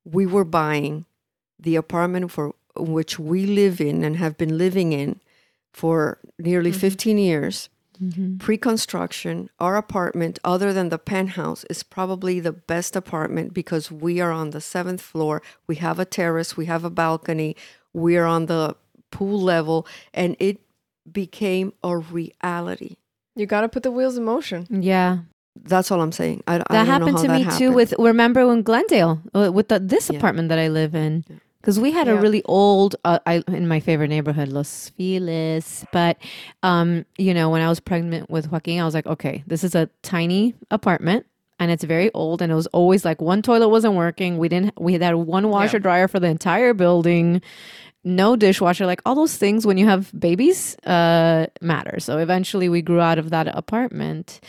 we 0.05 0.27
were 0.27 0.45
buying 0.45 1.05
the 1.59 1.77
apartment 1.77 2.31
for 2.31 2.55
which 2.77 3.19
we 3.19 3.47
live 3.47 3.81
in 3.81 4.05
and 4.05 4.17
have 4.17 4.37
been 4.37 4.59
living 4.59 4.93
in 4.93 5.21
for 5.73 6.19
nearly 6.39 6.73
15 6.73 7.19
years. 7.19 7.69
Pre 8.41 8.59
construction, 8.59 9.49
our 9.61 9.77
apartment, 9.77 10.39
other 10.43 10.73
than 10.73 10.89
the 10.89 10.99
penthouse, 10.99 11.65
is 11.71 11.83
probably 11.85 12.41
the 12.41 12.53
best 12.53 12.97
apartment 12.97 13.55
because 13.55 13.91
we 13.91 14.21
are 14.21 14.33
on 14.33 14.51
the 14.51 14.61
seventh 14.61 15.01
floor. 15.01 15.41
We 15.69 15.77
have 15.77 16.01
a 16.01 16.05
terrace, 16.05 16.57
we 16.57 16.67
have 16.67 16.85
a 16.85 16.91
balcony, 16.91 17.57
we 17.93 18.17
are 18.17 18.27
on 18.27 18.47
the 18.47 18.75
pool 19.13 19.41
level, 19.41 19.87
and 20.13 20.35
it 20.41 20.59
became 21.11 21.73
a 21.85 21.97
reality. 21.97 22.97
You 23.37 23.47
got 23.47 23.61
to 23.63 23.69
put 23.69 23.85
the 23.85 23.93
wheels 23.93 24.17
in 24.19 24.25
motion. 24.25 24.67
Yeah, 24.71 25.19
That's 25.63 25.91
all 25.93 26.01
I'm 26.01 26.13
saying. 26.13 26.43
I, 26.49 26.57
I 26.57 26.59
that 26.59 26.67
don't 26.69 26.87
know 26.87 26.93
happened 26.93 27.17
how 27.17 27.23
to 27.23 27.29
that 27.29 27.53
me 27.53 27.59
too. 27.59 27.73
With 27.73 27.95
remember 27.99 28.47
when 28.47 28.63
Glendale 28.63 29.21
uh, 29.35 29.53
with 29.53 29.69
the, 29.69 29.79
this 29.79 30.11
Yeah. 30.11 30.19
apartment 30.19 30.49
that 30.49 30.59
I 30.59 30.67
live 30.69 30.95
in. 30.97 31.25
Because 31.65 31.81
we 31.81 31.93
had 31.93 32.09
a 32.09 32.17
really 32.21 32.43
old, 32.45 32.97
uh, 33.07 33.21
I 33.25 33.43
in 33.49 33.67
my 33.67 33.81
favorite 33.81 34.09
neighborhood, 34.09 34.49
Los 34.49 34.91
Feliz. 34.99 35.85
But, 35.93 36.19
um, 36.63 37.07
you 37.17 37.33
know, 37.33 37.49
when 37.49 37.63
I 37.63 37.71
was 37.71 37.81
pregnant 37.81 38.29
with 38.29 38.53
Joaquin, 38.53 38.81
I 38.81 38.85
was 38.85 38.93
like, 38.93 39.07
okay, 39.07 39.43
this 39.47 39.65
is 39.65 39.75
a 39.75 39.89
tiny 40.03 40.55
apartment, 40.71 41.25
and 41.59 41.71
it's 41.71 41.85
very 41.85 42.13
old, 42.13 42.43
and 42.43 42.53
it 42.53 42.55
was 42.55 42.67
always 42.69 43.05
like 43.05 43.23
one 43.23 43.41
toilet 43.41 43.71
wasn't 43.71 43.95
working. 43.95 44.37
We 44.37 44.49
didn't. 44.51 44.79
We 44.79 44.93
had 44.95 45.15
one 45.15 45.49
washer 45.49 45.79
dryer 45.79 46.07
for 46.07 46.21
the 46.21 46.27
entire 46.27 46.75
building, 46.75 47.41
no 48.05 48.37
dishwasher. 48.37 48.87
Like 48.87 49.01
all 49.07 49.15
those 49.15 49.37
things 49.37 49.67
when 49.67 49.79
you 49.79 49.87
have 49.87 50.13
babies, 50.19 50.77
uh, 50.85 51.47
matter. 51.61 51.99
So 52.01 52.19
eventually, 52.19 52.69
we 52.69 52.83
grew 52.83 53.01
out 53.01 53.19
of 53.19 53.31
that 53.31 53.49
apartment. 53.57 54.41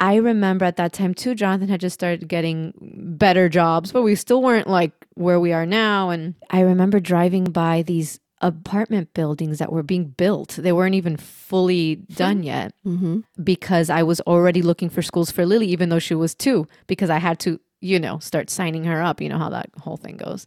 I 0.00 0.16
remember 0.16 0.64
at 0.64 0.76
that 0.76 0.92
time 0.92 1.14
too, 1.14 1.34
Jonathan 1.34 1.68
had 1.68 1.80
just 1.80 1.94
started 1.94 2.28
getting 2.28 2.72
better 2.80 3.48
jobs, 3.48 3.92
but 3.92 4.02
we 4.02 4.14
still 4.14 4.42
weren't 4.42 4.66
like 4.68 4.92
where 5.14 5.38
we 5.38 5.52
are 5.52 5.66
now. 5.66 6.10
And 6.10 6.34
I 6.50 6.60
remember 6.60 6.98
driving 7.00 7.44
by 7.44 7.82
these 7.82 8.18
apartment 8.40 9.14
buildings 9.14 9.58
that 9.58 9.72
were 9.72 9.82
being 9.82 10.06
built. 10.06 10.50
They 10.60 10.72
weren't 10.72 10.94
even 10.96 11.16
fully 11.16 11.96
done 11.96 12.42
yet 12.42 12.74
Mm-hmm. 12.84 13.20
because 13.42 13.88
I 13.88 14.02
was 14.02 14.20
already 14.22 14.60
looking 14.60 14.90
for 14.90 15.00
schools 15.00 15.30
for 15.30 15.46
Lily, 15.46 15.68
even 15.68 15.88
though 15.88 15.98
she 16.00 16.14
was 16.14 16.34
two, 16.34 16.66
because 16.86 17.08
I 17.08 17.18
had 17.18 17.38
to, 17.40 17.58
you 17.80 17.98
know, 17.98 18.18
start 18.18 18.50
signing 18.50 18.84
her 18.84 19.00
up. 19.00 19.20
You 19.22 19.28
know 19.30 19.38
how 19.38 19.48
that 19.50 19.70
whole 19.78 19.96
thing 19.96 20.16
goes. 20.18 20.44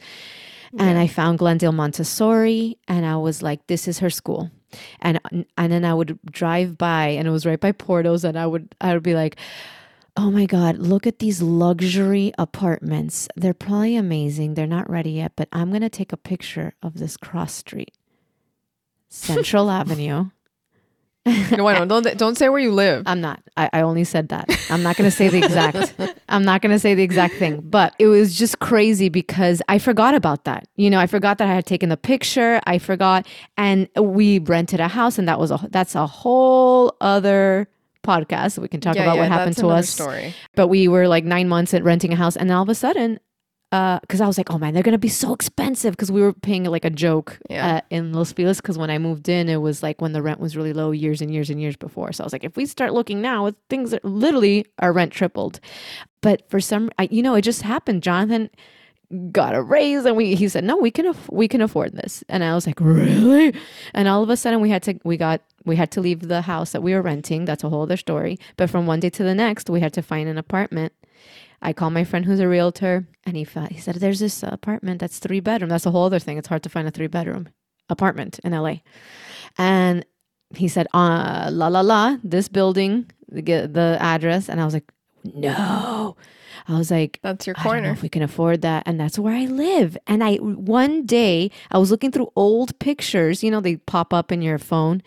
And 0.78 0.98
I 0.98 1.08
found 1.08 1.40
Glendale 1.40 1.72
Montessori, 1.72 2.78
and 2.88 3.06
I 3.06 3.16
was 3.18 3.42
like, 3.42 3.68
this 3.68 3.88
is 3.88 4.00
her 4.00 4.10
school. 4.10 4.52
And 5.00 5.20
and 5.58 5.72
then 5.72 5.86
I 5.86 5.94
would 5.94 6.20
drive 6.30 6.78
by, 6.78 7.08
and 7.08 7.28
it 7.28 7.32
was 7.32 7.46
right 7.46 7.60
by 7.60 7.72
Porto's, 7.72 8.24
and 8.24 8.38
I 8.38 8.46
would 8.46 8.76
I 8.82 8.94
would 8.94 9.04
be 9.04 9.14
like, 9.16 9.38
oh 10.18 10.30
my 10.30 10.46
god, 10.46 10.78
look 10.78 11.08
at 11.08 11.20
these 11.20 11.42
luxury 11.42 12.34
apartments. 12.38 13.28
They're 13.36 13.54
probably 13.54 13.96
amazing. 13.96 14.56
They're 14.56 14.68
not 14.68 14.90
ready 14.90 15.12
yet, 15.12 15.34
but 15.36 15.48
I'm 15.54 15.72
gonna 15.72 15.90
take 15.90 16.12
a 16.12 16.18
picture 16.18 16.74
of 16.84 16.96
this 16.96 17.16
cross 17.16 17.54
street, 17.54 17.94
Central 19.10 19.70
Avenue. 19.70 20.32
No, 21.52 21.68
I 21.68 21.74
don't, 21.78 21.88
don't 21.88 22.18
don't 22.18 22.38
say 22.38 22.50
where 22.50 22.60
you 22.60 22.72
live. 22.72 23.04
I'm 23.06 23.22
not. 23.22 23.42
I, 23.58 23.70
I 23.74 23.82
only 23.82 24.04
said 24.04 24.30
that. 24.30 24.50
I'm 24.70 24.84
not 24.84 24.96
going 24.98 25.10
to 25.10 25.16
say 25.16 25.28
the 25.30 25.38
exact. 25.38 25.94
I'm 26.30 26.44
not 26.44 26.62
going 26.62 26.72
to 26.72 26.80
say 26.80 26.94
the 26.96 27.04
exact 27.04 27.36
thing. 27.36 27.62
But 27.62 27.94
it 28.00 28.08
was 28.08 28.38
just 28.38 28.60
crazy 28.60 29.10
because 29.10 29.62
I 29.68 29.80
forgot 29.80 30.14
about 30.16 30.46
that. 30.46 30.68
You 30.76 30.90
know, 30.90 31.00
I 31.00 31.08
forgot 31.08 31.38
that 31.40 31.48
I 31.48 31.54
had 31.54 31.66
taken 31.66 31.90
the 31.90 31.98
picture. 31.98 32.62
I 32.66 32.78
forgot, 32.80 33.28
and 33.58 33.88
we 34.00 34.40
rented 34.40 34.80
a 34.80 34.88
house, 34.88 35.18
and 35.18 35.28
that 35.28 35.40
was 35.40 35.52
a 35.52 35.60
that's 35.72 35.96
a 35.96 36.08
whole 36.08 36.96
other 37.02 37.68
podcast. 38.04 38.58
We 38.58 38.68
can 38.68 38.80
talk 38.80 38.96
Yeah, 38.96 39.04
about 39.04 39.16
yeah, 39.16 39.24
what 39.24 39.32
happened 39.32 39.58
to 39.58 39.68
us. 39.70 39.90
Story. 39.90 40.34
But 40.56 40.68
we 40.68 40.88
were 40.88 41.08
like 41.08 41.26
nine 41.26 41.50
months 41.50 41.74
at 41.74 41.84
renting 41.84 42.14
a 42.14 42.16
house, 42.16 42.36
and 42.38 42.50
all 42.52 42.64
of 42.64 42.70
a 42.70 42.76
sudden, 42.76 43.20
because 43.70 44.22
I 44.22 44.28
was 44.28 44.38
like, 44.38 44.50
oh 44.50 44.58
man, 44.58 44.74
they're 44.74 44.84
gonna 44.84 44.98
be 44.98 45.10
so 45.10 45.34
expensive 45.34 45.92
because 45.92 46.12
we 46.12 46.22
were 46.22 46.34
paying 46.34 46.64
like 46.66 46.86
a 46.86 46.90
joke 46.90 47.38
Yeah. 47.50 47.78
uh, 47.78 47.82
in 47.90 48.14
Los 48.14 48.32
Feliz. 48.32 48.58
Because 48.62 48.78
when 48.78 48.90
I 48.90 48.98
moved 48.98 49.28
in, 49.30 49.50
it 49.50 49.58
was 49.58 49.84
like 49.84 50.02
when 50.02 50.14
the 50.14 50.22
rent 50.22 50.40
was 50.40 50.56
really 50.56 50.74
low 50.74 50.92
years 50.92 51.22
and 51.22 51.32
years 51.34 51.50
and 51.50 51.60
years 51.60 51.76
before. 51.76 52.12
So 52.14 52.24
I 52.24 52.26
was 52.26 52.34
like, 52.34 52.44
if 52.46 52.56
we 52.56 52.66
start 52.66 52.94
looking 52.94 53.22
now, 53.22 53.52
things 53.70 53.94
are 53.94 54.00
literally 54.04 54.66
our 54.80 54.94
rent 54.94 55.12
tripled. 55.12 55.60
But 56.22 56.50
for 56.50 56.60
some, 56.60 56.90
I, 56.98 57.10
you 57.12 57.22
know, 57.22 57.36
it 57.36 57.42
just 57.42 57.62
happened. 57.62 58.04
Jonathan 58.04 58.50
got 59.32 59.56
a 59.56 59.62
raise 59.62 60.04
and 60.04 60.18
we 60.18 60.36
he 60.36 60.50
said 60.50 60.66
no 60.66 60.76
we 60.76 60.92
can 60.92 61.06
aff- 61.06 61.30
we 61.32 61.48
can 61.48 61.62
afford 61.62 61.94
this 61.94 62.26
and 62.28 62.44
i 62.44 62.54
was 62.54 62.68
like 62.68 62.78
really 62.82 63.54
and 63.94 64.06
all 64.06 64.22
of 64.22 64.30
a 64.30 64.36
sudden 64.36 64.60
we 64.60 64.70
had 64.70 64.84
to 64.84 65.00
we 65.06 65.16
got 65.16 65.40
we 65.64 65.78
had 65.78 65.90
to 65.90 66.02
leave 66.02 66.28
the 66.28 66.42
house 66.42 66.74
that 66.74 66.84
we 66.84 66.94
were 66.94 67.02
renting 67.02 67.46
that's 67.46 67.64
a 67.64 67.70
whole 67.70 67.84
other 67.84 67.96
story 67.96 68.38
but 68.58 68.70
from 68.70 68.86
one 68.86 69.00
day 69.00 69.10
to 69.10 69.24
the 69.24 69.34
next 69.34 69.70
we 69.70 69.80
had 69.80 69.94
to 69.94 70.02
find 70.02 70.28
an 70.28 70.38
apartment 70.38 70.92
i 71.62 71.74
called 71.74 71.94
my 71.94 72.04
friend 72.04 72.26
who's 72.26 72.40
a 72.40 72.48
realtor 72.48 73.08
and 73.26 73.36
he 73.36 73.46
he 73.70 73.80
said 73.80 73.96
there's 73.96 74.20
this 74.20 74.44
apartment 74.44 75.00
that's 75.00 75.20
three 75.20 75.40
bedroom. 75.40 75.70
That's 75.70 75.86
a 75.86 75.92
whole 75.92 76.06
other 76.06 76.20
thing. 76.20 76.38
It's 76.38 76.48
hard 76.48 76.64
to 76.64 76.70
find 76.70 76.88
a 76.88 76.92
three 76.92 77.08
bedroom 77.08 77.50
apartment 77.90 78.40
in 78.44 78.52
la 78.54 78.76
and 79.58 80.06
he 80.56 80.68
said 80.68 80.88
uh 80.94 81.50
la 81.52 81.68
la 81.68 81.82
la 81.82 82.18
this 82.24 82.48
building 82.48 83.10
the, 83.30 83.42
the 83.42 83.98
address. 84.00 84.50
And 84.50 84.62
i 84.62 84.66
was 84.66 84.74
like 84.74 84.92
no. 85.24 86.16
I 86.68 86.78
was 86.78 86.92
like 86.92 87.20
That's 87.22 87.46
your 87.48 87.56
I 87.58 87.64
don't 87.64 87.66
know 87.66 87.80
corner. 87.80 87.92
if 87.92 88.02
we 88.02 88.10
can 88.10 88.22
afford 88.24 88.62
that. 88.62 88.84
And 88.86 89.00
that's 89.00 89.20
where 89.20 89.36
I 89.36 89.46
live. 89.46 89.98
And 90.08 90.24
I, 90.24 90.36
one 90.36 91.06
day, 91.06 91.52
I 91.72 91.78
was 91.78 91.92
looking 91.92 92.12
through 92.12 92.32
old 92.36 92.78
pictures, 92.80 93.44
you 93.44 93.52
know, 93.52 93.62
they 93.62 93.78
pop 93.78 94.14
up 94.14 94.32
in 94.32 94.42
your 94.42 94.58
phone, 94.58 95.02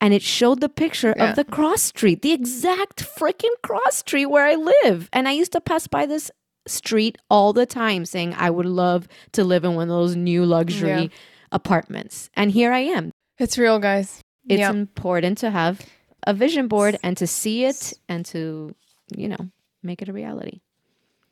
and 0.00 0.14
it 0.14 0.22
showed 0.22 0.60
the 0.60 0.68
picture 0.68 1.14
Yeah. 1.16 1.30
of 1.30 1.36
the 1.36 1.44
cross 1.44 1.82
street, 1.82 2.22
the 2.22 2.32
exact 2.32 3.04
freaking 3.04 3.54
cross 3.62 3.96
street 3.98 4.26
where 4.26 4.46
I 4.46 4.54
live. 4.54 5.08
And 5.12 5.28
I 5.28 5.32
used 5.32 5.52
to 5.52 5.60
pass 5.60 5.86
by 5.86 6.06
this 6.06 6.30
street 6.66 7.18
all 7.30 7.52
the 7.52 7.66
time 7.66 8.04
saying, 8.04 8.34
I 8.36 8.50
would 8.50 8.66
love 8.66 9.08
to 9.32 9.44
live 9.44 9.64
in 9.64 9.74
one 9.74 9.84
of 9.84 9.96
those 9.96 10.16
new 10.16 10.44
luxury 10.44 10.90
Yeah. 11.04 11.08
apartments. 11.52 12.30
And 12.34 12.50
here 12.52 12.72
I 12.72 12.80
am. 12.80 13.12
It's 13.38 13.58
real, 13.58 13.78
guys. 13.78 14.22
It's 14.48 14.60
Yeah. 14.60 14.70
important 14.70 15.38
to 15.38 15.50
have 15.50 15.80
a 16.26 16.34
vision 16.34 16.68
board 16.68 16.98
and 17.02 17.16
to 17.16 17.26
see 17.26 17.64
it 17.64 17.92
and 18.08 18.24
to, 18.26 18.74
you 19.16 19.28
know, 19.28 19.48
make 19.82 20.02
it 20.02 20.08
a 20.08 20.12
reality. 20.12 20.60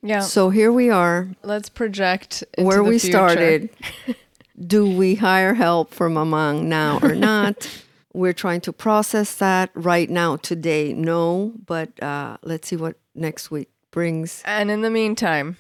Yeah. 0.03 0.21
So 0.21 0.51
here 0.51 0.73
we 0.73 0.91
are, 0.91 1.29
Let's 1.43 1.69
project 1.69 2.45
into 2.57 2.67
where 2.67 2.79
the 2.79 2.85
we 2.85 2.99
future. 2.99 3.13
started. 3.13 3.69
Do 4.67 4.89
we 4.89 5.15
hire 5.17 5.55
help 5.55 5.93
from 5.95 6.15
Mamang 6.15 6.65
now 6.65 6.99
or 7.03 7.15
not? 7.15 7.69
We're 8.15 8.33
trying 8.33 8.61
to 8.63 8.73
process 8.73 9.35
that 9.37 9.71
right 9.75 10.09
now, 10.09 10.37
today, 10.37 10.93
no, 10.95 11.53
but 11.67 12.03
uh, 12.03 12.39
let's 12.43 12.69
see 12.69 12.77
what 12.77 12.97
next 13.15 13.51
week 13.51 13.69
brings. 13.91 14.43
And 14.45 14.71
in 14.71 14.81
the 14.83 14.91
meantime, 14.91 15.57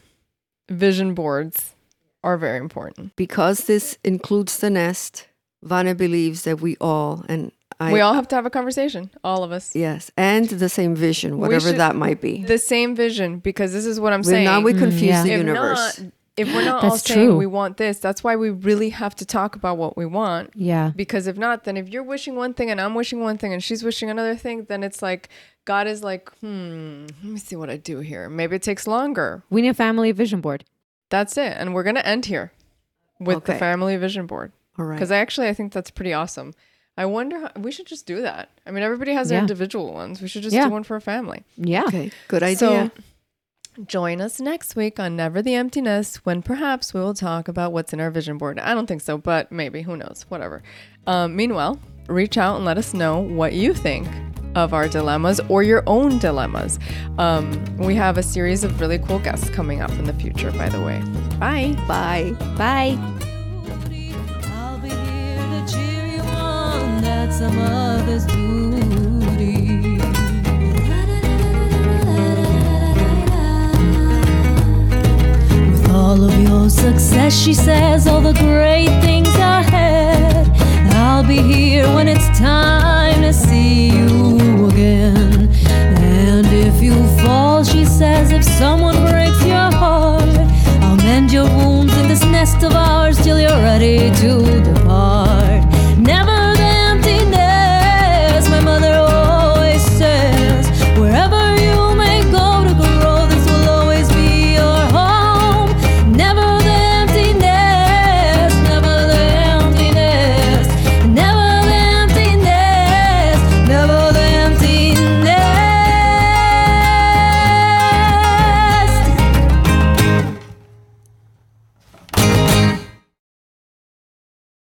vision 0.70 1.14
boards 1.14 1.74
are 2.24 2.36
very 2.36 2.58
important. 2.58 3.14
Because 3.16 3.64
this 3.64 3.98
includes 4.02 4.58
the 4.58 4.70
nest, 4.70 5.28
Vana 5.62 5.94
believes 5.94 6.42
that 6.42 6.60
we 6.60 6.76
all, 6.80 7.24
and 7.28 7.52
I, 7.80 7.92
we 7.92 8.00
all 8.00 8.14
have 8.14 8.26
to 8.28 8.34
have 8.36 8.46
a 8.46 8.50
conversation, 8.50 9.10
all 9.22 9.44
of 9.44 9.52
us. 9.52 9.76
yes, 9.76 10.10
and 10.16 10.48
the 10.48 10.68
same 10.68 10.96
vision, 10.96 11.38
whatever 11.38 11.68
should- 11.68 11.78
that 11.78 11.94
might 11.96 12.20
be. 12.20 12.42
The 12.44 12.58
same 12.58 12.96
vision, 12.96 13.38
because 13.38 13.72
this 13.72 13.86
is 13.86 14.00
what 14.00 14.12
I'm 14.12 14.20
Well, 14.22 14.30
saying. 14.30 14.44
now 14.44 14.60
we 14.60 14.72
Mm, 14.72 14.78
confuse 14.78 15.02
yeah. 15.10 15.22
the 15.22 15.32
if 15.32 15.38
universe. 15.38 16.00
not, 16.00 16.12
if 16.38 16.52
we're 16.54 16.64
not 16.64 16.84
all 16.84 16.96
saying 16.96 17.28
true. 17.28 17.36
we 17.36 17.46
want 17.46 17.76
this, 17.76 17.98
that's 17.98 18.22
why 18.24 18.36
we 18.36 18.50
really 18.50 18.90
have 18.90 19.14
to 19.16 19.24
talk 19.26 19.56
about 19.56 19.76
what 19.78 19.96
we 19.96 20.06
want. 20.06 20.50
Yeah. 20.54 20.92
Because 20.94 21.26
if 21.26 21.36
not, 21.36 21.64
then 21.64 21.76
if 21.76 21.88
you're 21.88 22.02
wishing 22.02 22.36
one 22.36 22.54
thing 22.54 22.70
and 22.70 22.80
I'm 22.80 22.94
wishing 22.94 23.20
one 23.20 23.38
thing 23.38 23.52
and 23.52 23.62
she's 23.62 23.82
wishing 23.82 24.08
another 24.10 24.36
thing, 24.36 24.64
then 24.64 24.82
it's 24.82 25.02
like 25.02 25.28
God 25.64 25.86
is 25.86 26.02
like, 26.02 26.30
hmm, 26.40 27.06
let 27.22 27.24
me 27.24 27.38
see 27.38 27.56
what 27.56 27.70
I 27.70 27.76
do 27.76 27.98
here. 28.00 28.28
Maybe 28.28 28.56
it 28.56 28.62
takes 28.62 28.86
longer. 28.86 29.42
We 29.50 29.60
need 29.62 29.68
a 29.68 29.74
family 29.74 30.12
vision 30.12 30.40
board. 30.40 30.64
That's 31.10 31.36
it. 31.36 31.54
And 31.58 31.74
we're 31.74 31.82
gonna 31.84 32.00
end 32.00 32.26
here 32.26 32.52
with 33.20 33.44
the 33.44 33.54
family 33.54 33.96
vision 33.96 34.26
board. 34.26 34.52
all 34.78 34.84
right. 34.84 34.94
Because 34.94 35.10
I 35.10 35.18
actually 35.18 35.48
I 35.48 35.54
think 35.54 35.72
that's 35.72 35.90
pretty 35.90 36.12
awesome. 36.12 36.54
I 36.96 37.06
wonder 37.06 37.38
how, 37.38 37.50
we 37.56 37.70
should 37.70 37.86
just 37.86 38.06
do 38.06 38.22
that. 38.22 38.48
I 38.66 38.72
mean, 38.72 38.82
everybody 38.82 39.12
has 39.12 39.28
their 39.28 39.38
Yeah. 39.38 39.42
individual 39.42 39.92
ones. 39.94 40.20
We 40.20 40.26
should 40.26 40.42
just 40.42 40.54
Yeah. 40.54 40.64
do 40.66 40.70
one 40.72 40.82
for 40.82 40.96
a 40.96 41.00
family. 41.00 41.44
Yeah. 41.56 41.84
Okay, 41.86 42.10
good 42.26 42.42
idea. 42.42 42.56
So 42.58 42.90
join 43.86 44.20
us 44.20 44.40
next 44.40 44.76
week 44.76 44.98
on 44.98 45.16
Never 45.16 45.42
the 45.42 45.54
Empty 45.54 45.80
Nest 45.80 46.24
when 46.26 46.42
perhaps 46.42 46.92
we 46.92 47.00
will 47.00 47.14
talk 47.14 47.48
about 47.48 47.72
what's 47.72 47.92
in 47.92 48.00
our 48.00 48.10
vision 48.10 48.38
board. 48.38 48.58
I 48.58 48.74
don't 48.74 48.86
think 48.86 49.02
so, 49.02 49.18
but 49.18 49.52
maybe. 49.52 49.82
Who 49.82 49.96
knows? 49.96 50.26
Whatever. 50.28 50.62
Um, 51.06 51.36
meanwhile, 51.36 51.78
reach 52.08 52.36
out 52.36 52.56
and 52.56 52.64
let 52.64 52.78
us 52.78 52.94
know 52.94 53.18
what 53.20 53.52
you 53.52 53.74
think 53.74 54.06
of 54.54 54.74
our 54.74 54.88
dilemmas 54.88 55.40
or 55.48 55.62
your 55.62 55.82
own 55.86 56.18
dilemmas. 56.18 56.78
Um, 57.18 57.64
we 57.76 57.94
have 57.94 58.18
a 58.18 58.22
series 58.22 58.64
of 58.64 58.80
really 58.80 58.98
cool 58.98 59.18
guests 59.18 59.50
coming 59.50 59.80
up 59.80 59.90
in 59.92 60.04
the 60.04 60.14
future, 60.14 60.50
by 60.52 60.68
the 60.68 60.80
way. 60.82 61.00
Bye. 61.38 61.76
Bye. 61.86 62.32
Bye. 62.56 62.98
All 76.08 76.24
of 76.24 76.40
your 76.40 76.70
success, 76.70 77.38
she 77.38 77.52
says, 77.52 78.06
all 78.06 78.22
the 78.22 78.32
great 78.32 78.88
things 79.02 79.28
ahead. 79.36 80.48
I'll 80.94 81.22
be 81.22 81.36
here 81.36 81.86
when 81.94 82.08
it's 82.08 82.26
time 82.38 83.20
to 83.20 83.32
see 83.32 83.90
you 83.90 84.68
again. 84.68 85.50
And 85.68 86.46
if 86.46 86.82
you 86.82 86.94
fall, 87.18 87.62
she 87.62 87.84
says, 87.84 88.30
if 88.30 88.42
someone 88.42 88.96
breaks 89.10 89.44
your 89.44 89.70
heart, 89.82 90.22
I'll 90.82 90.96
mend 90.96 91.30
your 91.30 91.44
wounds 91.44 91.94
in 91.98 92.08
this 92.08 92.24
nest 92.24 92.62
of 92.62 92.72
ours 92.72 93.18
till 93.22 93.38
you're 93.38 93.62
ready 93.70 94.10
to 94.22 94.62
depart. 94.62 95.57